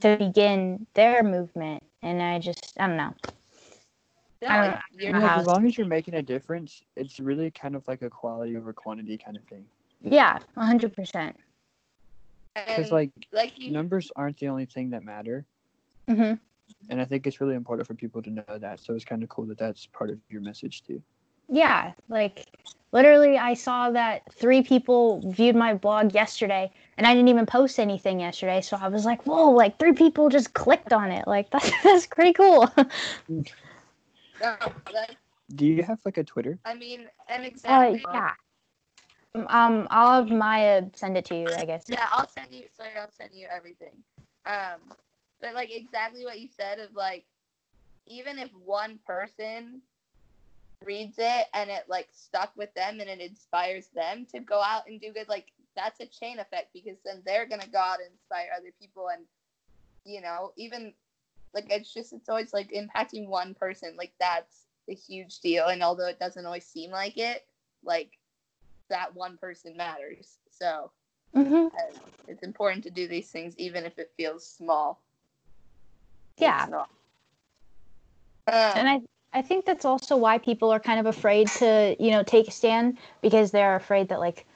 to 0.00 0.16
begin 0.16 0.86
their 0.94 1.22
movement. 1.22 1.82
And 2.02 2.20
i 2.22 2.38
just 2.38 2.72
i 2.78 2.86
don't 2.86 2.96
know. 2.96 3.14
No, 4.42 4.48
I 4.48 4.60
don't 4.62 4.70
know. 5.12 5.18
Like, 5.20 5.36
as 5.36 5.46
long 5.46 5.66
as 5.66 5.78
you're 5.78 5.86
making 5.86 6.14
a 6.14 6.22
difference, 6.22 6.82
it's 6.96 7.18
really 7.20 7.50
kind 7.50 7.74
of 7.76 7.86
like 7.88 8.02
a 8.02 8.10
quality 8.10 8.56
over 8.56 8.72
quantity 8.72 9.16
kind 9.16 9.36
of 9.36 9.42
thing. 9.44 9.64
yeah 10.02 10.38
100% 10.56 11.36
Because 12.54 12.92
like 12.92 13.10
like 13.32 13.58
you 13.58 13.72
numbers 13.72 14.10
aren't 14.16 14.38
the 14.38 14.48
only 14.48 14.66
thing 14.66 14.90
that 14.90 15.04
matter, 15.04 15.44
hmm 16.08 16.34
and 16.88 17.00
I 17.00 17.04
think 17.04 17.26
it's 17.26 17.40
really 17.40 17.54
important 17.54 17.86
for 17.86 17.94
people 17.94 18.22
to 18.22 18.30
know 18.30 18.58
that. 18.58 18.80
So 18.80 18.94
it's 18.94 19.04
kind 19.04 19.22
of 19.22 19.28
cool 19.28 19.46
that 19.46 19.58
that's 19.58 19.86
part 19.86 20.10
of 20.10 20.18
your 20.30 20.40
message 20.42 20.82
too. 20.82 21.02
yeah 21.48 21.92
like 22.08 22.46
literally 22.92 23.36
i 23.38 23.52
saw 23.54 23.90
that 23.90 24.22
three 24.32 24.62
people 24.62 25.20
viewed 25.30 25.54
my 25.54 25.74
blog 25.74 26.14
yesterday 26.14 26.70
and 26.96 27.06
i 27.06 27.12
didn't 27.14 27.28
even 27.28 27.44
post 27.46 27.78
anything 27.78 28.20
yesterday 28.20 28.60
so 28.60 28.78
i 28.80 28.88
was 28.88 29.04
like 29.04 29.26
whoa 29.26 29.50
like 29.50 29.78
three 29.78 29.92
people 29.92 30.28
just 30.28 30.54
clicked 30.54 30.92
on 30.92 31.10
it 31.10 31.26
like 31.26 31.50
that's, 31.54 31.70
that's 31.82 32.06
pretty 32.06 32.32
cool 32.32 32.68
Do 35.54 35.66
you 35.66 35.82
have 35.82 36.00
like 36.04 36.16
a 36.18 36.24
Twitter? 36.24 36.58
I 36.64 36.74
mean, 36.74 37.06
an 37.28 37.42
uh, 37.42 37.44
example. 37.44 38.10
yeah 38.14 38.30
um 39.48 39.86
i'll 39.90 40.22
have 40.22 40.30
maya 40.30 40.82
send 40.94 41.16
it 41.16 41.24
to 41.26 41.34
you 41.34 41.46
i 41.58 41.64
guess 41.64 41.84
Yeah, 41.88 42.06
I'll 42.12 42.28
send 42.28 42.52
you. 42.54 42.64
Sorry, 42.72 42.90
I'll 43.00 43.10
send 43.10 43.30
you 43.34 43.46
everything. 43.54 43.96
Um, 44.46 44.80
but 45.44 45.54
like 45.54 45.70
exactly 45.70 46.24
what 46.24 46.40
you 46.40 46.48
said 46.48 46.80
of 46.80 46.96
like, 46.96 47.26
even 48.06 48.38
if 48.38 48.50
one 48.54 48.98
person 49.06 49.82
reads 50.84 51.16
it 51.18 51.46
and 51.54 51.70
it 51.70 51.84
like 51.88 52.08
stuck 52.12 52.52
with 52.56 52.72
them 52.74 53.00
and 53.00 53.10
it 53.10 53.20
inspires 53.20 53.88
them 53.94 54.26
to 54.32 54.40
go 54.40 54.62
out 54.62 54.84
and 54.88 55.00
do 55.00 55.12
good, 55.12 55.28
like 55.28 55.52
that's 55.76 56.00
a 56.00 56.06
chain 56.06 56.38
effect 56.40 56.72
because 56.72 56.96
then 57.04 57.22
they're 57.26 57.46
gonna 57.46 57.68
go 57.70 57.78
out 57.78 58.00
and 58.00 58.10
inspire 58.12 58.48
other 58.56 58.72
people 58.80 59.08
and 59.12 59.24
you 60.06 60.20
know 60.22 60.52
even 60.56 60.94
like 61.54 61.66
it's 61.70 61.92
just 61.92 62.12
it's 62.14 62.28
always 62.30 62.54
like 62.54 62.72
impacting 62.72 63.28
one 63.28 63.54
person 63.54 63.94
like 63.98 64.12
that's 64.20 64.66
a 64.88 64.94
huge 64.94 65.40
deal. 65.40 65.66
And 65.66 65.82
although 65.82 66.08
it 66.08 66.18
doesn't 66.18 66.46
always 66.46 66.66
seem 66.66 66.90
like 66.90 67.18
it 67.18 67.46
like 67.84 68.18
that 68.90 69.14
one 69.14 69.36
person 69.38 69.76
matters. 69.76 70.38
So 70.50 70.90
hmm 71.34 71.68
uh, 71.76 71.98
it's 72.28 72.42
important 72.42 72.84
to 72.84 72.90
do 72.90 73.08
these 73.08 73.30
things 73.30 73.54
even 73.58 73.84
if 73.84 73.98
it 73.98 74.12
feels 74.16 74.48
small. 74.48 75.02
Yeah. 76.38 76.62
It's 76.62 76.70
not. 76.70 76.88
Um, 78.46 78.72
and 78.76 78.88
I 78.88 79.00
I 79.34 79.42
think 79.42 79.64
that's 79.64 79.84
also 79.84 80.16
why 80.16 80.38
people 80.38 80.70
are 80.70 80.78
kind 80.78 81.00
of 81.00 81.06
afraid 81.06 81.48
to 81.58 81.96
you 81.98 82.10
know 82.10 82.22
take 82.22 82.48
a 82.48 82.50
stand 82.50 82.98
because 83.20 83.50
they're 83.50 83.76
afraid 83.76 84.08
that 84.08 84.20
like 84.20 84.46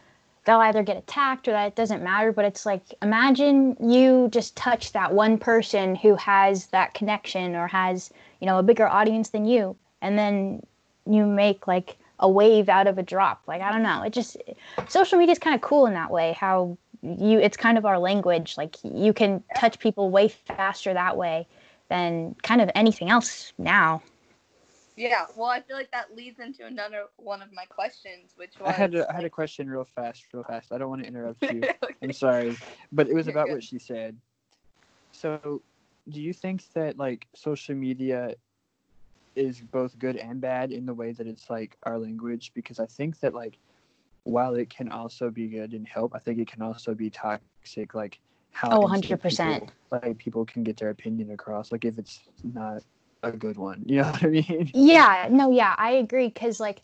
they'll 0.45 0.61
either 0.61 0.83
get 0.83 0.97
attacked 0.97 1.49
or 1.49 1.51
that 1.51 1.67
it 1.67 1.75
doesn't 1.75 2.03
matter. 2.03 2.33
But 2.33 2.45
it's 2.45 2.65
like 2.65 2.83
imagine 3.03 3.77
you 3.81 4.29
just 4.31 4.57
touch 4.57 4.93
that 4.93 5.13
one 5.13 5.37
person 5.37 5.95
who 5.95 6.15
has 6.17 6.67
that 6.67 6.95
connection 6.95 7.57
or 7.57 7.67
has 7.67 8.13
you 8.41 8.47
know 8.47 8.59
a 8.59 8.63
bigger 8.63 8.87
audience 8.87 9.31
than 9.31 9.45
you 9.45 9.77
and 10.01 10.19
then 10.19 10.63
you 11.07 11.27
make 11.27 11.67
like 11.67 11.97
a 12.21 12.29
wave 12.29 12.69
out 12.69 12.87
of 12.87 12.99
a 12.99 13.03
drop. 13.03 13.43
Like 13.47 13.63
i 13.63 13.73
don't 13.73 13.83
know. 13.83 14.03
It 14.03 14.13
just 14.13 14.37
social 14.87 15.19
media 15.19 15.33
is 15.33 15.39
kind 15.39 15.57
of 15.57 15.61
cool 15.61 15.87
in 15.87 15.95
that 15.95 16.11
way 16.11 16.35
how 16.39 16.77
you 17.03 17.39
it's 17.41 17.57
kind 17.57 17.79
of 17.79 17.85
our 17.85 17.99
language. 17.99 18.57
Like 18.57 18.77
you 18.85 19.13
can 19.13 19.43
touch 19.57 19.79
people 19.79 20.11
way 20.11 20.29
faster 20.29 20.93
that 20.95 21.17
way 21.17 21.47
than 21.89 22.35
kind 22.43 22.61
of 22.61 22.71
anything 22.75 23.11
else 23.11 23.53
now 23.59 24.03
yeah, 24.99 25.27
well, 25.37 25.49
I 25.49 25.61
feel 25.61 25.77
like 25.77 25.93
that 25.93 26.17
leads 26.17 26.41
into 26.41 26.67
another 26.67 27.05
one 27.19 27.41
of 27.41 27.53
my 27.53 27.65
questions, 27.67 28.33
which 28.35 28.55
was. 28.59 28.69
I 28.69 28.73
had 28.73 28.97
a, 28.97 29.09
I 29.09 29.15
had 29.15 29.25
a 29.25 29.31
question 29.31 29.71
real 29.71 29.85
fast, 29.85 30.25
real 30.33 30.43
fast. 30.43 30.73
I 30.73 30.79
don't 30.79 30.89
want 30.89 31.03
to 31.03 31.07
interrupt 31.09 31.41
you. 31.41 31.63
okay. 31.85 31.95
I'm 32.03 32.13
sorry, 32.13 32.57
but 32.91 33.09
it 33.09 33.15
was 33.15 33.27
You're 33.27 33.35
about 33.35 33.47
good. 33.47 33.53
what 33.55 33.63
she 33.63 33.79
said. 33.79 34.17
So, 35.13 35.63
do 36.09 36.21
you 36.21 36.33
think 36.33 36.65
that 36.73 36.99
like 36.99 37.29
social 37.33 37.77
media 37.77 38.35
is 39.37 39.61
both 39.61 39.97
good 40.01 40.17
and 40.17 40.41
bad 40.41 40.73
in 40.73 40.85
the 40.85 40.95
way 40.95 41.13
that 41.13 41.29
it's 41.29 41.49
like 41.49 41.77
our 41.85 41.97
language? 41.97 42.51
Because 42.53 42.81
I 42.81 42.87
think 42.87 43.21
that 43.21 43.35
like 43.35 43.57
while 44.25 44.57
it 44.57 44.69
can 44.69 44.91
also 44.91 45.31
be 45.31 45.47
good 45.47 45.75
and 45.75 45.87
help, 45.87 46.13
I 46.13 46.19
think 46.19 46.41
it 46.41 46.49
can 46.49 46.61
also 46.61 46.93
be 46.93 47.09
toxic. 47.09 47.95
Like 47.95 48.19
how 48.53 48.71
oh, 48.71 48.81
100 48.81 49.21
percent. 49.21 49.71
Like 49.91 50.19
people 50.19 50.45
can 50.45 50.63
get 50.63 50.77
their 50.77 50.91
opinion 50.91 51.31
across. 51.31 51.73
Like 51.73 51.85
if 51.85 51.99
it's 51.99 52.21
not 52.43 52.83
a 53.23 53.33
good 53.33 53.57
one. 53.57 53.85
You 53.87 54.03
know 54.03 54.11
what 54.11 54.23
I 54.23 54.27
mean? 54.27 54.71
Yeah, 54.75 55.29
no, 55.31 55.51
yeah, 55.51 55.75
I 55.77 55.93
agree. 55.93 56.31
Cause 56.31 56.61
like 56.61 56.81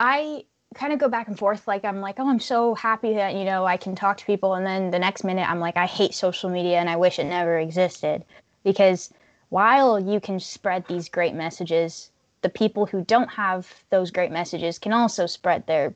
I 0.00 0.44
kind 0.74 0.92
of 0.92 0.98
go 0.98 1.08
back 1.08 1.28
and 1.28 1.38
forth. 1.38 1.66
Like 1.68 1.84
I'm 1.84 2.00
like, 2.00 2.18
oh, 2.18 2.28
I'm 2.28 2.40
so 2.40 2.74
happy 2.74 3.14
that, 3.14 3.34
you 3.34 3.44
know, 3.44 3.64
I 3.64 3.76
can 3.76 3.94
talk 3.94 4.16
to 4.18 4.24
people. 4.24 4.54
And 4.54 4.66
then 4.66 4.90
the 4.90 4.98
next 4.98 5.24
minute 5.24 5.48
I'm 5.48 5.60
like, 5.60 5.76
I 5.76 5.86
hate 5.86 6.14
social 6.14 6.50
media 6.50 6.78
and 6.78 6.88
I 6.88 6.96
wish 6.96 7.18
it 7.18 7.24
never 7.24 7.58
existed. 7.58 8.24
Because 8.64 9.12
while 9.50 10.00
you 10.00 10.20
can 10.20 10.40
spread 10.40 10.86
these 10.86 11.08
great 11.08 11.34
messages, 11.34 12.10
the 12.42 12.48
people 12.48 12.86
who 12.86 13.04
don't 13.04 13.28
have 13.28 13.72
those 13.90 14.10
great 14.10 14.30
messages 14.30 14.78
can 14.78 14.92
also 14.92 15.26
spread 15.26 15.66
their 15.66 15.94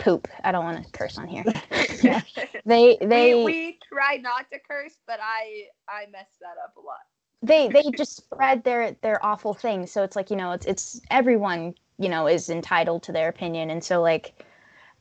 poop. 0.00 0.26
I 0.42 0.50
don't 0.50 0.64
want 0.64 0.84
to 0.84 0.90
curse 0.90 1.16
on 1.18 1.28
here. 1.28 1.44
they 2.64 2.98
they 3.00 3.34
we, 3.34 3.44
we 3.44 3.78
try 3.88 4.16
not 4.16 4.50
to 4.50 4.58
curse, 4.58 4.98
but 5.06 5.20
I 5.22 5.66
I 5.88 6.06
mess 6.10 6.26
that 6.40 6.56
up 6.64 6.76
a 6.76 6.80
lot. 6.80 6.98
They 7.42 7.68
they 7.68 7.90
just 7.96 8.16
spread 8.16 8.64
their 8.64 8.96
their 9.02 9.24
awful 9.24 9.54
things. 9.54 9.92
So 9.92 10.02
it's 10.02 10.16
like 10.16 10.30
you 10.30 10.36
know 10.36 10.52
it's 10.52 10.66
it's 10.66 11.00
everyone 11.10 11.74
you 11.98 12.08
know 12.08 12.26
is 12.26 12.50
entitled 12.50 13.02
to 13.04 13.12
their 13.12 13.28
opinion. 13.28 13.70
And 13.70 13.84
so 13.84 14.00
like 14.00 14.44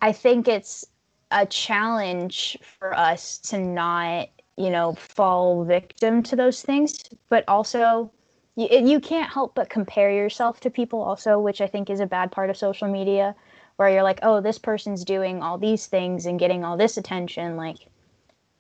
i 0.02 0.12
think 0.14 0.47
it's 0.47 0.86
a 1.32 1.45
challenge 1.45 2.58
for 2.80 2.95
us 2.97 3.38
to 3.38 3.58
not 3.58 4.30
you 4.58 4.70
know 4.70 4.93
fall 4.93 5.64
victim 5.64 6.22
to 6.24 6.36
those 6.36 6.62
things. 6.62 7.04
But 7.30 7.43
also 7.47 8.12
you, 8.56 8.68
you 8.70 9.00
can't 9.00 9.32
help 9.32 9.56
but 9.56 9.70
compare 9.70 10.12
yourself 10.12 10.60
to 10.60 10.70
people 10.70 11.02
also 11.02 11.39
which 11.39 11.62
i 11.62 11.68
think 11.68 11.89
is 11.89 12.02
a 12.02 12.06
bad 12.06 12.30
part 12.32 12.50
of 12.50 12.58
social 12.58 12.89
media 12.89 13.36
where 13.80 13.90
you're 13.90 14.04
like 14.04 14.20
oh 14.24 14.42
this 14.42 14.58
person's 14.58 15.06
doing 15.06 15.42
all 15.42 15.58
these 15.58 15.88
things 15.88 16.26
and 16.26 16.38
getting 16.38 16.66
all 16.66 16.76
this 16.76 16.98
attention 16.98 17.56
like 17.56 17.78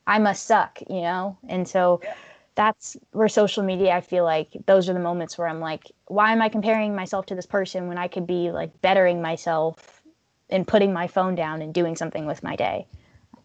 i 0.07 0.17
must 0.17 0.45
suck 0.45 0.79
you 0.89 1.01
know? 1.01 1.37
And 1.49 1.67
so 1.67 1.99
yeah. 2.01 2.13
that's 2.55 2.95
where 3.11 3.27
social 3.27 3.61
media 3.61 3.91
i 3.91 3.99
feel 3.99 4.23
like 4.23 4.47
those 4.65 4.87
are 4.87 4.93
the 4.93 4.99
moments 4.99 5.37
where 5.37 5.49
i'm 5.49 5.59
like 5.59 5.91
why 6.05 6.31
am 6.31 6.41
i 6.41 6.47
comparing 6.47 6.95
myself 6.95 7.25
to 7.25 7.35
this 7.35 7.45
person 7.45 7.89
when 7.89 7.97
i 7.97 8.07
could 8.07 8.25
be 8.25 8.49
like 8.51 8.71
bettering 8.81 9.21
myself 9.21 10.01
and 10.49 10.65
putting 10.65 10.93
my 10.93 11.05
phone 11.05 11.35
down 11.35 11.61
and 11.61 11.73
doing 11.73 11.95
something 11.95 12.25
with 12.25 12.41
my 12.41 12.55
day? 12.55 12.87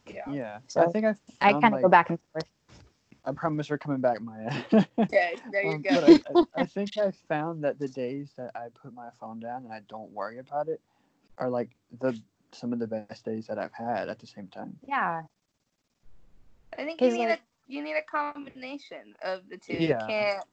Yeah, 0.06 0.22
yeah. 0.30 0.58
so 0.68 0.80
i 0.80 0.86
think 0.86 1.06
i 1.06 1.16
i 1.40 1.52
kind 1.54 1.66
of 1.66 1.72
like, 1.72 1.82
go 1.82 1.88
back 1.88 2.08
and 2.08 2.20
forth. 2.32 2.44
I 3.24 3.32
promise 3.32 3.68
we're 3.68 3.78
coming 3.78 4.00
back 4.00 4.20
maya. 4.20 4.52
Okay 4.98 5.34
there 5.50 5.64
you 5.64 5.72
um, 5.72 5.82
go. 5.82 5.90
I, 5.90 6.20
I, 6.36 6.62
I 6.62 6.66
think 6.76 6.96
i 6.98 7.10
found 7.28 7.64
that 7.64 7.80
the 7.80 7.88
days 7.88 8.30
that 8.36 8.52
i 8.54 8.68
put 8.80 8.94
my 8.94 9.08
phone 9.18 9.40
down 9.40 9.64
and 9.64 9.72
i 9.72 9.80
don't 9.88 10.12
worry 10.12 10.38
about 10.38 10.68
it 10.68 10.80
are 11.38 11.50
like 11.50 11.70
the 12.00 12.18
some 12.52 12.72
of 12.72 12.78
the 12.78 12.86
best 12.86 13.24
days 13.24 13.46
that 13.46 13.58
i've 13.58 13.72
had 13.72 14.08
at 14.08 14.18
the 14.18 14.26
same 14.26 14.48
time 14.48 14.76
yeah 14.86 15.22
i 16.78 16.84
think 16.84 17.00
you 17.00 17.12
need 17.12 17.28
like, 17.28 17.38
a 17.38 17.42
you 17.66 17.82
need 17.82 17.96
a 17.96 18.02
combination 18.02 19.14
of 19.22 19.42
the 19.48 19.56
two. 19.56 19.74
Yeah. 19.74 20.00
You 20.00 20.06
can't 20.06 20.44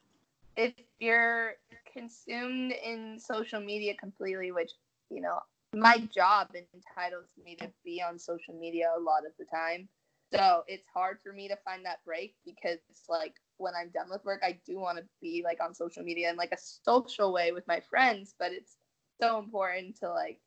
if 0.57 0.73
you're 0.99 1.53
consumed 1.91 2.73
in 2.83 3.19
social 3.19 3.59
media 3.59 3.93
completely, 3.95 4.51
which 4.51 4.71
you 5.09 5.21
know 5.21 5.39
my 5.73 5.97
job 6.13 6.49
entitles 6.53 7.29
me 7.43 7.55
to 7.55 7.69
be 7.85 8.01
on 8.01 8.19
social 8.19 8.53
media 8.53 8.89
a 8.97 8.99
lot 8.99 9.25
of 9.25 9.31
the 9.39 9.45
time. 9.45 9.87
So 10.33 10.63
it's 10.67 10.87
hard 10.93 11.17
for 11.21 11.33
me 11.33 11.49
to 11.49 11.57
find 11.57 11.85
that 11.85 12.03
break 12.05 12.35
because 12.45 12.79
like 13.09 13.35
when 13.57 13.73
I'm 13.79 13.89
done 13.89 14.09
with 14.09 14.23
work, 14.23 14.41
I 14.43 14.59
do 14.65 14.79
want 14.79 14.97
to 14.97 15.03
be 15.21 15.41
like 15.43 15.59
on 15.61 15.73
social 15.73 16.03
media 16.03 16.29
in 16.29 16.37
like 16.37 16.53
a 16.53 16.57
social 16.57 17.33
way 17.33 17.51
with 17.51 17.67
my 17.67 17.81
friends, 17.89 18.33
but 18.39 18.51
it's 18.51 18.77
so 19.21 19.39
important 19.39 19.99
to 19.99 20.09
like 20.09 20.39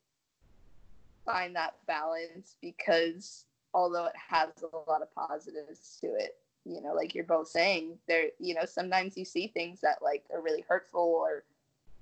find 1.25 1.57
that 1.57 1.75
balance 1.87 2.57
because 2.61 3.47
although 3.72 4.07
it 4.07 4.14
has 4.16 4.51
a 4.62 4.91
lot 4.91 5.03
of 5.03 5.14
positives 5.14 5.99
to 6.01 6.09
it, 6.09 6.37
you 6.64 6.81
know 6.81 6.95
like 6.95 7.14
you're 7.14 7.25
both 7.25 7.49
saying 7.49 7.99
there 8.09 8.29
you 8.39 8.55
know 8.55 8.64
sometimes 8.64 9.16
you 9.16 9.25
see 9.25 9.49
things 9.49 9.81
that 9.83 9.99
like 10.03 10.25
are 10.33 10.41
really 10.41 10.64
hurtful 10.66 11.01
or 11.01 11.45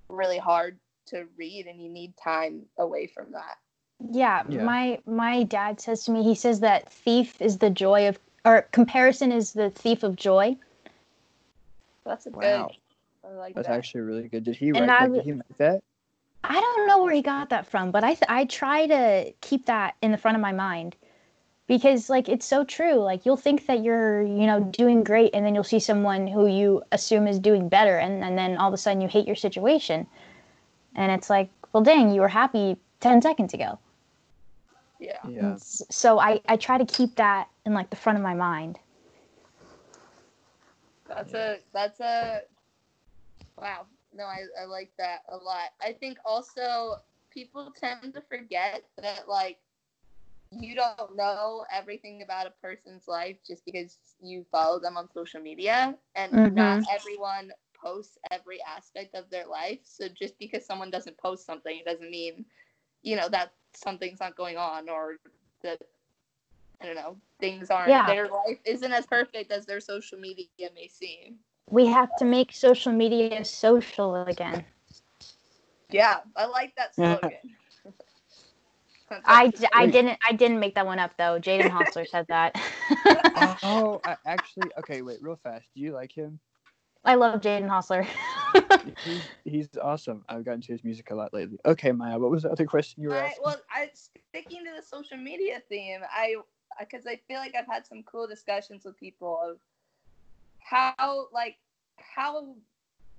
really 0.09 0.39
hard 0.39 0.79
to 1.07 1.27
read 1.37 1.67
and 1.67 1.83
you 1.83 1.89
need 1.89 2.17
time 2.17 2.63
away 2.79 3.07
from 3.07 3.33
that. 3.33 3.59
Yeah, 4.11 4.43
yeah, 4.49 4.65
my 4.65 4.99
my 5.07 5.45
dad 5.45 5.81
says 5.81 6.05
to 6.05 6.11
me 6.13 6.23
he 6.23 6.35
says 6.35 6.61
that 6.61 6.91
thief 6.91 7.41
is 7.41 7.59
the 7.59 7.71
joy 7.71 8.09
of 8.09 8.19
or 8.45 8.63
comparison 8.73 9.31
is 9.31 9.53
the 9.53 9.71
thief 9.71 10.03
of 10.03 10.17
joy. 10.17 10.57
That's 12.05 12.27
a 12.27 12.31
wow. 12.31 12.69
good 12.69 12.77
I 13.31 13.35
like 13.35 13.55
that's 13.55 13.69
that. 13.69 13.75
actually 13.75 14.01
really 14.03 14.29
good. 14.29 14.45
Did 14.45 14.57
he 14.57 14.73
write 14.73 14.87
that? 14.87 15.13
did 15.13 15.25
he 15.25 15.33
make 15.33 15.57
that 15.59 15.83
I 16.45 16.61
don't 16.61 16.87
know 16.89 17.03
where 17.03 17.15
he 17.15 17.23
got 17.23 17.51
that 17.51 17.67
from, 17.67 17.91
but 17.91 18.03
I 18.03 18.15
th- 18.15 18.29
I 18.29 18.45
try 18.47 18.87
to 18.87 19.33
keep 19.41 19.67
that 19.67 19.95
in 20.03 20.11
the 20.11 20.19
front 20.19 20.37
of 20.37 20.41
my 20.41 20.53
mind 20.53 20.97
because 21.69 22.11
like 22.11 22.29
it's 22.29 22.47
so 22.47 22.65
true. 22.65 22.97
Like 22.97 23.25
you'll 23.25 23.37
think 23.37 23.67
that 23.67 23.83
you're 23.83 24.23
you 24.23 24.47
know 24.47 24.61
doing 24.61 25.05
great 25.05 25.31
and 25.35 25.47
then 25.47 25.55
you'll 25.55 25.65
see 25.65 25.79
someone 25.79 26.27
who 26.27 26.47
you 26.47 26.83
assume 26.91 27.27
is 27.29 27.39
doing 27.39 27.69
better 27.69 27.97
and, 27.99 28.25
and 28.25 28.37
then 28.37 28.57
all 28.57 28.69
of 28.69 28.75
a 28.75 28.77
sudden 28.77 29.01
you 29.01 29.09
hate 29.09 29.27
your 29.27 29.37
situation. 29.37 30.07
And 30.97 31.13
it's 31.13 31.31
like 31.31 31.49
well 31.73 31.83
dang 31.83 32.13
you 32.13 32.21
were 32.21 32.29
happy 32.29 32.77
10 33.01 33.23
seconds 33.23 33.55
ago. 33.55 33.79
Yeah. 34.99 35.19
Yeah. 35.29 35.57
So 35.59 36.19
i 36.19 36.41
i 36.49 36.57
try 36.57 36.77
to 36.77 36.85
keep 36.85 37.15
that 37.17 37.49
in 37.65 37.73
like 37.73 37.91
the 37.91 37.97
front 37.97 38.19
of 38.19 38.23
my 38.23 38.35
mind. 38.35 38.79
That's 41.09 41.35
a 41.35 41.59
that's 41.73 42.01
a 42.01 42.41
wow 43.57 43.87
no 44.15 44.25
I, 44.25 44.41
I 44.61 44.65
like 44.67 44.91
that 44.99 45.23
a 45.29 45.37
lot 45.37 45.71
i 45.81 45.93
think 45.93 46.19
also 46.25 46.97
people 47.31 47.73
tend 47.79 48.15
to 48.15 48.21
forget 48.21 48.85
that 49.01 49.29
like 49.29 49.59
you 50.51 50.75
don't 50.75 51.17
know 51.17 51.65
everything 51.73 52.23
about 52.23 52.47
a 52.47 52.53
person's 52.63 53.09
life 53.09 53.37
just 53.47 53.65
because 53.65 53.99
you 54.23 54.45
follow 54.53 54.79
them 54.79 54.97
on 54.97 55.09
social 55.13 55.41
media 55.41 55.97
and 56.15 56.33
mm-hmm. 56.33 56.55
not 56.55 56.85
everyone 56.93 57.53
posts 57.75 58.19
every 58.31 58.59
aspect 58.63 59.15
of 59.15 59.29
their 59.31 59.47
life 59.47 59.79
so 59.83 60.09
just 60.09 60.39
because 60.39 60.65
someone 60.65 60.91
doesn't 60.91 61.17
post 61.19 61.47
something 61.47 61.79
it 61.79 61.85
doesn't 61.85 62.11
mean 62.11 62.45
you 63.03 63.17
know 63.17 63.29
that 63.29 63.53
something's 63.75 64.21
not 64.21 64.37
going 64.37 64.57
on 64.57 64.89
or 64.89 65.17
that 65.63 65.81
i 66.81 66.87
don't 66.87 66.95
know 66.95 67.17
things 67.41 67.71
aren't 67.71 67.89
yeah. 67.89 68.07
their 68.07 68.29
life 68.29 68.59
isn't 68.65 68.93
as 68.93 69.07
perfect 69.07 69.51
as 69.51 69.67
their 69.67 69.81
social 69.81 70.19
media 70.19 70.47
may 70.75 70.87
seem 70.87 71.37
we 71.73 71.87
have 71.87 72.15
to 72.17 72.25
make 72.25 72.53
social 72.53 72.93
media 72.93 73.45
social 73.45 74.15
again 74.25 74.65
yeah 75.91 76.19
i 76.37 76.45
like 76.45 76.75
that 76.77 76.95
slogan 76.95 77.33
I, 79.27 79.53
I 79.75 79.87
didn't 79.87 80.19
I 80.27 80.33
didn't 80.33 80.59
make 80.59 80.75
that 80.77 80.87
one 80.87 80.99
up 80.99 81.13
though. 81.19 81.39
Jaden 81.39 81.69
Hossler 81.69 82.09
said 82.09 82.25
that. 82.29 82.59
oh, 83.63 84.01
I, 84.07 84.17
actually, 84.25 84.71
okay, 84.79 85.03
wait, 85.03 85.19
real 85.21 85.39
fast. 85.43 85.69
Do 85.75 85.83
you 85.83 85.93
like 85.93 86.11
him? 86.11 86.41
I 87.05 87.17
love 87.17 87.43
Jaden 87.43 87.69
Hossler. 87.69 88.07
he's, 89.05 89.23
he's 89.45 89.69
awesome. 89.83 90.25
I've 90.31 90.47
gotten 90.47 90.63
to 90.63 90.73
his 90.73 90.83
music 90.83 91.11
a 91.11 91.15
lot 91.15 91.35
lately. 91.35 91.59
Okay, 91.67 91.93
Maya, 91.93 92.19
what 92.19 92.31
was 92.31 92.45
the 92.45 92.51
other 92.51 92.65
question 92.65 93.03
you 93.03 93.11
were 93.11 93.17
I, 93.17 93.27
asking? 93.27 93.43
Well, 93.45 93.61
I 93.71 93.91
sticking 93.93 94.65
to 94.65 94.71
the 94.77 94.83
social 94.83 95.19
media 95.19 95.61
theme. 95.69 96.01
I 96.11 96.37
because 96.81 97.07
I 97.07 97.21
feel 97.29 97.39
like 97.39 97.55
I've 97.55 97.67
had 97.67 97.87
some 97.87 98.03
cool 98.05 98.27
discussions 98.27 98.85
with 98.85 98.99
people 98.99 99.39
of 99.45 99.59
how 100.61 101.27
like 101.33 101.57
how 102.15 102.55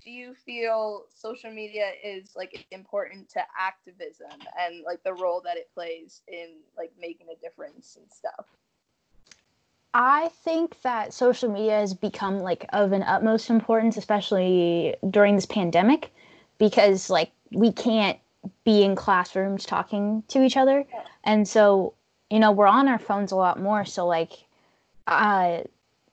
do 0.04 0.12
you 0.12 0.34
feel 0.46 1.06
social 1.16 1.52
media 1.52 1.92
is 2.04 2.36
like 2.36 2.66
important 2.72 3.30
to 3.30 3.42
activism 3.58 4.32
and 4.60 4.84
like 4.86 5.02
the 5.04 5.14
role 5.14 5.42
that 5.46 5.58
it 5.58 5.70
plays 5.74 6.22
in 6.28 6.58
like 6.78 6.92
making 7.00 7.28
a 7.32 7.40
difference 7.42 7.98
and 8.00 8.12
stuff? 8.12 8.46
I 9.94 10.30
think 10.44 10.82
that 10.82 11.14
social 11.14 11.52
media 11.52 11.80
has 11.80 11.94
become 11.94 12.40
like 12.40 12.66
of 12.74 12.92
an 12.92 13.04
utmost 13.04 13.50
importance, 13.50 13.96
especially 13.96 14.96
during 15.10 15.36
this 15.36 15.46
pandemic, 15.46 16.12
because 16.58 17.10
like 17.10 17.32
we 17.52 17.72
can't 17.72 18.18
be 18.66 18.84
in 18.84 18.96
classrooms 18.96 19.66
talking 19.66 20.24
to 20.30 20.44
each 20.44 20.58
other. 20.58 20.86
And 21.24 21.48
so 21.48 21.94
you 22.34 22.40
know, 22.40 22.52
we're 22.52 22.66
on 22.66 22.88
our 22.88 22.98
phones 22.98 23.32
a 23.32 23.36
lot 23.36 23.62
more. 23.62 23.86
So 23.86 24.08
like, 24.08 24.32
uh, 25.06 25.60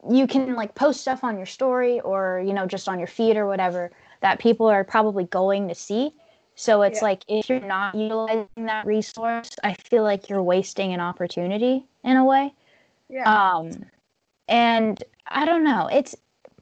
you 0.09 0.27
can 0.27 0.55
like 0.55 0.75
post 0.75 1.01
stuff 1.01 1.25
on 1.25 1.37
your 1.37 1.47
story 1.47 2.01
or 2.01 2.43
you 2.45 2.53
know 2.53 2.67
just 2.67 2.89
on 2.89 2.99
your 2.99 3.09
feed 3.09 3.37
or 3.37 3.47
whatever 3.47 3.91
that 4.21 4.39
people 4.39 4.67
are 4.67 4.85
probably 4.85 5.25
going 5.25 5.69
to 5.69 5.75
see. 5.75 6.13
So 6.55 6.83
it's 6.83 7.01
yeah. 7.01 7.05
like 7.05 7.25
if 7.29 7.49
you're 7.49 7.61
not 7.61 7.95
utilizing 7.95 8.49
that 8.57 8.87
resource, 8.87 9.51
I 9.65 9.75
feel 9.75 10.03
like 10.03 10.29
you're 10.29 10.43
wasting 10.43 10.93
an 10.93 11.01
opportunity 11.01 11.87
in 12.05 12.17
a 12.17 12.25
way. 12.25 12.53
Yeah. 13.09 13.25
Um, 13.25 13.87
and 14.49 15.03
I 15.27 15.45
don't 15.47 15.65
know. 15.65 15.89
It's 15.91 16.15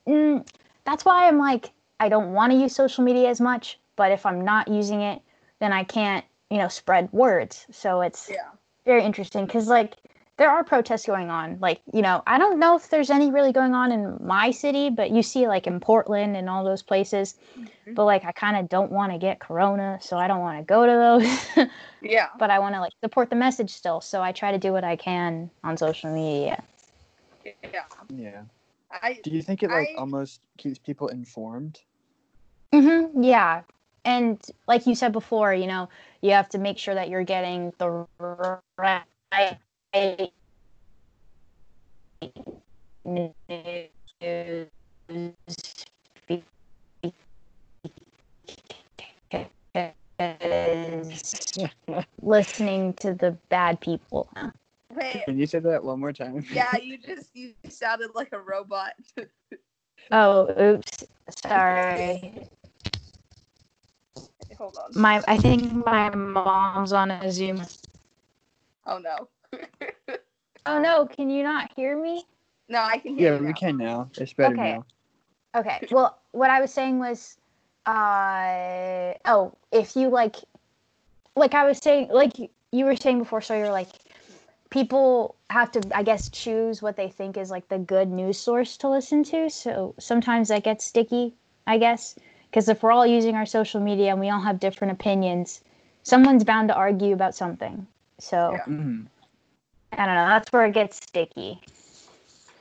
mm, 0.07 0.47
that's 0.85 1.05
why 1.05 1.27
I'm 1.27 1.39
like 1.39 1.71
I 2.01 2.09
don't 2.09 2.33
want 2.33 2.53
to 2.53 2.59
use 2.59 2.75
social 2.75 3.05
media 3.05 3.29
as 3.29 3.41
much. 3.41 3.79
But 3.97 4.13
if 4.13 4.25
I'm 4.25 4.45
not 4.45 4.69
using 4.69 5.01
it, 5.01 5.21
then 5.59 5.73
I 5.73 5.85
can't 5.85 6.25
you 6.51 6.59
know 6.59 6.69
spread 6.69 7.13
words. 7.13 7.67
So 7.71 8.01
it's 8.01 8.29
yeah. 8.31 8.51
very 8.85 9.05
interesting 9.05 9.47
because 9.47 9.69
like 9.69 9.97
there 10.39 10.49
are 10.49 10.63
protests 10.63 11.05
going 11.05 11.31
on. 11.31 11.59
Like, 11.61 11.81
you 11.93 12.01
know, 12.01 12.23
I 12.27 12.39
don't 12.39 12.61
know 12.61 12.77
if 12.77 12.91
there's 12.91 13.11
any 13.11 13.31
really 13.31 13.53
going 13.53 13.75
on 13.75 13.91
in 13.91 14.17
my 14.25 14.53
city, 14.53 14.89
but 14.89 15.11
you 15.11 15.23
see 15.23 15.49
like 15.49 15.67
in 15.67 15.81
Portland 15.81 16.37
and 16.37 16.49
all 16.49 16.65
those 16.65 16.81
places. 16.81 17.35
Mm-hmm. 17.59 17.95
But 17.95 18.05
like 18.05 18.25
I 18.25 18.31
kind 18.31 18.57
of 18.57 18.69
don't 18.69 18.91
want 18.93 19.13
to 19.13 19.19
get 19.19 19.41
corona, 19.41 19.99
so 20.01 20.17
I 20.17 20.29
don't 20.29 20.41
want 20.41 20.59
to 20.59 20.65
go 20.65 20.87
to 20.87 20.93
those. 21.57 21.69
yeah. 22.01 22.29
But 22.39 22.51
I 22.51 22.61
want 22.61 22.77
to 22.77 22.81
like 22.81 22.93
support 23.03 23.31
the 23.31 23.37
message 23.37 23.71
still, 23.71 24.01
so 24.01 24.23
I 24.23 24.31
try 24.31 24.53
to 24.53 24.59
do 24.59 24.73
what 24.73 24.85
I 24.85 24.95
can 24.95 25.51
on 25.65 25.77
social 25.77 26.15
media. 26.15 26.63
Yeah. 27.45 27.83
Yeah. 28.09 28.43
I, 28.91 29.19
do 29.23 29.31
you 29.31 29.43
think 29.43 29.63
it 29.63 29.71
like 29.71 29.89
I, 29.97 30.01
almost 30.01 30.41
keeps 30.57 30.79
people 30.79 31.09
informed? 31.09 31.81
Mhm. 32.73 33.25
Yeah. 33.25 33.63
And 34.05 34.41
like 34.69 34.87
you 34.87 34.95
said 34.95 35.13
before, 35.13 35.53
you 35.53 35.67
know, 35.67 35.89
you 36.23 36.31
have 36.31 36.49
to 36.51 36.59
make 36.59 36.79
sure 36.79 36.95
that 36.95 37.09
you're 37.09 37.25
getting 37.25 37.73
the 37.79 38.07
right 38.79 39.03
news 39.37 39.59
listening 52.23 52.93
to 52.95 53.15
the 53.15 53.37
bad 53.49 53.81
people. 53.81 54.29
Wait. 54.95 55.25
Can 55.25 55.39
you 55.39 55.47
say 55.47 55.59
that 55.61 55.83
one 55.83 56.01
more 56.01 56.13
time? 56.13 56.45
Yeah, 56.53 56.77
you 56.83 56.99
just 56.99 57.35
you 57.35 57.55
sounded 57.69 58.11
like 58.15 58.29
a 58.33 58.41
robot. 58.41 58.93
oh, 60.11 60.75
oops. 60.75 61.05
Sorry. 61.43 62.47
Hold 64.57 64.77
on. 64.77 65.01
My 65.01 65.23
I 65.29 65.39
think 65.39 65.73
my 65.73 66.11
mom's 66.15 66.93
on 66.93 67.11
a 67.11 67.31
Zoom. 67.31 67.63
Oh 68.87 68.99
no 68.99 69.29
oh 70.67 70.81
no, 70.81 71.07
can 71.07 71.31
you 71.31 71.43
not 71.43 71.71
hear 71.75 72.01
me? 72.01 72.25
No, 72.69 72.81
I 72.83 72.99
can 72.99 73.17
hear 73.17 73.35
you. 73.35 73.41
yeah, 73.41 73.49
we 73.49 73.55
can 73.55 73.77
now. 73.77 74.11
It's 74.17 74.33
better 74.33 74.55
okay. 74.55 74.75
now. 74.75 74.85
Okay. 75.55 75.87
Well, 75.91 76.19
what 76.33 76.51
I 76.51 76.61
was 76.61 76.73
saying 76.73 76.99
was, 76.99 77.39
uh, 77.87 79.15
oh, 79.25 79.55
if 79.73 79.97
you 79.97 80.09
like, 80.09 80.37
like 81.35 81.55
I 81.55 81.67
was 81.67 81.79
saying, 81.79 82.09
like 82.11 82.33
you 82.39 82.85
were 82.85 82.97
saying 82.97 83.19
before, 83.21 83.41
so 83.41 83.57
you're 83.57 83.71
like, 83.71 83.89
people 84.71 85.37
have 85.49 85.73
to, 85.73 85.83
I 85.95 86.03
guess, 86.03 86.29
choose 86.29 86.83
what 86.83 86.97
they 86.97 87.09
think 87.09 87.39
is 87.39 87.51
like 87.51 87.69
the 87.69 87.79
good 87.79 88.09
news 88.09 88.39
source 88.39 88.77
to 88.79 88.91
listen 88.91 89.25
to. 89.25 89.49
So 89.49 89.95
sometimes 89.99 90.49
that 90.49 90.65
gets 90.65 90.85
sticky, 90.85 91.35
I 91.67 91.79
guess, 91.79 92.15
because 92.51 92.69
if 92.69 92.83
we're 92.83 92.93
all 92.93 93.07
using 93.07 93.35
our 93.35 93.47
social 93.47 93.81
media 93.81 94.11
and 94.11 94.21
we 94.21 94.29
all 94.29 94.41
have 94.41 94.61
different 94.61 94.93
opinions, 94.93 95.63
someone's 96.03 96.45
bound 96.45 96.69
to 96.69 96.75
argue 96.75 97.15
about 97.15 97.35
something. 97.35 97.87
So. 98.19 98.53
Yeah. 98.53 98.65
Mm-hmm. 98.65 99.07
I 99.93 100.07
don't 100.07 100.15
know. 100.15 100.27
That's 100.27 100.53
where 100.53 100.67
it 100.67 100.75
gets 100.75 100.97
sticky. 100.97 101.61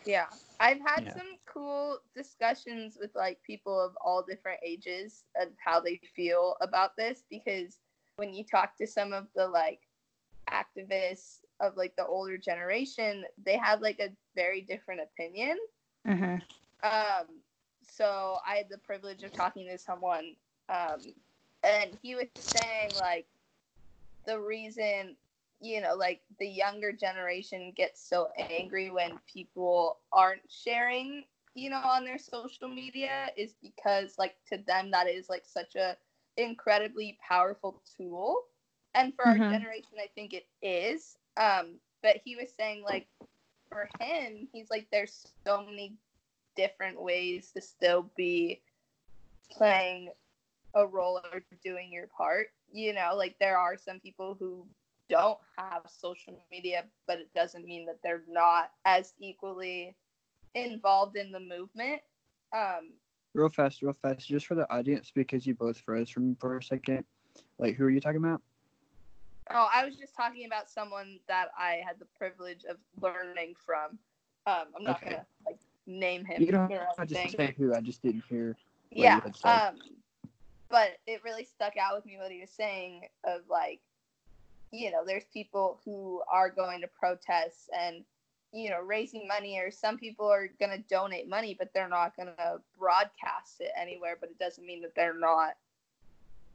Yeah. 0.05 0.25
I've 0.59 0.79
had 0.79 1.05
yeah. 1.05 1.13
some 1.13 1.37
cool 1.45 1.99
discussions 2.15 2.97
with 2.99 3.11
like 3.15 3.41
people 3.43 3.79
of 3.79 3.95
all 4.03 4.23
different 4.23 4.59
ages 4.63 5.23
and 5.39 5.51
how 5.63 5.79
they 5.79 5.99
feel 6.15 6.55
about 6.61 6.95
this 6.97 7.23
because 7.29 7.79
when 8.15 8.33
you 8.33 8.43
talk 8.43 8.75
to 8.77 8.87
some 8.87 9.13
of 9.13 9.27
the 9.35 9.47
like 9.47 9.81
activists 10.49 11.39
of 11.59 11.75
like 11.77 11.95
the 11.95 12.05
older 12.05 12.37
generation, 12.37 13.23
they 13.43 13.57
have 13.57 13.81
like 13.81 13.99
a 13.99 14.09
very 14.35 14.61
different 14.61 15.01
opinion. 15.01 15.57
Mm-hmm. 16.07 16.35
Um, 16.83 17.27
so 17.81 18.37
I 18.47 18.55
had 18.55 18.69
the 18.69 18.77
privilege 18.77 19.23
of 19.23 19.31
talking 19.33 19.67
to 19.67 19.77
someone, 19.77 20.35
um, 20.69 20.99
and 21.63 21.97
he 22.01 22.15
was 22.15 22.27
saying 22.35 22.91
like 22.99 23.25
the 24.25 24.39
reason 24.39 25.15
you 25.59 25.81
know, 25.81 25.95
like 25.95 26.21
the 26.39 26.47
younger 26.47 26.91
generation 26.91 27.73
gets 27.75 28.07
so 28.07 28.29
angry 28.37 28.91
when 28.91 29.19
people 29.31 29.97
aren't 30.11 30.41
sharing, 30.49 31.23
you 31.55 31.69
know, 31.69 31.81
on 31.83 32.05
their 32.05 32.19
social 32.19 32.67
media 32.67 33.29
is 33.35 33.55
because 33.61 34.15
like 34.17 34.35
to 34.49 34.57
them 34.67 34.91
that 34.91 35.07
is 35.07 35.29
like 35.29 35.43
such 35.45 35.75
a 35.75 35.97
incredibly 36.37 37.17
powerful 37.27 37.81
tool. 37.97 38.43
And 38.93 39.13
for 39.15 39.25
mm-hmm. 39.25 39.41
our 39.41 39.51
generation, 39.51 39.93
I 39.99 40.07
think 40.15 40.33
it 40.33 40.45
is. 40.61 41.17
Um, 41.37 41.75
but 42.01 42.17
he 42.23 42.35
was 42.35 42.49
saying 42.57 42.83
like 42.83 43.07
for 43.69 43.89
him, 43.99 44.47
he's 44.53 44.69
like 44.69 44.87
there's 44.91 45.27
so 45.45 45.63
many 45.63 45.95
different 46.55 47.01
ways 47.01 47.51
to 47.53 47.61
still 47.61 48.09
be 48.15 48.61
playing 49.51 50.09
a 50.73 50.85
role 50.85 51.21
or 51.33 51.41
doing 51.63 51.91
your 51.91 52.07
part. 52.07 52.47
You 52.71 52.93
know, 52.93 53.11
like 53.15 53.35
there 53.39 53.57
are 53.57 53.77
some 53.77 53.99
people 53.99 54.35
who 54.39 54.67
don't 55.09 55.37
have 55.57 55.83
social 55.87 56.41
media, 56.51 56.85
but 57.07 57.19
it 57.19 57.29
doesn't 57.33 57.65
mean 57.65 57.85
that 57.85 57.99
they're 58.03 58.23
not 58.27 58.71
as 58.85 59.13
equally 59.19 59.95
involved 60.55 61.15
in 61.15 61.31
the 61.31 61.39
movement. 61.39 62.01
Um, 62.55 62.93
real 63.33 63.49
fast, 63.49 63.81
real 63.81 63.95
fast, 64.01 64.27
just 64.27 64.45
for 64.45 64.55
the 64.55 64.69
audience, 64.71 65.11
because 65.13 65.45
you 65.45 65.53
both 65.53 65.77
froze 65.79 66.09
from 66.09 66.35
for 66.35 66.57
a 66.57 66.63
second. 66.63 67.05
Like, 67.59 67.75
who 67.75 67.85
are 67.85 67.89
you 67.89 68.01
talking 68.01 68.17
about? 68.17 68.41
Oh, 69.49 69.69
I 69.73 69.85
was 69.85 69.95
just 69.95 70.15
talking 70.15 70.45
about 70.45 70.69
someone 70.69 71.19
that 71.27 71.49
I 71.57 71.81
had 71.85 71.99
the 71.99 72.07
privilege 72.17 72.65
of 72.69 72.77
learning 73.01 73.55
from. 73.65 73.97
Um, 74.45 74.65
I'm 74.75 74.83
not 74.83 74.97
okay. 74.97 75.11
gonna 75.11 75.25
like 75.45 75.59
name 75.85 76.25
him. 76.25 76.41
You 76.41 76.51
don't 76.51 76.71
have 76.71 77.07
to 77.07 77.15
say 77.15 77.55
who. 77.57 77.73
I 77.73 77.81
just 77.81 78.01
didn't 78.01 78.23
hear. 78.29 78.57
yeah. 78.91 79.21
Um, 79.43 79.77
but 80.69 80.97
it 81.05 81.21
really 81.23 81.45
stuck 81.45 81.77
out 81.77 81.95
with 81.95 82.05
me 82.05 82.17
what 82.17 82.31
he 82.31 82.41
was 82.41 82.49
saying 82.49 83.07
of 83.23 83.41
like 83.49 83.79
you 84.71 84.91
know, 84.91 85.03
there's 85.05 85.25
people 85.33 85.79
who 85.85 86.21
are 86.31 86.49
going 86.49 86.81
to 86.81 86.87
protest 86.87 87.69
and, 87.77 88.03
you 88.51 88.69
know, 88.69 88.81
raising 88.81 89.27
money, 89.27 89.57
or 89.57 89.71
some 89.71 89.97
people 89.97 90.27
are 90.27 90.49
going 90.59 90.71
to 90.71 90.83
donate 90.89 91.29
money, 91.29 91.55
but 91.57 91.69
they're 91.73 91.89
not 91.89 92.15
going 92.15 92.29
to 92.37 92.61
broadcast 92.77 93.59
it 93.59 93.71
anywhere. 93.79 94.17
But 94.19 94.29
it 94.29 94.39
doesn't 94.39 94.65
mean 94.65 94.81
that 94.81 94.95
they're 94.95 95.17
not 95.17 95.53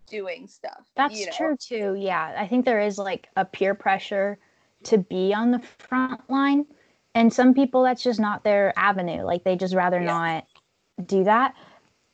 doing 0.09 0.47
stuff. 0.47 0.91
That's 0.97 1.19
you 1.19 1.27
know? 1.27 1.33
true 1.37 1.57
too. 1.57 1.95
Yeah. 1.99 2.35
I 2.37 2.47
think 2.47 2.65
there 2.65 2.81
is 2.81 2.99
like 2.99 3.29
a 3.37 3.45
peer 3.45 3.75
pressure 3.75 4.39
to 4.85 4.99
be 4.99 5.33
on 5.33 5.51
the 5.51 5.61
front 5.61 6.21
line. 6.29 6.67
And 7.15 7.33
some 7.33 7.55
people, 7.55 7.83
that's 7.83 8.03
just 8.03 8.19
not 8.19 8.43
their 8.43 8.73
avenue. 8.77 9.23
Like 9.23 9.45
they 9.45 9.57
just 9.57 9.75
rather 9.75 10.01
yeah. 10.01 10.07
not 10.07 10.47
do 11.07 11.25
that. 11.25 11.55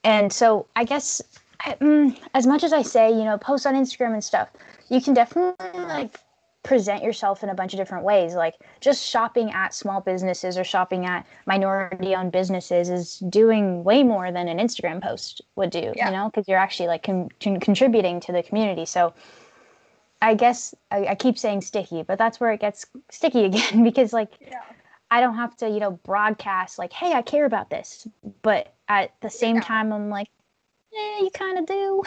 And 0.05 0.33
so 0.33 0.67
I 0.77 0.85
guess 0.85 1.23
I, 1.61 1.75
mm, 1.75 2.19
as 2.35 2.47
much 2.47 2.63
as 2.65 2.73
I 2.73 2.83
say, 2.83 3.11
you 3.11 3.25
know, 3.25 3.39
post 3.39 3.67
on 3.67 3.75
Instagram 3.75 4.13
and 4.13 4.23
stuff, 4.23 4.49
you 4.89 5.01
can 5.01 5.15
definitely 5.15 5.81
like 5.81 6.21
present 6.63 7.03
yourself 7.03 7.43
in 7.43 7.49
a 7.49 7.55
bunch 7.55 7.73
of 7.73 7.79
different 7.79 8.05
ways. 8.05 8.35
Like 8.35 8.55
just 8.81 9.09
shopping 9.09 9.51
at 9.53 9.75
small 9.75 10.01
businesses 10.01 10.59
or 10.59 10.65
shopping 10.65 11.07
at 11.07 11.27
minority 11.47 12.15
owned 12.15 12.33
businesses 12.33 12.91
is 12.91 13.19
doing 13.31 13.85
way 13.85 14.03
more 14.03 14.31
than 14.31 14.49
an 14.49 14.59
Instagram 14.59 15.03
post 15.03 15.41
would 15.57 15.71
do, 15.71 15.93
yeah. 15.97 16.07
you 16.07 16.17
know, 16.17 16.27
because 16.27 16.47
you're 16.47 16.59
actually 16.59 16.89
like 16.89 17.03
con- 17.03 17.31
con- 17.41 17.61
contributing 17.61 18.21
to 18.21 18.33
the 18.33 18.43
community. 18.43 18.85
So 18.85 19.15
I 20.21 20.35
guess 20.35 20.75
I, 20.91 21.07
I, 21.07 21.15
keep 21.15 21.39
saying 21.39 21.63
sticky, 21.63 22.03
but 22.03 22.19
that's 22.19 22.41
where 22.41 22.53
it 22.53 22.61
gets 22.61 22.85
sticky 23.11 23.45
again 23.47 23.85
because 23.85 24.13
like 24.13 24.33
yeah. 24.41 24.61
I 25.11 25.21
don't 25.21 25.37
have 25.37 25.57
to, 25.59 25.69
you 25.69 25.81
know, 25.81 25.93
broadcast 25.93 26.79
like, 26.79 26.93
hey, 26.93 27.13
I 27.13 27.23
care 27.23 27.47
about 27.47 27.71
this. 27.71 28.07
But 28.43 28.75
at 28.89 29.13
the 29.23 29.31
same 29.31 29.57
yeah. 29.57 29.63
time, 29.63 29.93
I'm 29.93 30.11
like, 30.11 30.29
Eh, 30.93 30.97
yeah, 31.19 31.23
you 31.23 31.31
kind 31.31 31.59
of 31.59 31.67
do. 31.67 32.03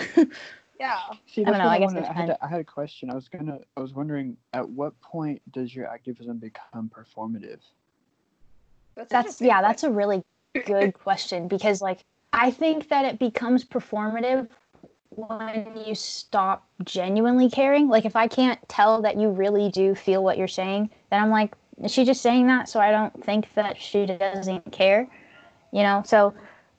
Yeah. 0.82 0.98
See, 1.28 1.46
I 1.46 1.52
don't 1.52 1.60
know. 1.60 1.68
I 1.68 1.78
guess 1.78 1.94
I 1.94 2.12
had, 2.12 2.38
I 2.42 2.48
had 2.48 2.60
a 2.60 2.64
question. 2.64 3.12
I 3.12 3.14
was 3.14 3.28
gonna. 3.28 3.60
I 3.78 3.82
was 3.82 3.94
wondering, 3.94 4.36
at 4.54 4.68
what 4.68 5.00
point 5.00 5.40
does 5.52 5.76
your 5.76 5.86
activism 5.86 6.40
become 6.40 6.90
performative? 6.90 7.60
That's, 8.96 9.12
that's 9.12 9.42
yeah. 9.42 9.60
Question. 9.60 9.62
That's 9.62 9.84
a 9.84 9.92
really 9.92 10.24
good 10.66 10.94
question 11.00 11.48
because, 11.48 11.84
like, 11.84 12.00
I 12.34 12.50
think 12.50 12.90
that 12.90 13.06
it 13.06 13.20
becomes 13.20 13.64
performative 13.64 14.48
when 15.12 15.72
you 15.86 15.94
stop 15.94 16.68
genuinely 16.84 17.48
caring. 17.48 17.88
Like, 17.88 18.06
if 18.06 18.16
I 18.16 18.28
can't 18.28 18.60
tell 18.68 19.04
that 19.04 19.18
you 19.18 19.30
really 19.30 19.70
do 19.70 19.94
feel 19.94 20.24
what 20.24 20.36
you're 20.36 20.48
saying, 20.48 20.90
then 21.12 21.22
I'm 21.22 21.30
like, 21.30 21.54
is 21.84 21.92
she 21.92 22.06
just 22.06 22.22
saying 22.22 22.48
that 22.48 22.70
so 22.70 22.80
I 22.80 22.90
don't 22.90 23.24
think 23.24 23.54
that 23.54 23.80
she 23.80 24.08
doesn't 24.08 24.72
care? 24.72 25.08
You 25.72 25.84
know. 25.84 26.02
So 26.08 26.34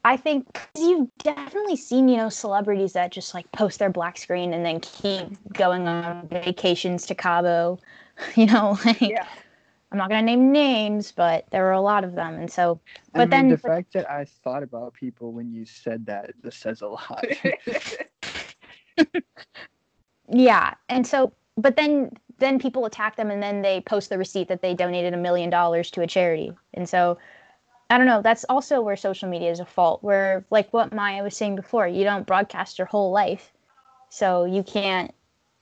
I 0.04 0.16
think 0.16 0.58
you've 0.76 1.08
definitely 1.18 1.76
seen, 1.76 2.08
you 2.08 2.16
know, 2.16 2.28
celebrities 2.28 2.92
that 2.94 3.12
just 3.12 3.34
like 3.34 3.50
post 3.52 3.78
their 3.78 3.90
black 3.90 4.18
screen 4.18 4.52
and 4.52 4.64
then 4.64 4.80
keep 4.80 5.26
going 5.52 5.86
on 5.86 6.26
vacations 6.28 7.06
to 7.06 7.14
Cabo 7.14 7.78
you 8.36 8.46
know, 8.46 8.76
like 8.84 9.00
Yeah. 9.00 9.26
I'm 9.90 9.98
not 9.98 10.08
gonna 10.08 10.22
name 10.22 10.52
names, 10.52 11.12
but 11.12 11.44
there 11.50 11.62
were 11.64 11.72
a 11.72 11.80
lot 11.80 12.02
of 12.02 12.14
them, 12.14 12.34
and 12.34 12.50
so 12.50 12.80
I 13.14 13.18
But 13.18 13.20
mean, 13.20 13.30
then- 13.30 13.48
the 13.50 13.58
fact 13.58 13.92
that 13.92 14.10
I 14.10 14.24
thought 14.24 14.62
about 14.62 14.94
people 14.94 15.32
when 15.32 15.52
you 15.52 15.66
said 15.66 16.06
that, 16.06 16.30
this 16.42 16.56
says 16.56 16.80
a 16.80 16.86
lot. 16.88 17.24
yeah, 20.28 20.74
and 20.88 21.06
so 21.06 21.32
but 21.58 21.76
then 21.76 22.10
then 22.38 22.58
people 22.58 22.86
attack 22.86 23.16
them, 23.16 23.30
and 23.30 23.42
then 23.42 23.60
they 23.62 23.82
post 23.82 24.08
the 24.08 24.16
receipt 24.18 24.48
that 24.48 24.62
they 24.62 24.72
donated 24.74 25.12
a 25.12 25.18
million 25.18 25.50
dollars 25.50 25.90
to 25.90 26.00
a 26.00 26.06
charity, 26.06 26.52
and 26.74 26.88
so 26.88 27.18
I 27.92 27.98
don't 27.98 28.06
know. 28.06 28.22
That's 28.22 28.44
also 28.48 28.80
where 28.80 28.96
social 28.96 29.28
media 29.28 29.50
is 29.50 29.60
a 29.60 29.66
fault. 29.66 30.02
Where 30.02 30.46
like 30.48 30.72
what 30.72 30.94
Maya 30.94 31.22
was 31.22 31.36
saying 31.36 31.56
before, 31.56 31.86
you 31.86 32.04
don't 32.04 32.26
broadcast 32.26 32.78
your 32.78 32.86
whole 32.86 33.10
life, 33.10 33.52
so 34.08 34.46
you 34.46 34.62
can't 34.62 35.12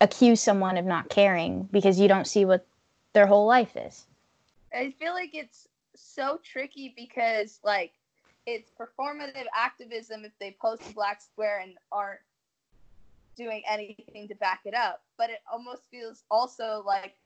accuse 0.01 0.41
someone 0.41 0.77
of 0.77 0.85
not 0.85 1.09
caring 1.09 1.69
because 1.73 1.99
you 1.99 2.07
don't 2.07 2.29
see 2.29 2.45
what 2.45 2.65
their 3.15 3.27
whole 3.27 3.49
life 3.49 3.75
is. 3.75 4.07
I 4.73 4.95
feel 5.01 5.13
like 5.13 5.35
it's 5.35 5.67
so 5.97 6.39
tricky 6.45 6.95
because 6.97 7.59
like 7.65 7.95
it's 8.47 8.71
performative 8.79 9.47
activism 9.53 10.25
if 10.25 10.31
they 10.39 10.57
post 10.63 10.83
a 10.89 10.95
black 10.95 11.21
square 11.21 11.59
and 11.59 11.73
aren't 11.91 12.21
doing 13.37 13.65
anything 13.69 14.29
to 14.29 14.37
back 14.37 14.61
it 14.67 14.75
up. 14.75 15.03
But 15.19 15.31
it 15.31 15.41
almost 15.53 15.83
feels 15.91 16.23
also 16.31 16.85
like 16.87 17.17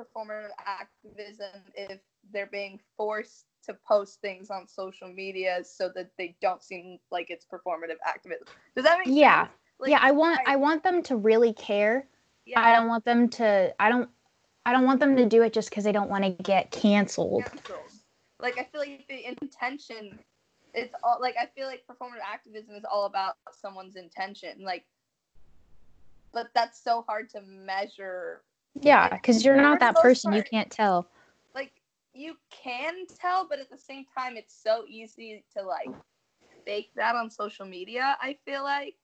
performative 0.00 0.48
activism 0.64 1.60
if 1.74 2.00
they're 2.32 2.46
being 2.46 2.80
forced 2.96 3.46
to 3.64 3.74
post 3.86 4.20
things 4.20 4.50
on 4.50 4.66
social 4.68 5.08
media 5.08 5.60
so 5.64 5.90
that 5.94 6.10
they 6.18 6.36
don't 6.40 6.62
seem 6.62 6.98
like 7.10 7.30
it's 7.30 7.46
performative 7.46 7.96
activism. 8.06 8.46
Does 8.74 8.84
that 8.84 8.98
make 9.04 9.16
Yeah. 9.16 9.46
sense? 9.46 9.56
Like, 9.78 9.90
yeah, 9.90 9.98
I 10.00 10.12
want 10.12 10.40
I 10.46 10.56
want 10.56 10.82
them 10.82 11.02
to 11.04 11.16
really 11.16 11.52
care. 11.52 12.06
yeah, 12.46 12.60
I 12.60 12.72
don't 12.76 12.88
want 12.88 13.04
them 13.04 13.28
to 13.30 13.74
I 13.80 13.88
don't 13.88 14.08
I 14.66 14.72
don't 14.72 14.84
want 14.84 15.00
them 15.00 15.16
to 15.16 15.26
do 15.26 15.42
it 15.42 15.52
just 15.52 15.70
because 15.70 15.84
they 15.84 15.92
don't 15.92 16.10
want 16.10 16.24
to 16.24 16.30
get 16.30 16.70
canceled. 16.70 17.44
canceled. 17.44 17.92
Like 18.40 18.58
I 18.58 18.64
feel 18.64 18.80
like 18.80 19.06
the 19.08 19.26
intention 19.26 20.18
it's 20.74 20.94
all 21.02 21.18
like 21.20 21.36
I 21.40 21.46
feel 21.46 21.66
like 21.66 21.84
performative 21.90 22.24
activism 22.24 22.74
is 22.74 22.84
all 22.90 23.06
about 23.06 23.34
someone's 23.52 23.96
intention. 23.96 24.62
Like 24.62 24.84
but 26.32 26.48
that's 26.54 26.82
so 26.82 27.04
hard 27.06 27.30
to 27.30 27.40
measure. 27.42 28.42
Yeah, 28.80 29.08
because 29.08 29.44
you're 29.44 29.56
not 29.56 29.80
that 29.80 29.94
person. 29.96 30.32
You 30.32 30.42
can't 30.42 30.70
tell. 30.70 31.06
Like 32.14 32.22
you 32.22 32.36
can 32.50 33.06
tell, 33.20 33.46
but 33.48 33.58
at 33.58 33.70
the 33.70 33.78
same 33.78 34.04
time 34.16 34.36
it's 34.36 34.54
so 34.54 34.84
easy 34.88 35.44
to 35.56 35.62
like 35.62 35.90
fake 36.64 36.90
that 36.96 37.14
on 37.16 37.30
social 37.30 37.66
media, 37.66 38.16
I 38.20 38.36
feel 38.44 38.62
like. 38.62 38.94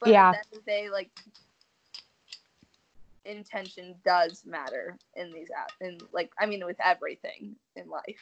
But 0.00 0.10
Yeah. 0.10 0.30
at 0.30 0.32
the 0.32 0.38
end 0.38 0.46
of 0.52 0.64
the 0.64 0.70
day, 0.70 0.90
like 0.90 1.10
intention 3.24 3.94
does 4.04 4.44
matter 4.44 4.96
in 5.16 5.32
these 5.32 5.48
apps, 5.50 5.80
and 5.80 6.02
like 6.12 6.32
I 6.38 6.46
mean 6.46 6.64
with 6.64 6.80
everything 6.84 7.56
in 7.76 7.88
life. 7.88 8.18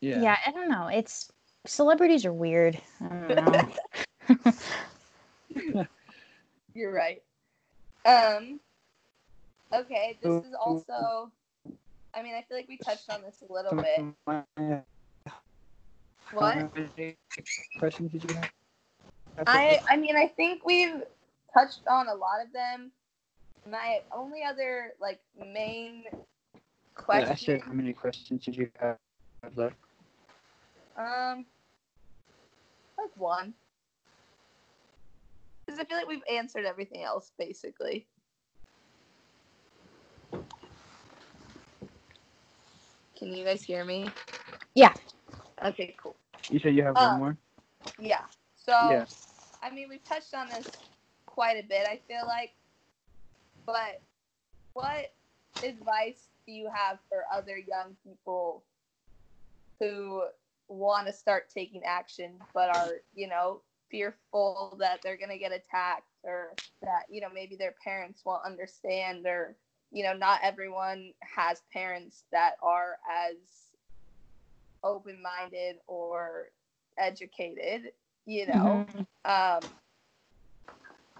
Yeah. 0.00 0.36
I 0.46 0.50
don't 0.52 0.68
know. 0.68 0.88
It's 0.88 1.30
celebrities 1.66 2.24
are 2.26 2.32
weird. 2.32 2.78
I 3.00 3.08
don't 3.08 3.34
know. 3.36 4.52
You're 6.74 6.92
right. 6.92 7.22
Um. 8.04 8.60
Okay, 9.72 10.18
this 10.22 10.44
is 10.44 10.54
also. 10.54 11.30
I 12.16 12.22
mean, 12.22 12.34
I 12.34 12.42
feel 12.42 12.56
like 12.56 12.68
we 12.68 12.78
touched 12.78 13.10
on 13.10 13.22
this 13.22 13.42
a 13.48 13.52
little 13.52 13.76
bit. 13.76 14.14
What? 16.32 16.72
questions 17.78 18.12
did 18.12 18.30
you 18.30 18.36
have? 18.36 18.50
I 19.46 19.80
I 19.88 19.96
mean, 19.96 20.16
I 20.16 20.28
think 20.28 20.64
we've 20.64 21.02
touched 21.52 21.80
on 21.88 22.08
a 22.08 22.14
lot 22.14 22.40
of 22.44 22.52
them. 22.52 22.90
My 23.70 24.00
only 24.12 24.42
other 24.42 24.92
like 25.00 25.20
main 25.38 26.04
Yeah, 26.04 26.20
I 26.56 27.02
question. 27.02 27.36
said 27.38 27.62
how 27.62 27.72
many 27.72 27.92
questions 27.92 28.44
did 28.44 28.56
you 28.56 28.70
have 28.80 28.98
left? 29.56 29.76
Um, 30.96 31.44
like 32.98 33.10
one. 33.16 33.54
Because 35.66 35.80
I 35.80 35.84
feel 35.84 35.96
like 35.96 36.08
we've 36.08 36.22
answered 36.30 36.64
everything 36.64 37.02
else 37.02 37.32
basically. 37.38 38.06
Can 43.24 43.34
you 43.34 43.42
guys 43.42 43.62
hear 43.62 43.86
me? 43.86 44.10
Yeah. 44.74 44.92
Okay, 45.64 45.96
cool. 45.96 46.14
You 46.50 46.58
said 46.58 46.74
you 46.74 46.82
have 46.82 46.94
Uh, 46.94 47.08
one 47.08 47.18
more? 47.18 47.38
Yeah. 47.98 48.20
So, 48.54 48.72
Yeah. 48.72 49.06
I 49.62 49.70
mean, 49.70 49.88
we've 49.88 50.04
touched 50.04 50.34
on 50.34 50.46
this 50.50 50.66
quite 51.24 51.54
a 51.54 51.66
bit, 51.66 51.86
I 51.88 52.02
feel 52.06 52.26
like. 52.26 52.50
But 53.64 54.02
what 54.74 55.14
advice 55.62 56.28
do 56.44 56.52
you 56.52 56.68
have 56.70 56.98
for 57.08 57.24
other 57.32 57.56
young 57.56 57.96
people 58.04 58.62
who 59.80 60.24
want 60.68 61.06
to 61.06 61.12
start 61.14 61.48
taking 61.48 61.82
action 61.82 62.34
but 62.52 62.76
are, 62.76 62.96
you 63.14 63.26
know, 63.26 63.62
fearful 63.90 64.76
that 64.80 65.00
they're 65.02 65.16
going 65.16 65.30
to 65.30 65.38
get 65.38 65.50
attacked 65.50 66.10
or 66.24 66.52
that, 66.82 67.04
you 67.08 67.22
know, 67.22 67.30
maybe 67.32 67.56
their 67.56 67.74
parents 67.82 68.20
won't 68.26 68.44
understand 68.44 69.24
or, 69.24 69.56
you 69.94 70.02
know, 70.02 70.12
not 70.12 70.40
everyone 70.42 71.12
has 71.20 71.62
parents 71.72 72.24
that 72.32 72.56
are 72.60 72.98
as 73.08 73.36
open 74.82 75.22
minded 75.22 75.76
or 75.86 76.48
educated, 76.98 77.92
you 78.26 78.48
know? 78.48 78.84
Mhm. 78.88 79.06
Um, 79.24 79.70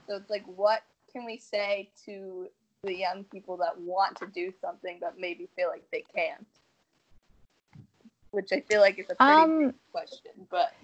so 0.08 0.16
it's 0.16 0.28
like, 0.28 0.44
what 0.46 0.82
can 1.12 1.24
we 1.24 1.38
say 1.38 1.88
to 2.04 2.48
the 2.82 2.94
young 2.94 3.22
people 3.24 3.56
that 3.58 3.78
want 3.78 4.16
to 4.18 4.26
do 4.26 4.52
something 4.60 4.98
but 5.00 5.20
maybe 5.20 5.48
feel 5.54 5.68
like 5.68 5.88
they 5.92 6.04
can't? 6.12 6.44
Which 8.32 8.52
I 8.52 8.60
feel 8.60 8.80
like 8.80 8.98
is 8.98 9.08
a 9.08 9.14
pretty 9.14 9.40
Um, 9.40 9.66
big 9.66 9.74
question, 9.92 10.32
but 10.50 10.74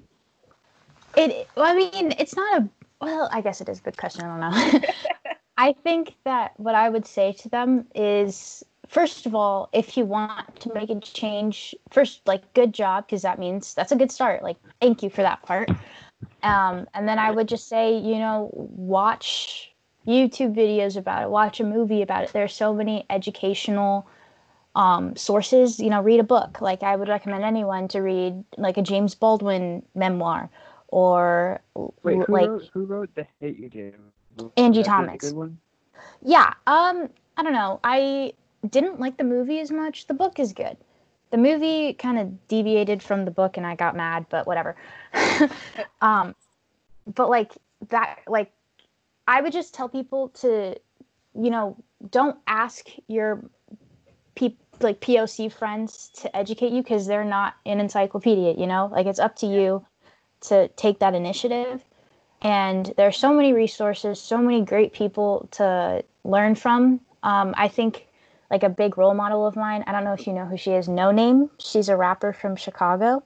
It. 1.17 1.49
Well, 1.57 1.67
I 1.67 1.75
mean, 1.75 2.15
it's 2.21 2.37
not 2.37 2.63
a. 2.63 2.69
Well, 3.01 3.29
I 3.33 3.41
guess 3.41 3.61
it 3.61 3.69
is 3.69 3.81
a 3.81 3.83
good 3.83 3.97
question. 3.97 4.25
I 4.25 4.29
don't 4.29 4.41
know. 4.41 4.89
I 5.61 5.75
think 5.75 6.15
that 6.25 6.59
what 6.59 6.75
I 6.75 6.89
would 6.89 7.05
say 7.05 7.33
to 7.35 7.49
them 7.51 7.87
is, 7.95 8.65
first 8.89 9.27
of 9.27 9.35
all, 9.35 9.69
if 9.75 9.95
you 9.95 10.07
want 10.07 10.59
to 10.61 10.73
make 10.73 10.89
a 10.89 10.99
change, 11.01 11.75
first, 11.91 12.27
like, 12.27 12.55
good 12.55 12.73
job, 12.73 13.07
because 13.07 13.21
that 13.21 13.39
means 13.39 13.75
that's 13.75 13.93
a 13.93 13.97
good 13.97 14.11
start. 14.11 14.43
Like, 14.43 14.57
thank 14.81 15.03
you 15.03 15.11
for 15.11 15.21
that 15.21 15.43
part. 15.43 15.69
Um, 16.43 16.87
and 16.95 17.07
then 17.07 17.19
I 17.19 17.31
would 17.31 17.47
just 17.47 17.69
say, 17.69 17.95
you 17.95 18.19
know, 18.19 18.49
watch 18.55 19.71
YouTube 20.07 20.55
videos 20.55 20.97
about 20.97 21.25
it, 21.25 21.29
watch 21.29 21.61
a 21.61 21.65
movie 21.65 22.01
about 22.01 22.25
it. 22.25 22.33
There's 22.33 22.55
so 22.55 22.73
many 22.73 23.05
educational 23.11 24.09
um, 24.75 25.15
sources. 25.15 25.79
You 25.79 25.91
know, 25.91 26.01
read 26.01 26.21
a 26.21 26.25
book. 26.25 26.63
Like, 26.63 26.83
I 26.83 26.97
would 26.97 27.09
recommend 27.09 27.45
anyone 27.45 27.87
to 27.89 28.01
read 28.01 28.43
like 28.57 28.79
a 28.79 28.83
James 28.83 29.15
Baldwin 29.15 29.83
memoir 29.95 30.49
or 30.89 31.61
Wait, 32.03 32.17
who 32.17 32.25
like 32.33 32.49
wrote 32.49 32.71
who 32.73 32.87
wrote 32.87 33.15
the 33.15 33.27
hate 33.41 33.59
you 33.59 33.69
gave? 33.69 33.95
Angie 34.57 34.83
Thomas. 34.83 35.33
Yeah. 36.23 36.53
Um, 36.67 37.09
I 37.37 37.43
don't 37.43 37.53
know. 37.53 37.81
I 37.83 38.33
didn't 38.69 39.01
like 39.01 39.17
the 39.17 39.25
movie 39.25 39.61
as 39.61 39.71
much. 39.71 40.07
The 40.07 40.15
book 40.15 40.39
is 40.39 40.53
good. 40.53 40.77
The 41.31 41.39
movie 41.39 41.95
kind 41.95 42.19
of 42.19 42.49
deviated 42.49 43.03
from 43.03 43.25
the 43.25 43.31
book 43.31 43.57
and 43.57 43.67
I 43.67 43.77
got 43.77 43.97
mad, 43.97 44.27
but 44.29 44.47
whatever. 44.47 44.77
um, 46.01 46.35
but 47.15 47.31
like 47.31 47.53
that 47.89 48.19
like 48.27 48.53
I 49.27 49.41
would 49.41 49.53
just 49.53 49.75
tell 49.75 49.89
people 49.89 50.29
to 50.41 50.77
you 51.35 51.51
know, 51.51 51.77
don't 52.11 52.37
ask 52.47 52.89
your 53.07 53.43
peop 54.35 54.59
like 54.81 55.01
POC 55.01 55.53
friends 55.53 56.11
to 56.21 56.35
educate 56.35 56.73
you 56.73 56.83
because 56.83 57.07
they're 57.07 57.25
not 57.25 57.55
an 57.67 57.81
encyclopedia, 57.81 58.55
you 58.57 58.67
know? 58.67 58.89
Like 58.91 59.07
it's 59.07 59.19
up 59.19 59.37
to 59.37 59.47
you 59.47 59.87
to 60.43 60.69
take 60.69 61.01
that 61.01 61.15
initiative 61.15 61.85
and 62.43 62.93
there's 62.97 63.17
so 63.17 63.33
many 63.33 63.53
resources 63.53 64.21
so 64.21 64.39
many 64.39 64.65
great 64.65 64.93
people 64.93 65.49
to 65.53 66.03
learn 66.25 66.55
from. 66.55 67.01
Um, 67.23 67.55
i 67.57 67.69
think 67.69 68.07
like 68.51 68.63
a 68.63 68.69
big 68.69 68.97
role 68.97 69.15
model 69.15 69.47
of 69.47 69.57
mine 69.57 69.85
i 69.87 69.93
don't 69.93 70.05
know 70.05 70.15
if 70.15 70.27
you 70.27 70.33
know 70.33 70.47
who 70.47 70.57
she 70.57 70.73
is 70.73 70.89
Noname. 70.89 71.51
She's 71.59 71.89
a 71.89 71.97
rapper 71.97 72.33
from 72.33 72.57
chicago. 72.57 73.23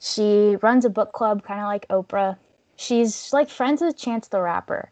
She 0.00 0.56
runs 0.62 0.84
a 0.84 0.90
book 0.90 1.12
club 1.12 1.42
kind 1.42 1.60
of 1.60 1.66
like 1.66 1.86
oprah. 1.88 2.36
She's 2.76 3.32
like 3.32 3.50
friends 3.50 3.82
with 3.82 3.96
chance 3.96 4.28
the 4.28 4.40
rapper. 4.40 4.90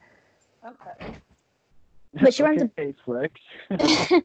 Okay. 0.65 1.15
But 2.21 2.35
she 2.35 2.43
runs 2.43 2.63
a- 2.63 2.65
okay, 2.65 2.95
flex. 3.05 3.41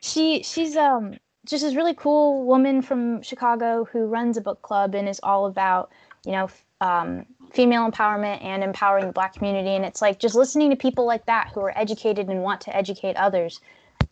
she 0.00 0.42
she's 0.42 0.76
um 0.76 1.14
just 1.46 1.64
this 1.64 1.74
really 1.74 1.94
cool 1.94 2.44
woman 2.44 2.82
from 2.82 3.22
chicago 3.22 3.88
who 3.90 4.04
runs 4.06 4.36
a 4.36 4.40
book 4.40 4.60
club 4.60 4.94
and 4.94 5.08
is 5.08 5.18
all 5.22 5.46
about 5.46 5.90
you 6.26 6.32
know 6.32 6.48
um, 6.80 7.26
female 7.52 7.90
empowerment 7.90 8.42
and 8.44 8.62
empowering 8.62 9.06
the 9.06 9.12
black 9.12 9.34
community 9.34 9.70
and 9.70 9.84
it's 9.84 10.02
like 10.02 10.18
just 10.18 10.34
listening 10.34 10.70
to 10.70 10.76
people 10.76 11.06
like 11.06 11.24
that 11.26 11.50
who 11.54 11.60
are 11.60 11.76
educated 11.76 12.28
and 12.28 12.42
want 12.42 12.60
to 12.60 12.74
educate 12.76 13.16
others 13.16 13.60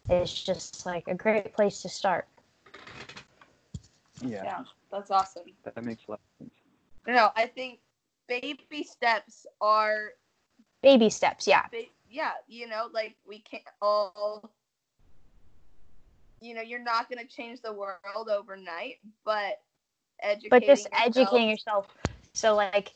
is 0.08 0.32
just 0.32 0.86
like 0.86 1.06
a 1.08 1.14
great 1.14 1.52
place 1.52 1.82
to 1.82 1.88
start 1.88 2.26
yeah, 4.22 4.42
Yeah, 4.44 4.64
that's 4.90 5.10
awesome. 5.10 5.42
that 5.64 5.84
makes 5.84 6.04
a 6.08 6.12
lot 6.12 6.20
of 6.20 6.46
sense. 6.46 6.54
No, 7.06 7.30
I 7.36 7.46
think 7.46 7.80
baby 8.28 8.82
steps 8.82 9.46
are 9.60 10.12
baby 10.82 11.10
steps 11.10 11.46
yeah 11.46 11.66
ba- 11.70 11.82
yeah, 12.08 12.32
you 12.48 12.66
know, 12.66 12.88
like 12.92 13.16
we 13.26 13.40
can't 13.40 13.62
all 13.82 14.50
you 16.40 16.54
know, 16.54 16.60
you're 16.60 16.82
not 16.82 17.08
going 17.10 17.24
to 17.24 17.30
change 17.32 17.60
the 17.62 17.72
world 17.72 18.28
overnight, 18.30 18.96
but 19.24 19.60
educating 20.22 20.50
but 20.50 20.66
just 20.66 20.86
yourself- 20.86 21.06
educating 21.06 21.50
yourself. 21.50 21.86
So 22.34 22.54
like 22.54 22.92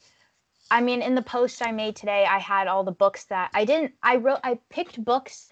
I 0.70 0.80
mean 0.80 1.02
in 1.02 1.14
the 1.14 1.22
post 1.22 1.62
I 1.62 1.72
made 1.72 1.96
today 1.96 2.26
I 2.28 2.38
had 2.38 2.68
all 2.68 2.84
the 2.84 2.92
books 2.92 3.24
that 3.24 3.50
I 3.54 3.64
didn't 3.64 3.92
I 4.02 4.16
wrote 4.16 4.40
I 4.44 4.58
picked 4.68 5.04
books 5.04 5.48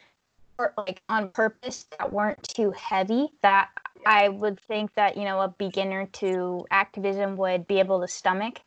for, 0.56 0.74
like 0.76 1.02
on 1.08 1.30
purpose 1.30 1.86
that 1.98 2.12
weren't 2.12 2.42
too 2.42 2.72
heavy 2.72 3.28
that 3.42 3.68
I 4.06 4.28
would 4.28 4.60
think 4.60 4.94
that 4.94 5.16
you 5.16 5.24
know 5.24 5.40
a 5.40 5.48
beginner 5.48 6.06
to 6.14 6.66
activism 6.70 7.36
would 7.36 7.66
be 7.66 7.78
able 7.78 8.00
to 8.00 8.08
stomach. 8.08 8.60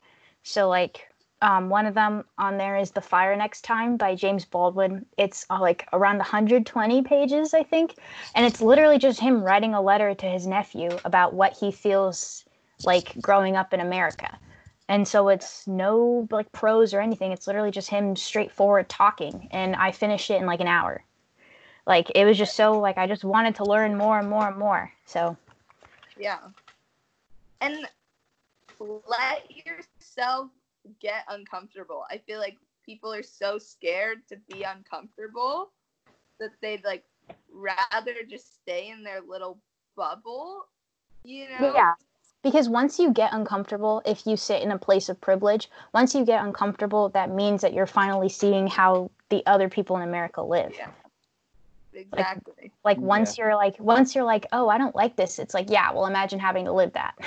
So 0.44 0.68
like 0.70 1.08
um, 1.42 1.70
one 1.70 1.88
of 1.88 1.96
them 1.96 2.24
on 2.38 2.58
there 2.58 2.78
is 2.78 2.92
The 2.92 3.02
Fire 3.02 3.36
Next 3.36 3.64
Time 3.64 3.98
by 3.98 4.16
James 4.16 4.46
Baldwin. 4.46 5.06
It's 5.18 5.46
uh, 5.50 5.60
like 5.60 5.88
around 5.92 6.18
120 6.18 7.02
pages, 7.02 7.54
I 7.54 7.64
think. 7.64 7.96
And 8.36 8.46
it's 8.46 8.62
literally 8.62 9.00
just 9.00 9.20
him 9.20 9.44
writing 9.44 9.74
a 9.74 9.82
letter 9.82 10.14
to 10.14 10.26
his 10.28 10.46
nephew 10.46 10.90
about 11.04 11.34
what 11.34 11.58
he 11.58 11.72
feels 11.72 12.46
like 12.86 13.20
growing 13.20 13.56
up 13.56 13.74
in 13.74 13.80
America. 13.80 14.38
And 14.92 15.08
so 15.08 15.30
it's 15.30 15.66
no 15.68 16.28
like 16.32 16.52
prose 16.52 16.94
or 16.94 17.00
anything. 17.00 17.32
It's 17.32 17.48
literally 17.48 17.72
just 17.72 17.90
him 17.90 18.14
straightforward 18.14 18.90
talking. 18.90 19.48
And 19.50 19.74
I 19.78 19.94
finished 19.94 20.30
it 20.30 20.42
in 20.42 20.46
like 20.46 20.60
an 20.60 20.68
hour. 20.68 21.02
Like 21.88 22.12
it 22.14 22.26
was 22.26 22.38
just 22.38 22.58
so 22.58 22.78
like 22.78 22.98
I 22.98 23.08
just 23.08 23.24
wanted 23.24 23.56
to 23.56 23.64
learn 23.64 23.98
more 23.98 24.20
and 24.20 24.30
more 24.30 24.50
and 24.50 24.58
more. 24.58 24.92
So 25.06 25.38
Yeah. 26.20 26.40
And 27.62 27.88
let 28.80 29.50
yourself 29.66 30.50
get 31.00 31.24
uncomfortable. 31.30 32.04
I 32.12 32.18
feel 32.18 32.40
like 32.40 32.58
people 32.86 33.14
are 33.14 33.24
so 33.24 33.58
scared 33.58 34.28
to 34.28 34.36
be 34.50 34.64
uncomfortable 34.64 35.72
that 36.38 36.52
they'd 36.62 36.84
like 36.84 37.06
rather 37.50 38.14
just 38.30 38.56
stay 38.56 38.90
in 38.90 39.04
their 39.06 39.22
little 39.22 39.58
bubble, 39.96 40.66
you 41.24 41.48
know? 41.48 41.74
Yeah. 41.76 41.94
Because 42.44 42.68
once 42.70 42.98
you 42.98 43.12
get 43.12 43.34
uncomfortable, 43.34 44.02
if 44.06 44.26
you 44.26 44.36
sit 44.36 44.64
in 44.64 44.72
a 44.72 44.78
place 44.78 45.10
of 45.10 45.22
privilege, 45.22 45.70
once 45.94 46.16
you 46.16 46.26
get 46.26 46.44
uncomfortable, 46.44 47.10
that 47.10 47.30
means 47.30 47.62
that 47.62 47.74
you're 47.74 47.86
finally 47.86 48.30
seeing 48.30 48.66
how 48.68 49.12
the 49.30 49.44
other 49.46 49.70
people 49.70 49.96
in 49.98 50.02
America 50.04 50.42
live. 50.42 50.74
Yeah. 50.76 50.90
Exactly. 51.94 52.72
Like 52.86 52.98
once 52.98 53.38
you're 53.38 53.54
like 53.56 53.76
once 53.80 54.16
you're 54.16 54.24
like, 54.24 54.46
"Oh, 54.54 54.70
I 54.70 54.78
don't 54.78 54.96
like 54.96 55.18
this." 55.18 55.40
It's 55.40 55.54
like, 55.54 55.70
"Yeah, 55.70 55.92
well, 55.92 56.06
imagine 56.06 56.40
having 56.40 56.66
to 56.66 56.72
live 56.72 56.94
that." 56.94 57.16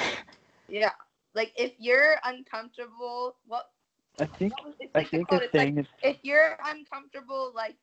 Yeah. 0.67 0.93
Like 1.35 1.53
if 1.57 1.73
you're 1.79 2.17
uncomfortable, 2.25 3.37
what 3.47 3.71
I 4.19 4.25
think 4.25 4.57
what 4.57 4.67
was- 4.69 4.75
it's 4.81 4.91
I 4.95 5.01
like 5.01 5.11
the 5.11 5.17
think 5.19 5.29
quote, 5.29 5.41
the 5.41 5.45
it's 5.45 5.55
like, 5.55 5.67
thing 5.69 5.79
is 5.79 5.87
if 6.03 6.17
you're 6.23 6.57
uncomfortable 6.65 7.53
like 7.55 7.77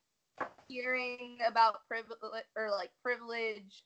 hearing 0.68 1.38
about 1.48 1.88
privilege 1.88 2.18
or 2.56 2.72
like 2.72 2.90
privilege 3.04 3.84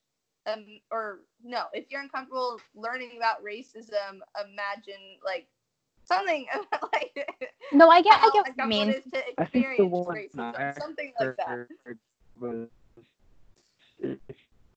um 0.48 0.66
or 0.92 1.20
no 1.44 1.64
if 1.74 1.86
you're 1.90 2.02
uncomfortable 2.02 2.60
learning 2.76 3.12
about 3.18 3.44
racism 3.44 4.20
imagine 4.44 5.18
like 5.24 5.48
something 6.06 6.46
like 6.94 7.28
no, 7.74 7.90
I 7.90 8.02
get 8.02 8.14
I 8.22 8.30
get 8.34 8.34
what 8.36 8.48
you 8.58 8.64
uncomfortable 8.64 8.70
mean. 8.70 8.90
it 8.90 8.98
is 8.98 9.12
to 9.12 9.20
I 9.38 9.46
think 9.46 9.66
the 9.78 9.86
experience 9.86 10.06
one 10.06 10.16
racism 10.16 10.80
something 10.80 11.14
like 11.20 11.38
that 11.38 11.48
heard 11.48 12.00
was 12.40 12.68
if 14.00 14.18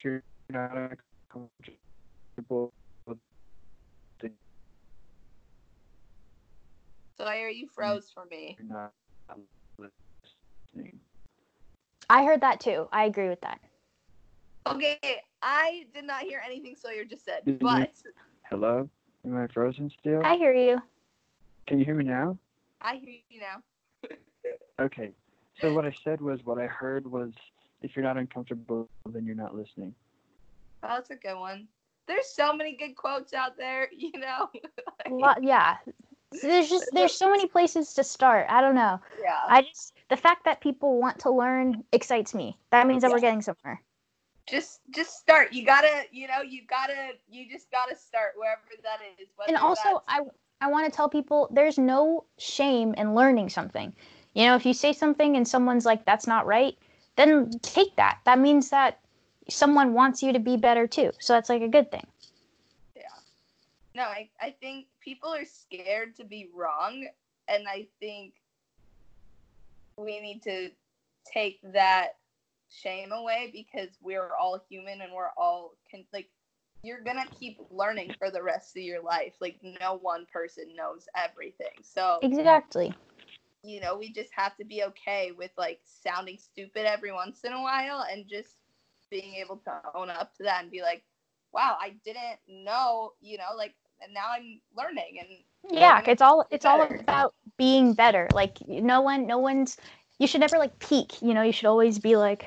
you're 0.03 0.23
not 0.51 0.97
comfortable 1.31 2.73
with 3.07 3.19
the 4.21 4.31
so 7.17 7.25
I 7.25 7.37
hear 7.37 7.49
you 7.49 7.69
froze 7.69 8.11
for 8.13 8.25
me 8.25 8.57
you're 8.59 8.69
not 8.69 8.93
listening. 9.79 10.99
I 12.11 12.25
heard 12.25 12.41
that 12.41 12.61
too. 12.61 12.89
I 12.91 13.05
agree 13.05 13.29
with 13.29 13.43
that. 13.43 13.61
Okay 14.71 14.99
I 15.43 15.85
did 15.95 16.05
not 16.05 16.23
hear 16.23 16.43
anything 16.45 16.77
Sawyer 16.77 17.05
just 17.05 17.25
said 17.25 17.45
Did 17.45 17.55
you- 17.55 17.59
but 17.61 17.93
Hello? 18.51 18.89
Am 19.27 19.37
I 19.37 19.47
frozen 19.49 19.91
still? 19.99 20.23
I 20.25 20.37
hear 20.37 20.55
you. 20.55 20.81
Can 21.67 21.79
you 21.79 21.85
hear 21.85 21.95
me 21.95 22.05
now? 22.05 22.39
I 22.81 22.97
hear 22.97 23.17
you 23.29 23.41
now 23.41 23.63
Okay. 24.81 25.13
So 25.61 25.73
what 25.73 25.85
I 25.85 25.93
said 26.05 26.21
was 26.21 26.45
what 26.45 26.59
I 26.59 26.67
heard 26.67 27.07
was 27.07 27.33
if 27.83 27.97
you're 27.97 28.05
not 28.05 28.17
uncomfortable 28.17 28.89
then 29.07 29.25
you're 29.27 29.35
not 29.35 29.55
listening. 29.55 29.95
oh, 30.83 30.89
that's 30.89 31.11
a 31.11 31.17
good 31.17 31.39
one 31.39 31.69
there's 32.07 32.27
so 32.27 32.53
many 32.55 32.77
good 32.77 32.97
quotes 32.97 33.35
out 33.35 33.57
there 33.57 33.89
you 33.97 34.13
know 34.19 34.49
A 35.07 35.11
lot, 35.11 35.43
yeah. 35.43 35.77
So 36.35 36.47
there's 36.47 36.69
just 36.69 36.91
there's 36.93 37.15
so 37.15 37.31
many 37.31 37.47
places 37.47 37.95
to 37.95 38.05
start. 38.05 38.47
I 38.51 38.61
don't 38.61 38.75
know. 38.75 39.01
yeah 39.23 39.39
I 39.49 39.63
just 39.63 39.95
the 40.11 40.17
fact 40.17 40.45
that 40.45 40.61
people 40.61 41.01
want 41.01 41.19
to 41.21 41.31
learn 41.31 41.83
excites 41.93 42.35
me. 42.35 42.59
That 42.71 42.87
means 42.87 43.03
that 43.03 43.11
we're 43.11 43.21
getting 43.21 43.41
somewhere. 43.41 43.81
Just 44.51 44.81
just 44.91 45.19
start. 45.19 45.53
You 45.53 45.65
gotta 45.65 46.05
you 46.11 46.29
know 46.29 46.43
you 46.43 46.63
gotta 46.69 47.13
you 47.31 47.49
just 47.51 47.71
gotta 47.71 47.97
start 47.97 48.33
wherever 48.37 48.63
that 48.83 49.01
is 49.21 49.29
and 49.47 49.57
also 49.57 50.03
i 50.09 50.21
i 50.61 50.69
want 50.69 50.91
to 50.91 50.95
tell 50.95 51.09
people 51.09 51.49
there's 51.53 51.79
no 51.79 52.25
shame 52.39 52.95
in 52.95 53.15
learning 53.15 53.49
something. 53.49 53.95
You 54.35 54.47
know 54.47 54.57
if 54.57 54.67
you 54.67 54.75
say 54.75 54.93
something 54.93 55.37
and 55.37 55.47
someone's 55.47 55.87
like 55.87 56.05
that's 56.05 56.27
not 56.27 56.47
right 56.47 56.77
then 57.17 57.51
take 57.63 57.97
that. 57.97 58.21
That 58.25 58.39
means 58.39 58.71
that 58.71 59.01
someone 59.49 59.93
wants 59.93 60.23
you 60.23 60.33
to 60.33 60.39
be 60.39 60.57
better 60.57 60.87
too. 60.87 61.11
So 61.19 61.33
that's 61.33 61.49
like 61.49 61.63
a 61.63 61.69
good 61.69 61.91
thing. 61.91 62.07
Yeah. 62.95 63.03
No 63.95 64.03
I, 64.03 64.29
I 64.41 64.55
think 64.61 64.87
people 65.01 65.35
are 65.35 65.45
scared 65.45 66.15
to 66.17 66.25
be 66.25 66.49
wrong 66.55 67.09
and 67.49 67.67
i 67.67 67.87
think 67.99 68.35
we 69.97 70.21
need 70.21 70.43
to 70.43 70.71
take 71.31 71.61
that 71.73 72.17
shame 72.71 73.13
away 73.13 73.51
because 73.53 73.97
we're 74.01 74.31
all 74.41 74.63
human 74.69 75.01
and 75.01 75.13
we're 75.13 75.31
all 75.37 75.73
can 75.91 76.05
like 76.13 76.29
you're 76.83 77.03
gonna 77.03 77.27
keep 77.39 77.59
learning 77.71 78.15
for 78.19 78.31
the 78.31 78.43
rest 78.43 78.77
of 78.77 78.83
your 78.83 79.03
life. 79.03 79.35
Like 79.41 79.59
no 79.81 79.99
one 80.01 80.27
person 80.33 80.65
knows 80.77 81.07
everything. 81.17 81.73
So 81.83 82.19
exactly. 82.23 82.95
you 83.65 83.81
know, 83.81 83.97
we 83.99 84.13
just 84.13 84.31
have 84.35 84.57
to 84.59 84.65
be 84.65 84.85
okay 84.85 85.33
with 85.37 85.51
like 85.59 85.81
sounding 85.85 86.39
stupid 86.39 86.87
every 86.87 87.13
once 87.13 87.45
in 87.45 87.53
a 87.53 87.63
while 87.63 88.05
and 88.11 88.29
just 88.29 88.57
being 89.11 89.35
able 89.35 89.57
to 89.57 89.81
own 89.95 90.11
up 90.11 90.37
to 90.37 90.45
that 90.45 90.63
and 90.63 90.71
be 90.71 90.83
like, 90.83 91.03
wow, 91.53 91.77
I 91.81 91.95
didn't 92.05 92.39
know, 92.47 93.13
you 93.21 93.39
know, 93.39 93.57
like, 93.57 93.75
and 94.01 94.15
now 94.15 94.27
I'm 94.31 94.61
learning 94.77 95.19
and 95.21 95.29
yeah 95.77 96.01
it's 96.07 96.23
all 96.23 96.47
it's 96.51 96.65
all 96.65 96.83
about 96.83 97.35
being 97.57 97.95
better. 97.95 98.29
Like 98.33 98.59
no 98.69 99.01
one 99.01 99.27
no 99.27 99.39
one's 99.39 99.77
you 100.19 100.27
should 100.27 100.41
never 100.41 100.59
like 100.59 100.79
peak 100.79 101.21
you 101.23 101.35
know 101.35 101.43
you 101.43 101.53
should 101.53 101.67
always 101.67 101.99
be 101.99 102.17
like 102.17 102.47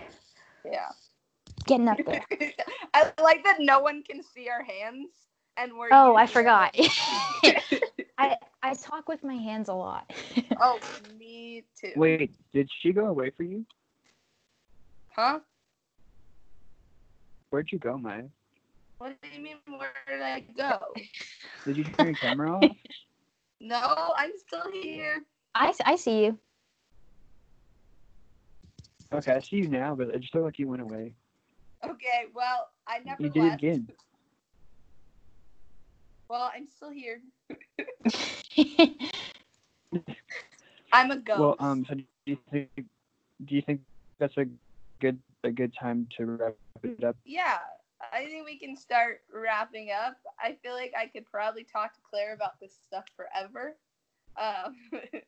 yeah. 0.66 0.90
getting 1.66 1.88
up 1.88 1.98
there 2.06 2.24
I 2.94 3.12
like 3.22 3.44
that 3.44 3.58
no 3.60 3.80
one 3.80 4.04
can 4.04 4.22
see 4.24 4.50
our 4.50 4.64
hands 4.64 5.10
and 5.58 5.78
we're. 5.78 5.90
oh 5.92 6.16
i 6.16 6.26
forgot 6.26 6.76
i 8.18 8.38
i 8.64 8.74
talk 8.74 9.08
with 9.10 9.24
my 9.24 9.36
hands 9.36 9.70
a 9.70 9.74
lot 9.74 10.12
oh, 10.62 10.80
me 11.20 11.64
too. 11.80 11.92
Wait, 11.96 12.34
did 12.54 12.70
she 12.82 12.94
go 12.94 13.08
away 13.08 13.32
for 13.32 13.44
you? 13.44 13.66
Huh? 15.10 15.40
Where'd 17.50 17.72
you 17.72 17.80
go, 17.80 17.98
Maya? 17.98 18.24
What 18.98 19.18
do 19.22 19.28
you 19.36 19.42
mean? 19.44 19.58
Where 19.68 19.92
did 20.08 20.22
I 20.22 20.42
go? 20.56 20.80
Did 21.66 21.78
you 21.78 21.84
turn 21.84 22.08
your 22.08 22.16
camera 22.16 22.56
off? 22.56 22.64
No, 23.60 24.14
I'm 24.18 24.32
still 24.38 24.72
here. 24.72 25.24
i 25.56 25.74
i 25.86 25.96
see 25.96 26.26
you 26.26 26.38
Okay, 29.14 29.34
I 29.34 29.40
see 29.40 29.58
you 29.58 29.68
now, 29.68 29.94
but 29.94 30.08
it 30.10 30.20
just 30.22 30.34
looked 30.34 30.46
like 30.46 30.60
you 30.60 30.68
went 30.68 30.82
away. 30.82 31.14
Okay, 31.84 32.26
well, 32.34 32.70
I 32.88 33.00
never 33.00 33.22
You 33.24 33.30
did 33.30 33.44
it 33.44 33.48
left. 33.48 33.64
again. 33.64 33.88
Well, 36.30 36.50
I'm 36.56 36.68
still 36.68 36.92
here. 36.92 37.22
I'm 40.94 41.12
a 41.12 41.18
ghost. 41.18 41.40
Well, 41.40 41.56
um, 41.60 41.86
so 41.88 41.96
do 41.96 42.04
you 42.26 42.38
think 42.50 42.70
do 42.78 43.56
you 43.56 43.62
think 43.62 43.82
that's 44.20 44.38
a 44.38 44.46
good 45.02 45.20
a 45.44 45.52
good 45.52 45.74
time 45.78 46.08
to 46.18 46.26
wrap 46.26 46.56
it 46.84 47.04
up? 47.04 47.18
yeah, 47.26 47.58
I 48.14 48.26
think 48.26 48.46
we 48.46 48.58
can 48.58 48.78
start 48.78 49.22
wrapping 49.34 49.90
up. 49.92 50.16
I 50.40 50.58
feel 50.64 50.74
like 50.74 50.94
I 50.98 51.08
could 51.08 51.26
probably 51.26 51.66
talk 51.66 51.94
to 51.96 52.00
Claire 52.10 52.34
about 52.34 52.60
this 52.62 52.74
stuff 52.82 53.06
forever. 53.16 53.76
Um, 54.42 54.76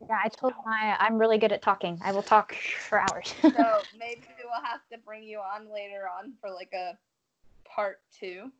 Yeah, 0.00 0.18
I 0.22 0.28
told 0.28 0.52
Maya 0.64 0.94
I'm 0.98 1.18
really 1.18 1.38
good 1.38 1.52
at 1.52 1.62
talking. 1.62 1.98
I 2.02 2.12
will 2.12 2.22
talk 2.22 2.54
for 2.88 3.00
hours. 3.00 3.34
so 3.42 3.48
maybe 3.98 4.26
we'll 4.44 4.64
have 4.64 4.80
to 4.92 4.98
bring 4.98 5.24
you 5.24 5.38
on 5.38 5.72
later 5.72 6.08
on 6.18 6.34
for 6.40 6.50
like 6.50 6.72
a 6.74 6.96
part 7.64 8.00
two. 8.18 8.50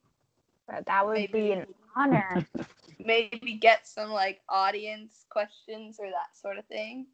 But 0.66 0.87
that 0.87 1.07
would 1.07 1.30
be 1.30 1.53
an 1.53 1.66
honor. 1.95 2.45
Maybe 2.99 3.53
get 3.61 3.87
some 3.87 4.11
like 4.11 4.41
audience 4.49 5.26
questions 5.28 5.99
or 6.01 6.07
that 6.07 6.37
sort 6.41 6.59
of 6.59 6.64
thing. 6.64 7.07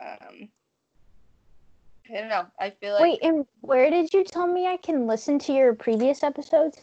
Um, 0.00 0.48
I 2.08 2.14
don't 2.14 2.28
know. 2.28 2.46
I 2.60 2.70
feel 2.70 2.92
like 2.94 3.02
Wait, 3.02 3.18
and 3.22 3.46
where 3.62 3.90
did 3.90 4.12
you 4.12 4.22
tell 4.22 4.46
me 4.46 4.66
I 4.66 4.76
can 4.76 5.06
listen 5.08 5.38
to 5.40 5.52
your 5.52 5.74
previous 5.74 6.22
episodes? 6.22 6.78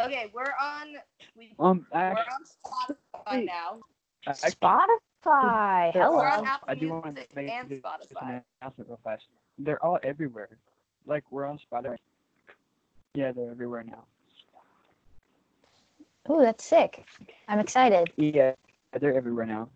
okay, 0.00 0.30
we're 0.32 0.54
on 0.60 0.96
we, 1.36 1.54
Um, 1.58 1.86
we're 1.92 1.98
on 1.98 2.44
Spotify 2.44 3.44
now. 3.44 3.80
actually 4.26 4.50
Spotify. 4.52 4.86
They're 5.26 6.04
Hello. 6.04 6.18
All- 6.18 6.46
I 6.68 6.74
do 6.74 6.88
want 6.90 7.16
to 7.16 7.26
make 7.34 7.50
and 7.50 7.68
this 7.68 7.80
Spotify. 7.80 8.22
an 8.36 8.42
announcement 8.60 8.88
real 8.88 9.00
fast. 9.02 9.24
They're 9.58 9.82
all 9.84 9.98
everywhere. 10.02 10.48
Like 11.06 11.24
we're 11.30 11.46
on 11.46 11.58
Spotify. 11.58 11.96
Yeah, 13.14 13.32
they're 13.32 13.50
everywhere 13.50 13.82
now. 13.82 14.04
Oh, 16.28 16.40
that's 16.40 16.64
sick. 16.64 17.04
I'm 17.48 17.60
excited. 17.60 18.12
Yeah, 18.16 18.52
they're 19.00 19.14
everywhere 19.14 19.46
now. 19.46 19.68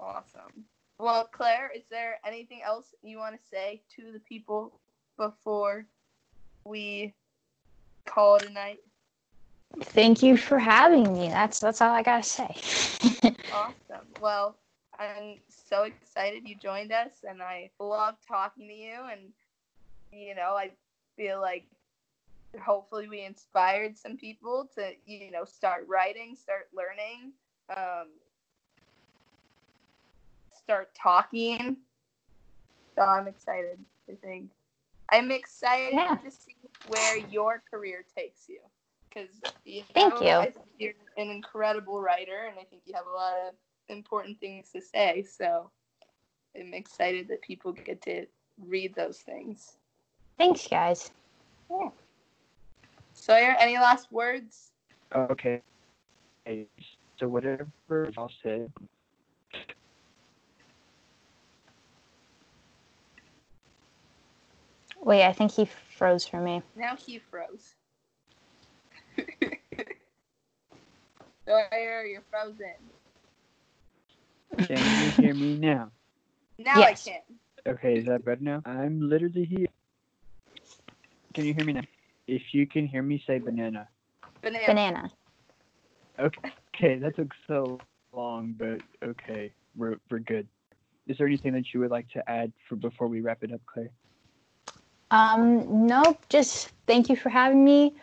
Awesome. 0.00 0.64
Well, 0.98 1.28
Claire, 1.30 1.70
is 1.74 1.82
there 1.90 2.18
anything 2.26 2.60
else 2.64 2.94
you 3.02 3.18
want 3.18 3.34
to 3.34 3.48
say 3.48 3.82
to 3.96 4.12
the 4.12 4.20
people 4.20 4.80
before 5.16 5.84
we 6.64 7.14
call 8.06 8.36
it 8.36 8.46
a 8.46 8.50
night? 8.50 8.78
Thank 9.80 10.22
you 10.22 10.36
for 10.36 10.58
having 10.58 11.12
me. 11.12 11.28
That's 11.28 11.58
that's 11.58 11.80
all 11.80 11.90
I 11.90 12.02
gotta 12.02 12.22
say. 12.22 12.54
awesome. 13.52 14.06
Well, 14.20 14.56
I'm 14.98 15.40
so 15.48 15.84
excited 15.84 16.48
you 16.48 16.56
joined 16.56 16.92
us, 16.92 17.24
and 17.28 17.42
I 17.42 17.70
love 17.78 18.16
talking 18.26 18.68
to 18.68 18.74
you. 18.74 18.98
And 19.10 19.32
you 20.12 20.34
know, 20.34 20.54
I 20.56 20.70
feel 21.16 21.40
like 21.40 21.66
hopefully 22.62 23.08
we 23.08 23.24
inspired 23.24 23.96
some 23.96 24.16
people 24.16 24.68
to 24.74 24.92
you 25.06 25.30
know 25.30 25.44
start 25.44 25.86
writing, 25.88 26.36
start 26.36 26.68
learning, 26.74 27.32
um, 27.76 28.08
start 30.52 30.94
talking. 30.94 31.76
So 32.94 33.02
I'm 33.02 33.26
excited. 33.26 33.78
I 34.10 34.14
think 34.14 34.50
I'm 35.10 35.30
excited 35.30 35.94
Yeah. 35.94 36.14
to 36.16 36.30
see 36.30 36.56
where 36.88 37.18
your 37.18 37.62
career 37.70 38.04
takes 38.16 38.48
you. 38.48 38.60
Because 39.12 39.30
you 39.64 39.82
Thank 39.94 40.14
know, 40.14 40.26
you. 40.26 40.36
I 40.36 40.50
think 40.50 40.66
you're 40.78 40.92
an 41.16 41.30
incredible 41.30 42.00
writer, 42.00 42.46
and 42.48 42.58
I 42.58 42.64
think 42.64 42.82
you 42.86 42.94
have 42.94 43.06
a 43.06 43.14
lot 43.14 43.34
of 43.48 43.54
important 43.88 44.40
things 44.40 44.70
to 44.72 44.80
say. 44.80 45.22
So 45.22 45.70
I'm 46.58 46.74
excited 46.74 47.28
that 47.28 47.42
people 47.42 47.72
get 47.72 48.02
to 48.02 48.26
read 48.66 48.94
those 48.94 49.18
things. 49.18 49.76
Thanks, 50.38 50.66
guys. 50.66 51.10
Sawyer, 53.14 53.56
any 53.58 53.78
last 53.78 54.10
words? 54.10 54.72
Okay. 55.14 55.60
Okay, 56.46 56.66
So 57.18 57.28
whatever 57.28 57.68
y'all 58.16 58.30
said, 58.42 58.70
Wait, 65.00 65.24
I 65.24 65.32
think 65.32 65.52
he 65.52 65.64
froze 65.96 66.26
for 66.26 66.40
me. 66.40 66.62
Now 66.76 66.96
he 66.96 67.18
froze. 67.18 67.74
Sawyer, 71.46 72.04
you're 72.04 72.22
frozen. 72.30 72.74
can 74.66 74.78
you 75.02 75.10
hear 75.10 75.34
me 75.34 75.56
now? 75.56 75.90
Now 76.58 76.78
Yes. 76.78 77.06
I 77.06 77.10
can. 77.10 77.74
Okay, 77.74 77.98
is 77.98 78.06
that 78.06 78.24
better 78.24 78.42
now? 78.42 78.62
I'm 78.64 79.08
literally 79.08 79.44
here. 79.44 79.66
Can 81.34 81.44
you 81.44 81.54
hear 81.54 81.64
me 81.64 81.74
now? 81.74 81.82
If 82.26 82.42
you 82.52 82.66
can 82.66 82.86
hear 82.86 83.02
me, 83.02 83.22
say 83.26 83.38
banana. 83.38 83.88
Banana. 84.42 84.64
Banana. 84.66 85.10
Okay, 86.18 86.98
that 86.98 87.16
took 87.16 87.32
so 87.46 87.80
long, 88.12 88.54
but 88.58 88.80
okay, 89.02 89.52
we're 89.76 89.96
we're 90.10 90.18
good. 90.18 90.46
Is 91.06 91.18
there 91.18 91.26
anything 91.26 91.52
that 91.54 91.72
you 91.72 91.80
would 91.80 91.90
like 91.90 92.08
to 92.10 92.30
add 92.30 92.52
for 92.68 92.76
before 92.76 93.08
we 93.08 93.20
wrap 93.20 93.42
it 93.42 93.52
up, 93.52 93.60
Claire? 93.66 93.90
Um, 95.10 95.86
nope. 95.86 96.20
Just 96.28 96.70
thank 96.86 97.08
you 97.08 97.16
for 97.16 97.28
having 97.28 97.64
me. 97.64 97.94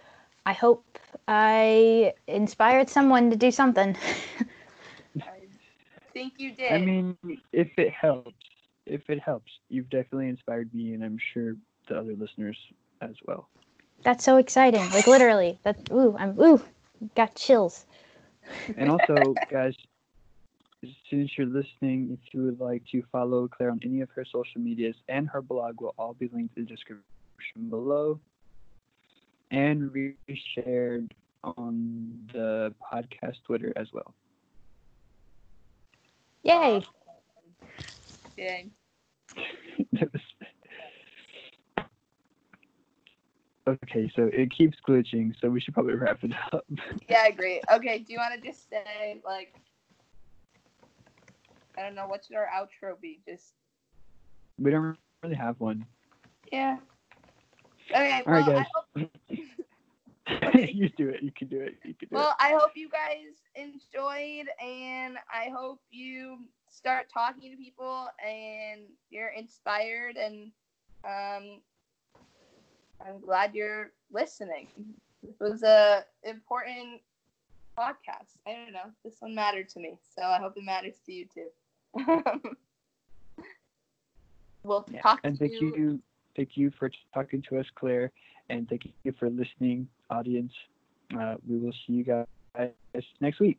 I 0.49 0.53
hope 0.53 0.97
I 1.27 2.15
inspired 2.25 2.89
someone 2.89 3.29
to 3.29 3.35
do 3.35 3.51
something. 3.51 3.95
I 5.21 5.41
think 6.11 6.33
you 6.39 6.55
did. 6.55 6.71
I 6.71 6.79
mean, 6.79 7.15
if 7.53 7.69
it 7.77 7.91
helps, 7.93 8.33
if 8.87 9.07
it 9.11 9.19
helps, 9.19 9.51
you've 9.69 9.91
definitely 9.91 10.27
inspired 10.27 10.73
me, 10.73 10.95
and 10.95 11.03
I'm 11.03 11.19
sure 11.35 11.55
the 11.87 11.99
other 11.99 12.15
listeners 12.15 12.57
as 13.01 13.13
well. 13.27 13.47
That's 14.01 14.23
so 14.23 14.37
exciting. 14.37 14.81
Like 14.89 15.05
literally. 15.05 15.59
That 15.61 15.77
ooh, 15.91 16.15
I'm 16.17 16.35
ooh, 16.41 16.59
got 17.13 17.35
chills. 17.35 17.85
And 18.75 18.89
also, 18.89 19.35
guys, 19.51 19.75
since 21.11 21.29
you're 21.37 21.45
listening, 21.45 22.17
if 22.17 22.33
you 22.33 22.41
would 22.45 22.59
like 22.59 22.81
to 22.91 23.03
follow 23.11 23.47
Claire 23.47 23.69
on 23.69 23.81
any 23.85 24.01
of 24.01 24.09
her 24.15 24.25
social 24.25 24.61
medias 24.61 24.95
and 25.09 25.29
her 25.29 25.43
blog 25.43 25.79
will 25.79 25.93
all 25.99 26.15
be 26.15 26.27
linked 26.33 26.57
in 26.57 26.63
the 26.65 26.69
description 26.71 27.03
below 27.69 28.19
and 29.51 29.89
reshared 29.91 31.11
on 31.43 32.27
the 32.33 32.73
podcast 32.91 33.35
Twitter 33.45 33.73
as 33.75 33.87
well. 33.93 34.13
Yay. 36.43 36.83
Yay. 38.37 38.67
Okay, 43.67 44.11
so 44.15 44.29
it 44.33 44.49
keeps 44.51 44.77
glitching, 44.87 45.31
so 45.39 45.47
we 45.47 45.61
should 45.61 45.75
probably 45.75 45.93
wrap 45.93 46.23
it 46.23 46.31
up. 46.51 46.65
Yeah, 47.07 47.21
I 47.23 47.27
agree. 47.27 47.61
Okay, 47.71 47.99
do 47.99 48.13
you 48.13 48.17
want 48.17 48.33
to 48.33 48.47
just 48.47 48.67
say, 48.67 49.21
like, 49.23 49.53
I 51.77 51.83
don't 51.83 51.93
know, 51.93 52.07
what 52.07 52.25
should 52.25 52.35
our 52.35 52.47
outro 52.47 52.99
be? 52.99 53.19
Just, 53.27 53.53
we 54.57 54.71
don't 54.71 54.97
really 55.23 55.35
have 55.35 55.59
one. 55.59 55.85
yeah. 56.51 56.77
Okay, 57.91 58.21
All 58.25 58.33
right, 58.33 58.45
well, 58.45 58.57
I 58.57 58.63
guys. 58.63 58.65
hope 58.75 59.11
you 60.73 60.89
do 60.89 61.09
it. 61.09 61.23
You 61.23 61.31
can 61.31 61.47
do 61.47 61.59
it. 61.61 61.75
You 61.83 61.93
can 61.93 62.09
do 62.09 62.15
Well, 62.15 62.35
I 62.39 62.51
hope 62.51 62.71
you 62.75 62.89
guys 62.89 63.41
enjoyed, 63.55 64.47
and 64.63 65.17
I 65.33 65.49
hope 65.55 65.79
you 65.89 66.39
start 66.69 67.07
talking 67.11 67.51
to 67.51 67.57
people 67.57 68.07
and 68.23 68.81
you're 69.09 69.29
inspired. 69.29 70.17
And 70.17 70.51
um, 71.03 71.61
I'm 73.05 73.19
glad 73.21 73.55
you're 73.55 73.91
listening. 74.11 74.67
This 75.23 75.39
was 75.39 75.63
a 75.63 76.05
important 76.23 77.01
podcast. 77.77 78.37
I 78.47 78.53
don't 78.53 78.73
know. 78.73 78.91
This 79.03 79.15
one 79.19 79.33
mattered 79.33 79.69
to 79.69 79.79
me, 79.79 79.97
so 80.15 80.21
I 80.23 80.37
hope 80.37 80.53
it 80.57 80.63
matters 80.63 80.99
to 81.05 81.13
you 81.13 81.25
too. 81.33 81.47
we'll. 84.63 84.85
Yeah. 84.91 85.01
talk 85.01 85.21
And 85.23 85.37
to 85.39 85.49
you, 85.49 85.99
thank 86.35 86.49
you 86.55 86.71
for 86.77 86.89
talking 87.13 87.43
to 87.49 87.59
us, 87.59 87.65
Claire, 87.75 88.11
and 88.49 88.67
thank 88.69 88.83
you 89.03 89.13
for 89.19 89.29
listening, 89.29 89.87
audience. 90.09 90.53
Uh, 91.17 91.35
we 91.47 91.57
will 91.57 91.73
see 91.85 91.93
you 91.93 92.03
guys 92.03 93.03
next 93.21 93.39
week. 93.39 93.57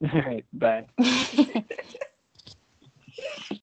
All 0.12 0.20
right, 0.20 0.44
bye. 0.52 0.86